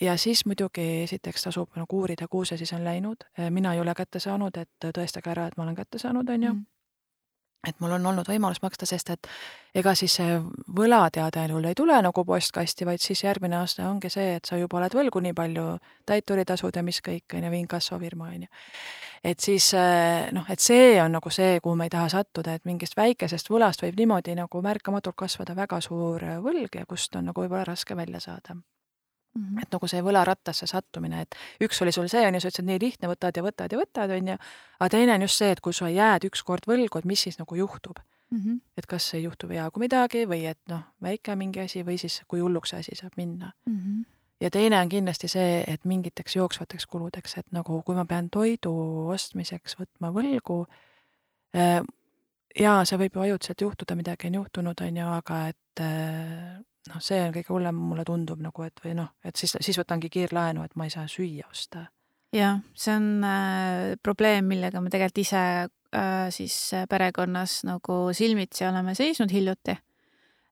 ja 0.00 0.16
siis 0.16 0.46
muidugi 0.46 1.02
esiteks 1.02 1.42
tasub 1.42 1.70
nagu 1.76 1.98
uurida, 2.00 2.28
kuhu 2.28 2.44
see 2.44 2.58
siis 2.58 2.72
on 2.72 2.84
läinud. 2.84 3.24
mina 3.50 3.74
ei 3.74 3.80
ole 3.80 3.94
kätte 3.94 4.20
saanud, 4.20 4.56
et 4.56 4.92
tõestage 4.98 5.30
ära, 5.30 5.46
et 5.46 5.56
ma 5.56 5.62
olen 5.62 5.74
kätte 5.74 5.98
saanud, 5.98 6.28
on 6.28 6.42
ju 6.42 6.52
mhm 6.52 6.71
et 7.68 7.78
mul 7.80 7.94
on 7.94 8.06
olnud 8.10 8.26
võimalus 8.28 8.62
maksta, 8.62 8.86
sest 8.88 9.12
et 9.14 9.28
ega 9.78 9.94
siis 9.98 10.16
see 10.18 10.38
võlateade 10.76 11.44
ainult 11.44 11.68
ei 11.70 11.76
tule 11.78 11.98
nagu 12.02 12.24
postkasti, 12.26 12.86
vaid 12.88 13.02
siis 13.02 13.22
järgmine 13.24 13.60
aasta 13.60 13.86
ongi 13.90 14.10
see, 14.10 14.36
et 14.38 14.48
sa 14.48 14.58
juba 14.58 14.80
oled 14.80 14.96
võlgu 14.98 15.22
nii 15.22 15.36
palju, 15.36 15.66
täituritasud 16.08 16.76
ja 16.76 16.82
mis 16.82 16.98
kõik, 17.04 17.36
on 17.38 17.46
ju, 17.46 17.52
inkassofirma, 17.60 18.32
on 18.34 18.46
ju. 18.46 18.50
et 19.30 19.40
siis 19.40 19.70
noh, 20.34 20.50
et 20.50 20.60
see 20.60 20.98
on 21.02 21.14
nagu 21.18 21.30
see, 21.30 21.60
kuhu 21.62 21.78
me 21.78 21.86
ei 21.86 21.94
taha 21.94 22.10
sattuda, 22.16 22.58
et 22.58 22.66
mingist 22.68 22.98
väikesest 22.98 23.50
võlast 23.52 23.86
võib 23.86 23.98
niimoodi 24.02 24.34
nagu 24.38 24.62
märkamatult 24.62 25.18
kasvada 25.24 25.56
väga 25.56 25.80
suur 25.80 26.26
võlg 26.42 26.82
ja 26.82 26.86
kust 26.88 27.14
on 27.16 27.30
nagu 27.30 27.46
võib-olla 27.46 27.70
raske 27.70 27.96
välja 27.96 28.20
saada 28.20 28.58
Mm 29.34 29.42
-hmm. 29.42 29.62
et 29.62 29.72
nagu 29.72 29.88
see 29.88 30.02
võlarattasse 30.04 30.66
sattumine, 30.66 31.20
et 31.22 31.34
üks 31.64 31.82
oli 31.82 31.92
sul 31.92 32.08
see 32.08 32.26
on 32.26 32.34
ju, 32.34 32.40
sa 32.40 32.48
ütlesid 32.48 32.66
nii 32.68 32.80
lihtne, 32.80 33.08
võtad 33.08 33.36
ja 33.36 33.42
võtad 33.42 33.72
ja 33.72 33.78
võtad, 33.78 34.10
on 34.12 34.28
ju, 34.28 34.36
aga 34.80 34.88
teine 34.88 35.14
on 35.14 35.22
just 35.22 35.40
see, 35.40 35.50
et 35.50 35.60
kui 35.60 35.72
sa 35.72 35.88
jääd 35.88 36.26
ükskord 36.28 36.68
võlgu, 36.68 36.98
et 36.98 37.04
mis 37.04 37.22
siis 37.22 37.38
nagu 37.38 37.54
juhtub 37.56 37.96
mm. 38.32 38.38
-hmm. 38.38 38.60
et 38.76 38.86
kas 38.86 39.14
ei 39.14 39.22
juhtu 39.22 39.48
peaaegu 39.48 39.80
midagi 39.80 40.24
või 40.26 40.44
et 40.50 40.60
noh, 40.68 40.82
väike 41.02 41.36
mingi 41.36 41.60
asi 41.60 41.84
või 41.86 41.98
siis 41.98 42.22
kui 42.28 42.40
hulluks 42.40 42.70
see 42.70 42.80
asi 42.80 42.94
saab 42.94 43.12
minna 43.16 43.52
mm. 43.66 43.78
-hmm. 43.78 44.04
ja 44.40 44.50
teine 44.50 44.80
on 44.80 44.88
kindlasti 44.88 45.28
see, 45.28 45.64
et 45.66 45.84
mingiteks 45.84 46.36
jooksvateks 46.36 46.86
kuludeks, 46.86 47.38
et 47.38 47.52
nagu 47.52 47.82
kui 47.82 47.94
ma 47.94 48.04
pean 48.04 48.30
toidu 48.30 48.74
ostmiseks 49.08 49.76
võtma 49.80 50.12
võlgu 50.12 50.66
äh,, 51.56 51.80
jaa, 52.58 52.84
see 52.84 52.98
võib 52.98 53.16
ju 53.16 53.20
ajutiselt 53.20 53.60
juhtuda, 53.60 53.96
midagi 53.96 54.26
on 54.26 54.34
juhtunud, 54.34 54.80
on 54.80 54.96
ju, 54.96 55.08
aga 55.08 55.46
et 55.48 55.80
äh, 55.80 56.60
noh, 56.90 57.00
see 57.04 57.20
on 57.22 57.34
kõige 57.34 57.52
hullem, 57.52 57.78
mulle 57.90 58.04
tundub 58.08 58.42
nagu, 58.42 58.66
et 58.66 58.84
või 58.84 58.96
noh, 58.98 59.12
et 59.24 59.38
siis, 59.38 59.54
siis 59.60 59.78
võtangi 59.78 60.10
kiirlaenu, 60.12 60.64
et 60.66 60.76
ma 60.76 60.88
ei 60.88 60.94
saa 60.94 61.06
süüa 61.10 61.48
osta. 61.50 61.86
jah, 62.34 62.62
see 62.74 62.96
on 62.96 63.08
äh, 63.28 63.94
probleem, 64.02 64.48
millega 64.50 64.80
me 64.80 64.90
tegelikult 64.90 65.22
ise 65.24 65.42
äh, 65.42 66.28
siis 66.34 66.56
perekonnas 66.90 67.62
nagu 67.68 68.04
silmitsi 68.16 68.66
oleme 68.68 68.96
seisnud 68.98 69.32
hiljuti. 69.32 69.76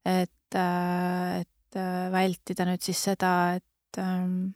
et 0.04 0.58
äh,, 0.58 1.40
et 1.70 1.78
äh, 1.78 2.10
vältida 2.12 2.66
nüüd 2.66 2.82
siis 2.82 2.98
seda, 3.10 3.54
et 3.58 3.98
ähm, 4.02 4.52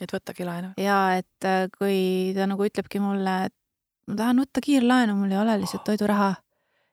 et 0.00 0.12
võttagi 0.12 0.44
laenu? 0.46 0.72
jaa, 0.80 1.18
et 1.20 1.48
äh, 1.48 1.66
kui 1.72 2.32
ta 2.36 2.46
nagu 2.50 2.66
ütlebki 2.66 3.00
mulle, 3.02 3.36
et 3.48 3.54
ma 4.10 4.18
tahan 4.18 4.42
võtta 4.44 4.64
kiirlaenu, 4.64 5.16
mul 5.16 5.32
ei 5.32 5.40
ole 5.40 5.56
lihtsalt 5.62 5.86
toiduraha, 5.86 6.34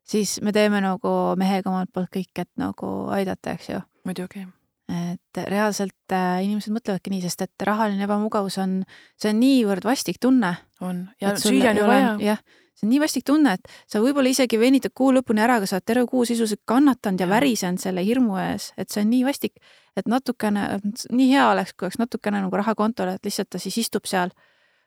siis 0.07 0.37
me 0.45 0.53
teeme 0.55 0.81
nagu 0.85 1.13
mehega 1.39 1.71
omalt 1.71 1.91
poolt 1.93 2.11
kõik, 2.13 2.31
et 2.39 2.51
nagu 2.61 2.93
aidata, 3.15 3.57
eks 3.57 3.71
ju 3.73 3.81
muidugi. 4.09 4.45
et 4.89 5.41
reaalselt 5.45 6.15
äh, 6.17 6.39
inimesed 6.47 6.73
mõtlevadki 6.73 7.11
nii, 7.13 7.21
sest 7.27 7.43
et 7.45 7.65
rahaline 7.67 8.01
ebamugavus 8.07 8.57
on, 8.57 8.79
see 9.21 9.29
on 9.29 9.37
niivõrd 9.37 9.85
vastik 9.85 10.17
tunne. 10.21 10.55
on, 10.81 11.05
ja 11.21 11.35
süüa 11.37 11.75
on 11.75 11.81
ju 11.83 11.85
vaja. 11.89 12.15
jah, 12.23 12.41
see 12.79 12.87
on 12.87 12.93
nii 12.95 13.01
vastik 13.03 13.27
tunne, 13.27 13.53
et 13.59 13.69
sa 13.91 14.01
võib-olla 14.01 14.31
isegi 14.31 14.59
venitad 14.59 14.95
kuu 14.95 15.11
lõpuni 15.13 15.43
ära, 15.43 15.59
aga 15.59 15.69
sa 15.69 15.77
oled 15.77 15.87
terve 15.91 16.05
kuu 16.09 16.25
sisuliselt 16.25 16.63
kannatanud 16.69 17.21
ja, 17.21 17.29
värisenud 17.29 17.81
selle 17.83 18.03
hirmu 18.05 18.39
ees, 18.41 18.71
et 18.79 18.89
see 18.89 19.03
on 19.03 19.11
nii 19.11 19.25
vastik, 19.27 19.59
et 19.99 20.07
natukene, 20.09 20.67
nii 21.11 21.31
hea 21.33 21.49
oleks, 21.51 21.75
kui 21.75 21.89
oleks 21.89 21.99
natukene 22.01 22.41
nagu 22.45 22.61
raha 22.61 22.75
kontol, 22.79 23.11
et 23.13 23.27
lihtsalt 23.27 23.51
ta 23.51 23.61
siis 23.61 23.77
istub 23.83 24.07
seal 24.09 24.33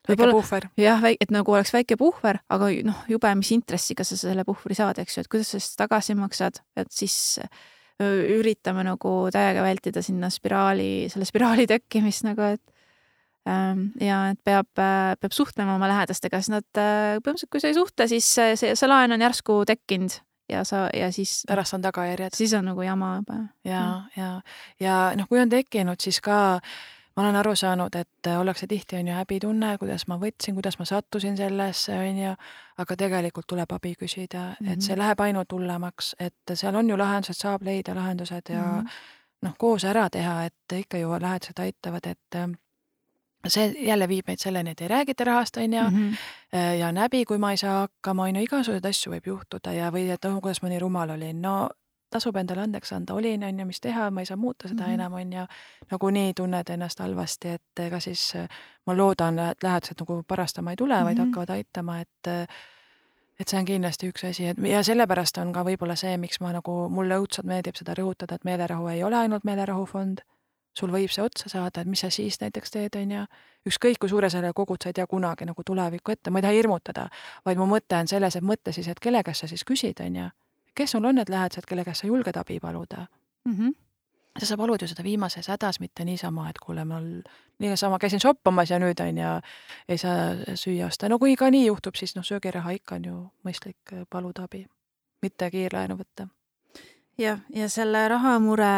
väike 0.08 0.30
puhver. 0.32 0.66
jah, 0.80 1.04
et 1.12 1.34
nagu 1.34 1.54
oleks 1.54 1.74
väike 1.74 1.98
puhver, 2.00 2.40
aga 2.50 2.70
noh, 2.88 3.04
jube, 3.12 3.34
mis 3.38 3.52
intressiga 3.54 4.06
sa 4.08 4.18
selle 4.18 4.46
puhvri 4.48 4.74
saad, 4.78 4.98
eks 5.02 5.18
ju, 5.18 5.26
et 5.26 5.30
kuidas 5.30 5.52
sa 5.52 5.60
siis 5.60 5.76
tagasi 5.78 6.16
maksad, 6.18 6.62
et 6.76 6.90
siis 6.90 7.38
üritame 8.00 8.84
nagu 8.86 9.14
täiega 9.32 9.64
vältida 9.64 10.02
sinna 10.02 10.30
spiraali, 10.32 11.08
selle 11.12 11.28
spiraali 11.28 11.66
tekkimist 11.70 12.26
nagu, 12.26 12.54
et 12.54 12.62
ähm, 13.48 13.90
ja 14.00 14.24
et 14.32 14.40
peab, 14.44 14.70
peab 14.74 15.34
suhtlema 15.34 15.76
oma 15.76 15.90
lähedastega, 15.90 16.40
sest 16.40 16.54
nad 16.54 16.80
äh, 16.80 17.18
põhimõtteliselt, 17.20 17.52
kui 17.52 17.62
sa 17.62 17.70
ei 17.72 17.78
suhtle, 17.78 18.08
siis 18.10 18.28
see, 18.38 18.74
see 18.78 18.90
laen 18.90 19.14
on 19.14 19.26
järsku 19.28 19.62
tekkinud 19.68 20.18
ja 20.52 20.64
sa 20.68 20.88
ja 20.94 21.12
siis. 21.12 21.42
pärast 21.48 21.74
on 21.74 21.84
tagajärjed. 21.84 22.34
siis 22.36 22.54
on 22.58 22.66
nagu 22.72 22.82
jama 22.82 23.16
juba. 23.20 23.38
ja, 23.64 23.84
ja, 24.16 24.32
ja 24.80 24.98
noh, 25.16 25.28
kui 25.28 25.40
on 25.40 25.52
tekkinud, 25.52 26.00
siis 26.02 26.20
ka 26.20 26.40
äh, 26.56 26.74
ma 27.16 27.22
olen 27.22 27.36
aru 27.36 27.54
saanud, 27.56 27.94
et 27.94 28.30
ollakse 28.38 28.66
tihti, 28.66 28.96
on 28.96 29.08
ju, 29.08 29.14
häbitunne, 29.14 29.76
kuidas 29.78 30.06
ma 30.08 30.18
võtsin, 30.20 30.56
kuidas 30.56 30.78
ma 30.78 30.86
sattusin 30.88 31.36
sellesse, 31.36 31.96
on 31.98 32.20
ju, 32.22 32.34
aga 32.84 32.96
tegelikult 32.96 33.46
tuleb 33.52 33.72
abi 33.72 33.94
küsida 34.00 34.44
mm, 34.48 34.54
-hmm. 34.66 34.72
et 34.72 34.82
see 34.82 34.94
mhm. 34.94 35.02
läheb 35.02 35.20
ainult 35.20 35.52
hullemaks, 35.52 36.14
et 36.18 36.54
seal 36.54 36.74
on 36.74 36.90
ju 36.90 36.98
lahendused, 36.98 37.40
saab 37.40 37.62
leida 37.62 37.94
lahendused 37.94 38.48
ja 38.48 38.62
mm 38.62 38.80
-hmm. 38.80 38.88
noh, 39.42 39.54
koos 39.58 39.84
ära 39.84 40.10
teha, 40.10 40.44
et 40.44 40.78
ikka 40.78 40.98
ju 40.98 41.10
lähedased 41.20 41.58
aitavad, 41.58 42.06
et 42.06 42.58
see 43.48 43.74
jälle 43.86 44.08
viib 44.08 44.26
meid 44.26 44.38
selleni, 44.38 44.70
et 44.70 44.80
ei 44.80 44.88
räägita 44.88 45.24
rahast, 45.24 45.56
on 45.56 45.72
ju 45.72 45.90
mm, 45.90 46.12
-hmm. 46.12 46.58
ja 46.78 46.88
on 46.88 46.96
häbi, 46.96 47.24
kui 47.24 47.38
ma 47.38 47.50
ei 47.50 47.56
saa 47.56 47.80
hakkama, 47.80 48.22
on 48.22 48.36
ju, 48.36 48.42
igasuguseid 48.42 48.84
asju 48.84 49.12
võib 49.12 49.26
juhtuda 49.26 49.72
ja, 49.72 49.90
või 49.90 50.10
et 50.10 50.24
oh, 50.24 50.40
kuidas 50.40 50.62
ma 50.62 50.68
nii 50.68 50.78
rumal 50.78 51.10
olin, 51.10 51.42
no 51.42 51.70
tasub 52.12 52.36
endale 52.36 52.66
andeks 52.66 52.92
anda, 52.96 53.14
olin, 53.14 53.44
on 53.48 53.62
ju, 53.62 53.66
mis 53.68 53.80
teha, 53.80 54.10
ma 54.10 54.22
ei 54.22 54.28
saa 54.28 54.36
muuta 54.36 54.68
seda 54.68 54.82
mm 54.82 54.88
-hmm. 54.88 54.94
enam, 54.94 55.12
on 55.12 55.32
ju. 55.32 55.46
nagunii 55.90 56.34
tunned 56.34 56.68
ennast 56.70 56.98
halvasti, 56.98 57.48
et 57.48 57.86
ega 57.86 58.00
siis 58.00 58.34
ma 58.86 58.96
loodan, 58.96 59.38
et 59.38 59.62
lähedased 59.62 60.00
nagu 60.00 60.22
parastama 60.28 60.70
ei 60.70 60.76
tule 60.76 60.94
mm, 60.94 61.00
-hmm. 61.00 61.04
vaid 61.04 61.18
mhm. 61.18 61.26
hakkavad 61.26 61.50
aitama, 61.50 62.00
et 62.00 62.48
et 63.40 63.48
see 63.48 63.58
on 63.58 63.64
kindlasti 63.64 64.08
üks 64.08 64.24
asi, 64.28 64.46
et 64.46 64.58
ja 64.68 64.82
sellepärast 64.82 65.38
on 65.38 65.52
ka 65.52 65.64
võib-olla 65.66 65.96
see, 65.96 66.16
miks 66.16 66.40
ma 66.40 66.52
nagu, 66.52 66.88
mulle 66.88 67.18
õudselt 67.18 67.48
meeldib 67.48 67.78
seda 67.78 67.94
rõhutada, 67.98 68.34
et 68.34 68.44
meelerahu 68.44 68.86
ei 68.92 69.02
ole 69.04 69.16
ainult 69.16 69.44
meelerahufond, 69.44 70.20
sul 70.78 70.92
võib 70.92 71.10
see 71.10 71.24
otsa 71.24 71.48
saada, 71.48 71.80
et 71.80 71.90
mis 71.90 72.00
sa 72.00 72.10
siis 72.10 72.40
näiteks 72.40 72.70
teed, 72.70 72.96
on 72.96 73.10
ju. 73.10 73.24
ükskõik 73.66 73.98
kui 74.02 74.08
suure 74.08 74.30
selle 74.30 74.52
kogud, 74.52 74.82
sa 74.82 74.88
ei 74.88 74.92
tea 74.92 75.06
kunagi 75.06 75.46
nagu 75.46 75.62
tulevikku 75.64 76.12
ette, 76.12 76.30
ma 76.30 76.38
ei 76.38 76.42
taha 76.42 76.52
hirmutada, 76.52 77.08
vaid 77.44 77.58
mu 77.58 77.66
mõte 77.66 77.98
on 77.98 78.08
selles, 78.08 78.36
et 78.36 78.42
mõtle 78.44 78.72
siis, 78.72 78.88
et 78.88 79.00
kelle 79.00 79.22
käest 79.22 79.40
sa 79.40 79.46
siis 79.46 79.64
küsid, 79.64 80.00
on 80.06 80.16
ju 80.16 80.30
kes 80.74 80.90
sul 80.90 81.04
on 81.04 81.14
need 81.14 81.30
lähedased, 81.30 81.66
kelle 81.68 81.84
käest 81.84 82.04
sa 82.04 82.06
julged 82.06 82.36
abi 82.36 82.60
paluda 82.60 83.06
mm? 83.44 83.56
-hmm. 83.56 83.74
sa 84.44 84.56
palud 84.56 84.82
ju 84.82 84.88
seda 84.88 85.02
viimases 85.02 85.48
hädas, 85.48 85.80
mitte 85.80 86.04
niisama, 86.04 86.48
et 86.50 86.58
kuule, 86.58 86.84
mul 86.84 87.22
niisama 87.58 87.98
käisin 87.98 88.20
shoppamas 88.20 88.70
ja 88.70 88.78
nüüd 88.78 89.00
on 89.08 89.18
ja 89.18 89.40
ei 89.88 89.98
saa 89.98 90.34
süüa 90.54 90.86
osta. 90.86 91.08
no 91.08 91.18
kui 91.18 91.36
ka 91.36 91.50
nii 91.50 91.66
juhtub, 91.66 91.94
siis 91.94 92.16
noh, 92.16 92.24
söögiraha 92.24 92.70
ikka 92.70 92.94
on 92.94 93.04
ju 93.04 93.16
mõistlik 93.44 93.92
äh, 93.92 94.06
paluda 94.10 94.42
abi, 94.42 94.66
mitte 95.22 95.50
kiirlaenu 95.50 95.96
võtta. 95.96 96.28
jah, 97.18 97.38
ja 97.54 97.68
selle 97.68 98.08
rahamure 98.08 98.72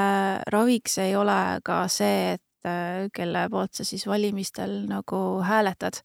raviks 0.46 0.98
ei 0.98 1.16
ole 1.16 1.60
ka 1.64 1.88
see, 1.88 2.32
et 2.32 2.66
äh, 2.66 3.08
kelle 3.12 3.48
poolt 3.50 3.74
sa 3.74 3.84
siis 3.84 4.06
valimistel 4.06 4.86
nagu 4.88 5.42
hääletad 5.42 6.02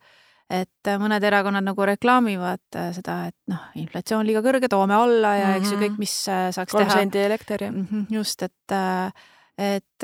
et 0.49 0.89
mõned 0.97 1.23
erakonnad 1.23 1.65
nagu 1.65 1.85
reklaamivad 1.91 2.77
äh, 2.77 2.91
seda, 2.95 3.21
et 3.29 3.37
noh, 3.51 3.67
inflatsioon 3.79 4.25
liiga 4.25 4.41
kõrge, 4.45 4.69
toome 4.71 4.95
alla 4.97 5.35
ja 5.37 5.47
mm 5.47 5.51
-hmm. 5.51 5.59
eks 5.59 5.71
ju 5.71 5.81
kõik, 5.83 5.99
mis 6.01 6.15
äh, 6.27 6.47
saaks 6.55 6.73
3 6.73 6.79
teha. 6.79 6.89
kolm 6.89 6.99
sendi 6.99 7.19
elekter 7.25 7.63
ja. 7.63 7.69
-hmm, 7.71 8.05
just, 8.09 8.41
et 8.43 8.71
äh, 8.71 9.13
et 9.59 10.03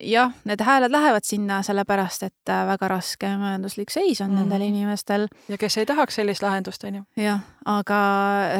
jah, 0.00 0.32
need 0.44 0.60
hääled 0.64 0.90
lähevad 0.90 1.24
sinna 1.24 1.62
sellepärast, 1.62 2.22
et 2.22 2.48
väga 2.48 2.88
raske 2.88 3.28
majanduslik 3.36 3.90
seis 3.90 4.20
on 4.20 4.30
mm. 4.30 4.36
nendel 4.36 4.62
inimestel. 4.62 5.28
ja 5.48 5.58
kes 5.58 5.76
ei 5.76 5.86
tahaks 5.86 6.14
sellist 6.14 6.42
lahendust, 6.42 6.84
on 6.84 6.94
ju. 6.94 7.02
jah, 7.16 7.40
aga 7.64 7.98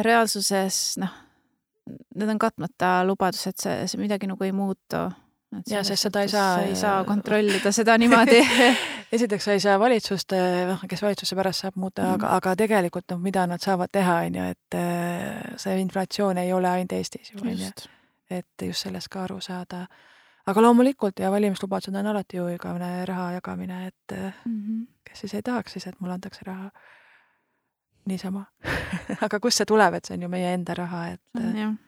reaalsuses 0.02 0.98
noh, 0.98 1.08
need 2.14 2.28
on 2.28 2.38
katmata 2.38 3.04
lubadused, 3.04 3.56
see, 3.56 3.86
see 3.86 4.00
midagi 4.00 4.26
nagu 4.26 4.44
ei 4.44 4.52
muutu 4.52 5.08
ja 5.70 5.82
sest 5.84 6.08
seda 6.08 6.22
ei 6.22 6.28
saa. 6.28 6.60
ei 6.62 6.76
saa 6.76 7.04
kontrollida 7.04 7.72
seda 7.72 7.98
niimoodi 7.98 8.40
esiteks 9.12 9.44
sa 9.44 9.52
ei 9.52 9.60
saa 9.60 9.78
valitsust, 9.80 10.32
noh, 10.68 10.82
kes 10.88 11.02
valitsusse 11.02 11.36
pärast 11.36 11.64
saab 11.64 11.76
muuta 11.76 12.02
mm, 12.02 12.08
-hmm. 12.08 12.14
aga, 12.14 12.32
aga 12.36 12.56
tegelikult 12.56 13.04
noh, 13.10 13.20
mida 13.20 13.46
nad 13.46 13.62
saavad 13.62 13.88
teha, 13.92 14.16
on 14.26 14.34
ju, 14.34 14.44
et 14.44 14.74
äh, 14.74 15.54
see 15.56 15.78
inflatsioon 15.80 16.38
ei 16.38 16.52
ole 16.52 16.68
ainult 16.68 16.92
Eestis 16.92 17.32
ju, 17.32 17.38
on 17.42 17.58
ju. 17.58 17.70
et 18.30 18.62
just 18.62 18.82
sellest 18.82 19.08
ka 19.08 19.22
aru 19.22 19.40
saada. 19.40 19.86
aga 20.46 20.62
loomulikult 20.62 21.18
ja 21.18 21.30
valimislubadused 21.30 21.94
on 21.94 22.06
alati 22.06 22.36
ju 22.36 22.48
igavene 22.48 23.06
raha 23.06 23.32
jagamine, 23.32 23.86
et 23.86 24.18
mm 24.44 24.62
-hmm. 24.62 24.86
kes 25.04 25.20
siis 25.20 25.34
ei 25.34 25.42
tahaks 25.42 25.72
siis, 25.72 25.86
et 25.86 26.00
mulle 26.00 26.14
antakse 26.14 26.40
raha 26.46 26.70
niisama 28.06 28.44
aga 29.24 29.40
kust 29.40 29.56
see 29.56 29.66
tuleb, 29.66 29.94
et 29.94 30.04
see 30.04 30.14
on 30.14 30.22
ju 30.22 30.28
meie 30.28 30.54
enda 30.54 30.74
raha, 30.74 31.08
et 31.08 31.20
mm, 31.34 31.78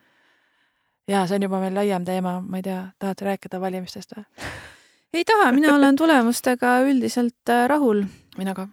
ja 1.09 1.27
see 1.27 1.39
on 1.39 1.47
juba 1.47 1.59
meil 1.59 1.75
laiem 1.75 2.05
teema, 2.05 2.39
ma 2.41 2.59
ei 2.59 2.65
tea, 2.65 2.81
tahate 2.99 3.25
rääkida 3.25 3.61
valimistest 3.61 4.15
või? 4.17 4.25
ei 5.19 5.25
taha, 5.25 5.51
mina 5.55 5.75
olen 5.75 5.95
tulemustega 5.95 6.79
üldiselt 6.85 7.49
äh, 7.49 7.65
rahul. 7.69 8.03
mina 8.37 8.53
ka. 8.53 8.67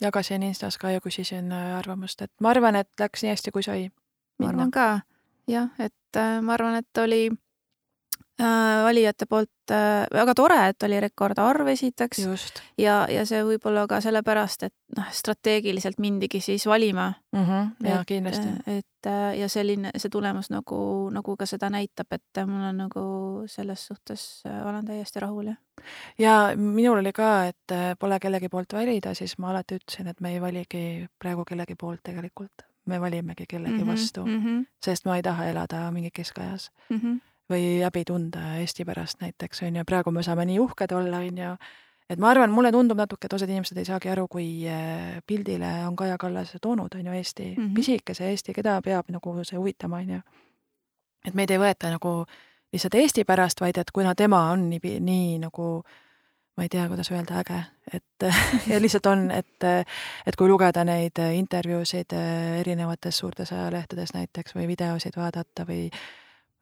jagasin 0.00 0.42
Instas 0.42 0.78
ka 0.78 0.90
ja 0.90 1.00
küsisin 1.00 1.52
äh, 1.52 1.78
arvamust, 1.78 2.22
et 2.22 2.32
ma 2.40 2.52
arvan, 2.52 2.76
et 2.76 2.90
läks 3.00 3.24
nii 3.24 3.32
hästi, 3.32 3.50
kui 3.50 3.62
sai. 3.62 3.90
mina 4.38 4.68
ka, 4.72 5.00
jah, 5.48 5.70
et 5.78 6.16
äh, 6.16 6.40
ma 6.42 6.54
arvan, 6.58 6.76
et 6.82 6.98
oli 6.98 7.30
valijate 8.84 9.26
poolt 9.26 9.70
äh, 9.70 10.06
väga 10.12 10.34
tore, 10.34 10.58
et 10.68 10.82
oli 10.82 11.00
rekordarv 11.00 11.68
esiteks 11.72 12.18
Just. 12.24 12.62
ja, 12.78 13.02
ja 13.10 13.24
see 13.28 13.42
võib-olla 13.46 13.84
ka 13.90 14.00
sellepärast, 14.04 14.66
et 14.68 14.96
noh, 14.96 15.08
strateegiliselt 15.12 16.00
mindigi 16.02 16.40
siis 16.40 16.66
valima 16.66 17.12
mm. 17.32 17.44
-hmm, 17.44 17.88
ja 17.88 18.02
kindlasti. 18.06 18.48
et 18.66 19.06
äh, 19.06 19.38
ja 19.38 19.48
selline, 19.48 19.90
see 19.96 20.10
tulemus 20.10 20.50
nagu, 20.50 21.10
nagu 21.12 21.36
ka 21.36 21.46
seda 21.46 21.70
näitab, 21.70 22.12
et 22.12 22.42
mul 22.46 22.68
on 22.70 22.82
nagu 22.84 23.04
selles 23.46 23.86
suhtes, 23.86 24.42
olen 24.64 24.86
täiesti 24.86 25.20
rahul, 25.20 25.46
jah. 25.46 25.56
ja 26.18 26.36
minul 26.56 26.98
oli 26.98 27.12
ka, 27.12 27.44
et 27.44 27.96
pole 27.98 28.20
kellegi 28.20 28.48
poolt 28.48 28.72
valida, 28.72 29.14
siis 29.14 29.38
ma 29.38 29.50
alati 29.50 29.80
ütlesin, 29.80 30.08
et 30.08 30.20
me 30.20 30.34
ei 30.34 30.40
valigi 30.40 31.08
praegu 31.18 31.44
kellegi 31.44 31.74
poolt 31.74 32.00
tegelikult, 32.02 32.66
me 32.86 33.00
valimegi 33.00 33.44
kellegi 33.48 33.74
mm 33.74 33.82
-hmm, 33.82 33.92
vastu 33.92 34.24
mm, 34.24 34.40
-hmm. 34.44 34.64
sest 34.84 35.04
ma 35.04 35.16
ei 35.16 35.22
taha 35.22 35.44
elada 35.46 35.90
mingi 35.90 36.10
keskajas 36.10 36.70
mm. 36.90 36.96
-hmm 36.98 37.31
või 37.52 37.80
häbi 37.82 38.04
tunda 38.08 38.56
Eesti 38.60 38.86
pärast 38.88 39.22
näiteks, 39.22 39.62
on 39.66 39.80
ju, 39.80 39.86
praegu 39.88 40.10
me 40.10 40.24
saame 40.26 40.46
nii 40.48 40.58
uhked 40.62 40.94
olla, 40.96 41.22
on 41.22 41.40
ju, 41.44 41.54
et 42.10 42.20
ma 42.22 42.30
arvan, 42.32 42.52
mulle 42.52 42.72
tundub 42.74 42.98
natuke, 42.98 43.28
et 43.28 43.36
osad 43.36 43.50
inimesed 43.50 43.78
ei 43.78 43.88
saagi 43.88 44.12
aru, 44.12 44.26
kui 44.30 44.46
äh, 44.68 45.18
pildile 45.26 45.72
on 45.86 45.96
Kaja 45.96 46.18
Kallas 46.20 46.54
toonud, 46.60 46.94
on 46.98 47.06
ju, 47.06 47.12
Eesti 47.12 47.50
mm, 47.56 47.64
-hmm. 47.64 47.74
pisikese 47.74 48.30
Eesti, 48.30 48.52
keda 48.52 48.80
peab 48.82 49.10
nagu 49.10 49.36
see 49.44 49.58
huvitama, 49.58 49.96
on 49.96 50.10
ju. 50.10 50.20
et 51.26 51.34
meid 51.34 51.50
ei 51.50 51.58
võeta 51.58 51.90
nagu 51.90 52.24
lihtsalt 52.72 52.94
Eesti 52.94 53.24
pärast, 53.24 53.60
vaid 53.60 53.78
et 53.78 53.90
kuna 53.90 54.14
tema 54.14 54.50
on 54.50 54.70
nii, 54.70 55.00
nii 55.00 55.38
nagu 55.38 55.84
ma 56.56 56.62
ei 56.62 56.68
tea, 56.68 56.88
kuidas 56.88 57.10
öelda, 57.10 57.40
äge, 57.40 57.62
et 57.92 58.26
ja 58.70 58.80
lihtsalt 58.80 59.06
on, 59.06 59.30
et, 59.30 59.64
et 60.26 60.36
kui 60.36 60.48
lugeda 60.48 60.84
neid 60.84 61.18
intervjuusid 61.34 62.12
äh, 62.12 62.58
erinevates 62.60 63.18
suurtes 63.18 63.52
ajalehtedes 63.52 64.14
näiteks 64.14 64.54
või 64.54 64.66
videosid 64.68 65.16
vaadata 65.16 65.66
või 65.68 65.88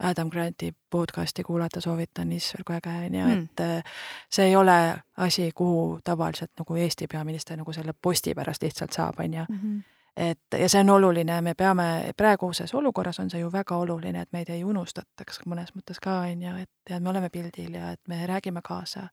Adam 0.02 0.30
Granti 0.30 0.74
podcasti 0.90 1.42
kuulata 1.42 1.80
soovitan, 1.80 2.32
issand 2.32 2.64
kui 2.66 2.76
äge 2.76 2.88
on 2.88 3.14
ju 3.14 3.26
mm., 3.26 3.42
et 3.42 3.60
äh, 3.60 3.82
see 4.30 4.46
ei 4.46 4.56
ole 4.56 5.02
asi, 5.16 5.50
kuhu 5.54 6.00
tavaliselt 6.04 6.50
nagu 6.58 6.76
Eesti 6.76 7.06
peaminister 7.06 7.56
nagu 7.56 7.72
selle 7.72 7.92
posti 8.02 8.34
pärast 8.34 8.62
lihtsalt 8.62 8.92
saab, 8.92 9.20
on 9.20 9.34
ju. 9.34 9.44
Mhm. 9.48 9.78
et 10.16 10.58
ja 10.58 10.68
see 10.68 10.80
on 10.80 10.90
oluline, 10.90 11.40
me 11.40 11.54
peame, 11.54 12.12
praeguses 12.16 12.74
olukorras 12.74 13.20
on 13.20 13.30
see 13.30 13.40
ju 13.40 13.52
väga 13.52 13.76
oluline, 13.76 14.20
et 14.20 14.32
meid 14.32 14.50
ei 14.50 14.64
unustataks 14.64 15.40
mõnes 15.46 15.70
mõttes 15.76 16.00
ka, 16.02 16.20
on 16.20 16.42
ju, 16.42 16.56
et 16.56 16.90
ja 16.90 17.00
me 17.00 17.10
oleme 17.10 17.30
pildil 17.30 17.74
ja 17.74 17.92
et 17.92 18.00
me 18.08 18.26
räägime 18.26 18.60
kaasa. 18.64 19.08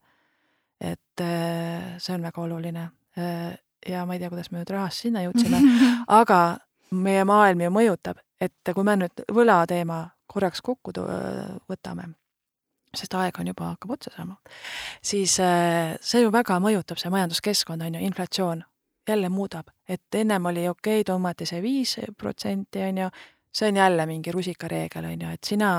et 0.82 1.22
äh, 1.22 1.96
see 1.98 2.16
on 2.16 2.22
väga 2.22 2.42
oluline. 2.42 2.90
Äh, 3.18 3.58
ja 3.88 4.06
ma 4.06 4.14
ei 4.14 4.20
tea, 4.20 4.30
kuidas 4.30 4.52
me 4.52 4.60
nüüd 4.60 4.70
rahast 4.70 4.98
sinna 5.02 5.22
jõudsime, 5.24 5.62
aga 6.08 6.58
meie 6.92 7.24
maailm 7.26 7.62
ju 7.62 7.72
mõjutab, 7.72 8.18
et 8.42 8.74
kui 8.74 8.84
me 8.84 8.96
nüüd 8.96 9.24
võlateema 9.34 10.06
korraks 10.28 10.62
kokku 10.62 10.94
võtame, 11.70 12.10
sest 12.96 13.14
aeg 13.20 13.40
on 13.40 13.52
juba, 13.52 13.72
hakkab 13.76 13.96
otsa 13.98 14.14
saama, 14.16 14.38
siis 15.02 15.40
äh, 15.44 15.96
see 16.02 16.24
ju 16.24 16.32
väga 16.34 16.60
mõjutab, 16.64 17.00
see 17.02 17.12
majanduskeskkond, 17.14 17.86
on 17.86 18.00
ju, 18.00 18.04
inflatsioon 18.08 18.64
jälle 19.08 19.30
muudab, 19.30 19.72
et 19.90 20.16
ennem 20.16 20.46
oli 20.46 20.68
okei 20.68 21.02
okay,, 21.02 21.08
tõmmati 21.08 21.48
see 21.48 21.62
viis 21.64 21.96
protsenti, 22.18 22.82
on 22.90 23.04
ju, 23.04 23.10
see 23.56 23.70
on 23.72 23.80
jälle 23.80 24.06
mingi 24.06 24.32
rusikareegel, 24.32 25.06
on 25.06 25.22
ju, 25.22 25.34
et 25.34 25.44
sina 25.44 25.72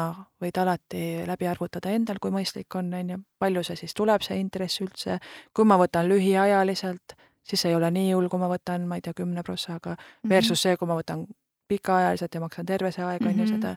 võid 0.42 0.60
alati 0.60 1.02
läbi 1.28 1.48
arvutada 1.50 1.92
endal, 1.94 2.20
kui 2.22 2.32
mõistlik 2.34 2.78
on, 2.80 2.92
on 2.94 3.14
ju, 3.14 3.20
palju 3.38 3.64
see 3.68 3.82
siis 3.82 3.94
tuleb, 3.94 4.24
see 4.24 4.40
intress 4.40 4.82
üldse, 4.84 5.18
kui 5.54 5.68
ma 5.68 5.78
võtan 5.80 6.08
lühiajaliselt, 6.08 7.16
siis 7.48 7.64
ei 7.68 7.76
ole 7.76 7.90
nii 7.94 8.12
hull, 8.14 8.30
kui 8.32 8.40
ma 8.40 8.48
võtan, 8.50 8.88
ma 8.88 8.98
ei 8.98 9.04
tea, 9.04 9.14
kümne 9.16 9.44
prossaga, 9.44 9.96
mhm. 9.96 10.32
versus 10.32 10.64
see, 10.64 10.76
kui 10.76 10.88
ma 10.88 10.98
võtan 10.98 11.26
pikaajaliselt 11.68 12.34
ja 12.34 12.40
maksan 12.40 12.66
terve 12.66 12.92
see 12.92 13.04
aeg, 13.04 13.24
on 13.24 13.34
ju, 13.34 13.44
mhm. 13.44 13.54
seda 13.56 13.76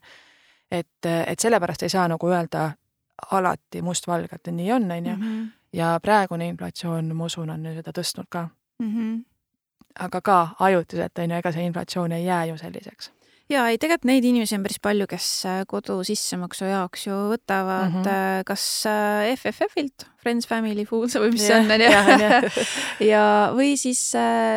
et, 0.72 1.06
et 1.28 1.40
sellepärast 1.40 1.84
ei 1.84 1.90
saa 1.90 2.08
nagu 2.08 2.28
öelda 2.28 2.72
alati 3.32 3.82
mustvalgelt, 3.82 4.48
et 4.48 4.54
nii 4.54 4.72
on, 4.72 4.92
on 4.92 5.06
ju. 5.06 5.16
Mhm. 5.16 5.44
ja 5.74 6.00
praegune 6.04 6.48
inflatsioon, 6.48 7.16
ma 7.16 7.26
usun, 7.26 7.50
on 7.50 7.68
seda 7.76 7.92
tõstnud 7.96 8.28
ka 8.30 8.50
mm. 8.80 8.88
-hmm. 8.96 9.24
aga 10.00 10.22
ka 10.22 10.48
ajutiselt, 10.60 11.18
on 11.18 11.32
ju, 11.32 11.38
ega 11.38 11.52
see 11.52 11.66
inflatsioon 11.66 12.12
ei 12.12 12.26
jää 12.26 12.46
ju 12.46 12.58
selliseks 12.58 13.12
ja 13.52 13.66
ei, 13.72 13.80
tegelikult 13.82 14.08
neid 14.10 14.28
inimesi 14.28 14.56
on 14.58 14.66
päris 14.66 14.80
palju, 14.84 15.08
kes 15.12 15.28
äh, 15.50 15.62
kodu 15.70 16.00
sissemaksu 16.08 16.70
jaoks 16.70 17.08
ju 17.08 17.18
võtavad 17.34 17.92
mm 17.92 18.06
-hmm. 18.06 18.46
kas 18.48 18.68
äh, 18.90 19.34
FFF-ilt, 19.36 20.08
Friends 20.22 20.48
Family 20.48 20.86
Foods 20.86 21.18
või 21.20 21.34
mis 21.36 21.48
see 21.48 21.58
on, 21.58 21.72
on 21.72 21.82
ju. 21.82 22.66
ja, 23.12 23.26
või 23.58 23.76
siis 23.78 24.12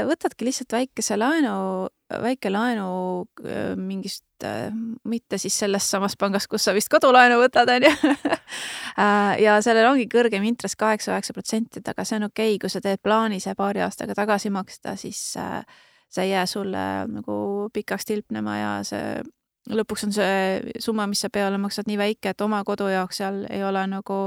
võtadki 0.07 0.47
lihtsalt 0.49 0.73
väikese 0.77 1.17
laenu, 1.17 1.89
väike 2.23 2.53
laenu 2.53 3.27
mingist 3.77 4.25
mitte 5.05 5.39
siis 5.39 5.57
sellest 5.59 5.91
samast 5.91 6.19
pangast, 6.19 6.49
kus 6.51 6.65
sa 6.67 6.75
vist 6.77 6.91
kodulaenu 6.93 7.39
võtad, 7.43 7.71
on 7.77 7.89
ju. 7.89 7.95
Äh, 8.95 9.41
ja 9.43 9.57
sellel 9.65 9.89
ongi 9.89 10.05
kõrgem 10.07 10.45
intress 10.47 10.77
kaheksa-üheksa 10.79 11.35
protsenti, 11.35 11.81
et 11.81 11.89
aga 11.91 12.05
see 12.07 12.15
on 12.21 12.29
okei 12.29 12.53
okay,, 12.53 12.61
kui 12.63 12.71
sa 12.71 12.79
teed 12.79 13.01
plaani 13.03 13.41
see 13.43 13.57
paari 13.59 13.83
aastaga 13.83 14.15
tagasi 14.15 14.53
maksta, 14.55 14.93
siis 14.95 15.19
äh, 15.41 15.65
see 16.15 16.29
ei 16.29 16.35
jää 16.35 16.47
sulle 16.47 16.85
nagu 17.11 17.37
pikaks 17.75 18.07
tilpnema 18.07 18.57
ja 18.59 18.73
see 18.87 19.23
lõpuks 19.71 20.07
on 20.07 20.15
see 20.15 20.75
summa, 20.79 21.09
mis 21.11 21.25
sa 21.25 21.31
peale 21.33 21.59
maksad, 21.59 21.89
nii 21.89 21.99
väike, 21.99 22.35
et 22.35 22.45
oma 22.45 22.63
kodu 22.65 22.89
jaoks 22.93 23.23
seal 23.23 23.45
ei 23.51 23.65
ole 23.65 23.87
nagu 23.91 24.19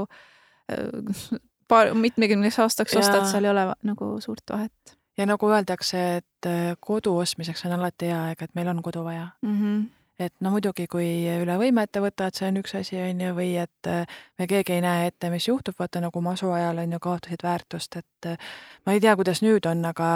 paar, 1.70 1.92
mitmekümneks 1.94 2.58
aastaks 2.64 2.96
ostad, 2.98 3.28
seal 3.30 3.46
ei 3.46 3.52
ole 3.54 3.68
nagu 3.86 4.16
suurt 4.24 4.50
vahet. 4.50 4.96
Ja 5.18 5.26
nagu 5.26 5.48
öeldakse, 5.50 6.02
et 6.20 6.48
kodu 6.80 7.16
ostmiseks 7.18 7.64
on 7.66 7.78
alati 7.78 8.10
hea 8.10 8.18
aeg, 8.28 8.42
et 8.42 8.52
meil 8.54 8.68
on 8.70 8.82
kodu 8.82 9.04
vaja. 9.06 9.30
Mm. 9.42 9.62
-hmm 9.62 9.86
et 10.18 10.34
no 10.42 10.50
muidugi, 10.50 10.88
kui 10.90 11.06
üle 11.30 11.56
võime 11.60 11.84
ette 11.86 12.02
võtad, 12.02 12.34
see 12.34 12.48
on 12.50 12.58
üks 12.58 12.74
asi, 12.78 12.98
on 12.98 13.20
ju, 13.22 13.34
või 13.36 13.52
et 13.62 13.90
äh, 13.90 14.18
me 14.38 14.48
keegi 14.50 14.74
ei 14.78 14.82
näe 14.82 15.06
ette, 15.12 15.30
mis 15.30 15.46
juhtub, 15.48 15.76
vaata 15.78 16.02
nagu 16.02 16.22
masu 16.24 16.50
ajal 16.54 16.82
on 16.82 16.96
ju 16.96 17.00
kaotasid 17.04 17.44
väärtust, 17.46 18.00
et 18.02 18.30
äh, 18.32 18.48
ma 18.86 18.96
ei 18.96 19.02
tea, 19.04 19.14
kuidas 19.18 19.42
nüüd 19.46 19.68
on, 19.70 19.84
aga 19.86 20.08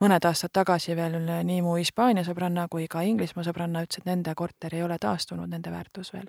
mõned 0.00 0.24
aastad 0.24 0.52
tagasi 0.52 0.96
veel 0.96 1.18
nii 1.44 1.62
mu 1.62 1.76
Hispaania 1.76 2.24
sõbranna 2.24 2.68
kui 2.68 2.88
ka 2.88 3.02
Inglismaa 3.06 3.44
sõbranna 3.44 3.84
ütles, 3.84 4.02
et 4.02 4.08
nende 4.08 4.34
korter 4.34 4.74
ei 4.74 4.82
ole 4.82 4.98
taastunud, 4.98 5.48
nende 5.48 5.70
väärtus 5.70 6.12
veel. 6.12 6.28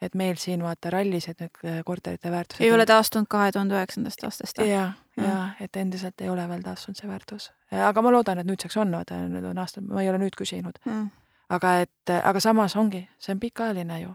et 0.00 0.14
meil 0.14 0.36
siin 0.38 0.62
vaata 0.62 0.90
rallisid 0.94 1.40
need 1.40 1.62
äh, 1.64 1.80
korterite 1.84 2.30
väärtused. 2.30 2.64
ei 2.64 2.72
ole 2.72 2.86
taastunud 2.86 3.26
kahe 3.28 3.52
tuhande 3.52 3.74
üheksandast 3.74 4.24
aastast? 4.24 4.58
ja, 4.58 4.92
ja 5.16 5.48
et 5.60 5.76
endiselt 5.76 6.20
ei 6.20 6.28
ole 6.28 6.48
veel 6.48 6.62
taastunud 6.62 6.96
see 6.96 7.08
väärtus. 7.08 7.52
aga 7.72 8.02
ma 8.02 8.12
loodan, 8.12 8.38
et 8.38 8.46
nüüdseks 8.46 8.76
on, 8.76 8.92
vaata 8.92 9.22
nüüd 9.28 9.44
on 9.44 9.58
aastad, 9.58 9.84
ma 9.84 10.02
ei 10.02 10.10
ole 10.10 10.22
nüüd 10.22 10.38
küsinud 10.38 10.78
mm 10.84 11.08
aga 11.52 11.74
et, 11.84 12.12
aga 12.12 12.40
samas 12.42 12.76
ongi, 12.76 13.02
see 13.20 13.34
on 13.34 13.40
pikaajaline 13.40 14.00
ju 14.00 14.08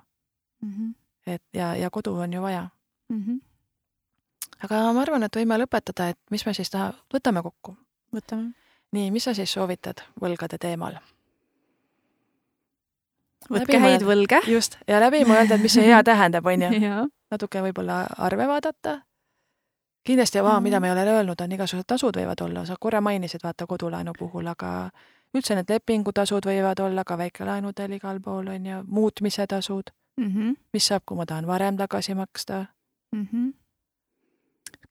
mm. 0.62 0.74
-hmm. 0.74 0.94
et 1.28 1.44
ja, 1.54 1.76
ja 1.76 1.90
kodu 1.90 2.16
on 2.16 2.34
ju 2.34 2.42
vaja 2.42 2.68
mm. 3.10 3.24
-hmm. 3.24 3.42
aga 4.64 4.94
ma 4.94 5.02
arvan, 5.02 5.24
et 5.24 5.36
võime 5.36 5.58
lõpetada, 5.58 6.10
et 6.10 6.20
mis 6.30 6.46
me 6.46 6.54
siis 6.54 6.70
taha, 6.70 6.94
võtame 7.14 7.44
kokku. 7.44 7.78
võtame. 8.16 8.54
Nii, 8.94 9.12
mis 9.12 9.26
sa 9.28 9.34
siis 9.34 9.54
soovitad 9.54 10.04
võlgade 10.22 10.60
teemal? 10.62 11.00
võtke 13.52 13.80
häid 13.80 14.06
võlge. 14.08 14.42
just, 14.48 14.78
ja 14.88 15.00
läbi 15.04 15.24
mõelda, 15.28 15.58
et 15.58 15.64
mis 15.64 15.74
see 15.76 15.88
hea 15.88 16.04
tähendab, 16.10 16.46
on 16.48 16.68
ju. 16.68 17.08
natuke 17.34 17.64
võib-olla 17.66 18.04
arve 18.18 18.48
vaadata. 18.48 19.00
kindlasti, 20.04 20.42
vaa, 20.44 20.60
mida 20.62 20.80
me 20.80 20.88
ei 20.88 20.94
ole 20.96 21.08
öelnud, 21.18 21.42
on 21.42 21.58
igasugused 21.58 21.88
tasud 21.88 22.18
võivad 22.20 22.42
olla, 22.46 22.66
sa 22.66 22.78
korra 22.80 23.02
mainisid, 23.02 23.44
vaata 23.44 23.68
kodulaenu 23.68 24.14
puhul, 24.20 24.48
aga 24.48 24.92
üldse 25.34 25.58
need 25.58 25.70
lepingutasud 25.70 26.46
võivad 26.46 26.80
olla 26.80 27.04
ka 27.04 27.18
väikelaenudel 27.18 27.98
igal 27.98 28.22
pool, 28.22 28.48
on 28.54 28.66
ju, 28.66 28.84
muutmise 28.88 29.48
tasud 29.48 29.92
mm. 30.18 30.30
-hmm. 30.30 30.56
mis 30.74 30.88
saab, 30.88 31.04
kui 31.06 31.18
ma 31.18 31.26
tahan 31.26 31.48
varem 31.48 31.78
tagasi 31.78 32.16
maksta 32.16 32.66
mm? 33.12 33.28
-hmm. 33.28 33.54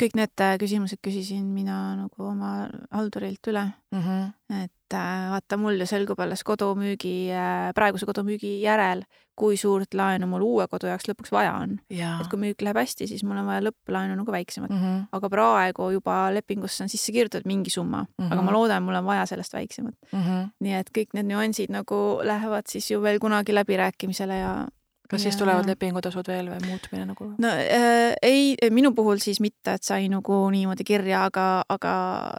Kõik 0.01 0.17
need 0.19 0.45
äh, 0.45 0.55
küsimused 0.61 1.01
küsisin 1.05 1.49
mina 1.55 1.95
nagu 1.99 2.29
oma 2.29 2.69
haldurilt 2.93 3.51
üle 3.51 3.65
mm. 3.93 4.01
-hmm. 4.01 4.63
et 4.65 4.97
äh, 4.97 5.31
vaata, 5.33 5.59
mul 5.61 5.81
ju 5.81 5.87
selgub 5.87 6.21
alles 6.21 6.45
kodumüügi, 6.45 7.33
äh, 7.33 7.73
praeguse 7.75 8.07
kodumüügi 8.09 8.61
järel, 8.63 9.05
kui 9.37 9.57
suurt 9.57 9.95
laenu 9.95 10.27
mul 10.29 10.45
uue 10.45 10.67
kodu 10.69 10.87
jaoks 10.91 11.09
lõpuks 11.09 11.33
vaja 11.33 11.55
on. 11.61 11.79
et 11.91 12.29
kui 12.29 12.39
müük 12.39 12.63
läheb 12.63 12.77
hästi, 12.77 13.07
siis 13.09 13.25
mul 13.25 13.41
on 13.41 13.47
vaja 13.47 13.65
lõpplaenu 13.69 14.17
nagu 14.17 14.33
väiksemat 14.33 14.71
mm. 14.71 14.83
-hmm. 14.83 15.07
aga 15.13 15.31
praegu 15.31 15.91
juba 15.91 16.35
lepingusse 16.35 16.83
on 16.85 16.89
sisse 16.89 17.13
kirjutatud 17.13 17.47
mingi 17.47 17.71
summa 17.71 18.03
mm, 18.03 18.25
-hmm. 18.25 18.33
aga 18.33 18.43
ma 18.43 18.51
mhm. 18.51 18.55
loodan, 18.55 18.83
mul 18.83 18.95
on 18.95 19.05
vaja 19.05 19.27
sellest 19.27 19.53
väiksemat 19.53 19.95
mm. 20.13 20.23
-hmm. 20.23 20.51
nii 20.61 20.75
et 20.75 20.91
kõik 20.99 21.09
need 21.15 21.27
nüansid 21.27 21.71
nagu 21.71 22.21
lähevad 22.23 22.67
siis 22.67 22.91
ju 22.91 23.03
veel 23.03 23.19
kunagi 23.19 23.55
läbirääkimisele 23.55 24.39
ja 24.39 24.69
kas 25.13 25.27
siis 25.27 25.37
tulevad 25.37 25.69
lepingutasud 25.69 26.29
veel 26.29 26.49
või 26.49 26.61
muutmine 26.65 27.05
nagu? 27.09 27.29
no 27.43 27.51
äh, 27.53 28.15
ei, 28.25 28.55
minu 28.75 28.93
puhul 28.97 29.21
siis 29.23 29.43
mitte, 29.45 29.77
et 29.77 29.85
sai 29.87 30.09
nagu 30.13 30.39
niimoodi 30.53 30.87
kirja, 30.89 31.27
aga, 31.29 31.47
aga 31.73 31.93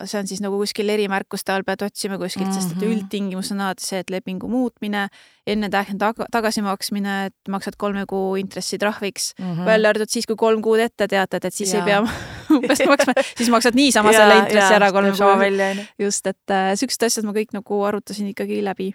see 0.10 0.20
on 0.20 0.30
siis 0.30 0.42
nagu 0.44 0.58
kuskil 0.60 0.90
erimärkuste 0.94 1.54
all 1.54 1.66
pead 1.68 1.86
otsima 1.86 2.18
kuskilt 2.22 2.48
mm, 2.48 2.52
-hmm. 2.52 2.60
sest 2.60 2.76
et 2.76 2.82
mhm. 2.82 2.92
üldtingimus 2.98 3.54
on 3.54 3.62
alati 3.62 3.86
see, 3.86 4.02
et 4.04 4.10
lepingu 4.10 4.50
muutmine, 4.50 5.08
enne 5.48 5.70
tähtaja 5.70 6.00
tag 6.02 6.26
tagasimaksmine, 6.32 7.16
et 7.30 7.50
maksad 7.50 7.78
kolme 7.78 8.06
kuu 8.10 8.36
intressitrahviks 8.42 9.34
mm 9.40 9.54
-hmm., 9.54 9.66
välja 9.66 9.90
arvatud 9.90 10.10
siis, 10.10 10.28
kui 10.28 10.36
kolm 10.36 10.62
kuud 10.62 10.80
ette 10.80 11.08
teatad, 11.08 11.46
et 11.46 11.54
siis 11.54 11.74
ja. 11.74 11.80
ei 11.80 11.86
pea 11.86 12.04
umbes 12.58 12.86
maksma, 12.88 13.14
siis 13.38 13.50
maksad 13.50 13.76
niisama 13.76 14.14
selle 14.14 14.38
intressi 14.44 14.74
ära 14.74 14.92
kolme 14.92 15.12
kuu. 15.12 15.86
just, 16.00 16.28
et 16.28 16.52
äh, 16.52 16.74
siuksed 16.76 17.06
asjad 17.06 17.26
ma 17.26 17.34
kõik 17.36 17.54
nagu 17.54 17.84
arutasin 17.84 18.28
ikkagi 18.34 18.64
läbi 18.64 18.94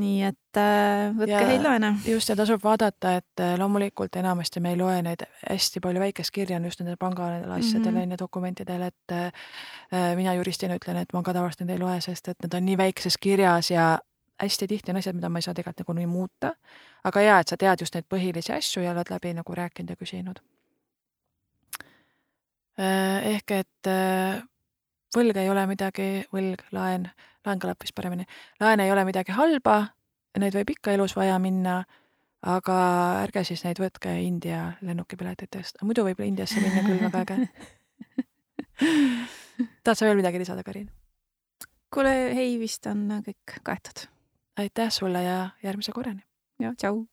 nii 0.00 0.22
et 0.24 0.56
äh, 0.56 1.10
võtke 1.12 1.34
ja, 1.34 1.40
häid 1.50 1.64
laene. 1.66 1.90
just, 2.08 2.30
ja 2.32 2.36
tasub 2.36 2.62
vaadata, 2.64 3.16
et 3.20 3.42
äh, 3.44 3.54
loomulikult 3.60 4.16
enamasti 4.16 4.60
me 4.64 4.72
ei 4.72 4.78
loe 4.80 5.02
neid 5.04 5.24
hästi 5.42 5.82
palju 5.84 6.00
väikest 6.00 6.32
kirja 6.32 6.56
on 6.56 6.68
just 6.68 6.80
nendel 6.80 6.96
panga 7.00 7.28
nendel 7.34 7.52
asjadel 7.58 7.92
mm 7.92 7.98
-hmm. 7.98 8.14
ja 8.16 8.18
dokumentidel, 8.18 8.82
et 8.88 9.12
äh, 9.12 9.26
äh, 9.92 10.16
mina 10.16 10.34
juristina 10.34 10.78
ütlen, 10.80 10.96
et 10.96 11.12
ma 11.12 11.22
ka 11.22 11.32
tavaliselt 11.32 11.66
neid 11.66 11.76
ei 11.76 11.84
loe, 11.84 12.00
sest 12.00 12.28
et 12.28 12.38
need 12.42 12.54
on 12.54 12.64
nii 12.64 12.78
väikses 12.78 13.18
kirjas 13.18 13.70
ja 13.70 13.98
hästi 14.42 14.66
tihti 14.66 14.90
on 14.90 14.96
asjad, 14.96 15.14
mida 15.14 15.28
ma 15.28 15.38
ei 15.38 15.42
saa 15.42 15.54
tegelikult 15.54 15.88
nagunii 15.88 16.06
muuta. 16.06 16.54
aga 17.04 17.20
hea, 17.20 17.38
et 17.38 17.48
sa 17.48 17.56
tead 17.56 17.80
just 17.80 17.94
neid 17.94 18.04
põhilisi 18.08 18.52
asju 18.52 18.82
ja 18.82 18.92
oled 18.92 19.10
läbi 19.10 19.34
nagu 19.34 19.54
rääkinud 19.54 19.90
ja 19.90 19.96
küsinud. 19.96 20.40
Äh, 22.80 23.26
ehk 23.26 23.50
et 23.50 23.92
võlg 25.16 25.36
ei 25.36 25.50
ole 25.50 25.66
midagi, 25.66 26.24
võlg, 26.32 26.64
laen 26.72 27.10
laen 27.46 27.60
kõlab 27.62 27.82
vist 27.82 27.94
paremini. 27.94 28.26
laen 28.60 28.80
ei 28.80 28.92
ole 28.92 29.04
midagi 29.08 29.34
halba, 29.36 29.82
neid 30.38 30.54
võib 30.56 30.72
ikka 30.76 30.94
elus 30.96 31.16
vaja 31.16 31.38
minna, 31.42 31.82
aga 32.42 32.78
ärge 33.22 33.44
siis 33.44 33.64
neid 33.64 33.80
võtke 33.82 34.14
India 34.22 34.72
lennukipiletitest, 34.82 35.82
muidu 35.82 36.06
võib 36.08 36.20
Indiasse 36.24 36.60
minna 36.60 36.82
küll 36.86 37.02
väga 37.06 37.38
äge. 37.38 37.48
tahad 39.84 39.98
sa 39.98 40.06
veel 40.06 40.18
midagi 40.18 40.42
lisada, 40.42 40.64
Karin? 40.66 40.90
kuule, 41.92 42.12
ei, 42.32 42.56
vist 42.58 42.86
on 42.88 43.08
kõik 43.26 43.58
kaetud. 43.62 44.06
aitäh 44.58 44.90
sulle 44.90 45.22
ja 45.22 45.38
järgmise 45.62 45.92
korrani. 45.92 46.24
ja 46.60 46.74
tšau 46.74 47.04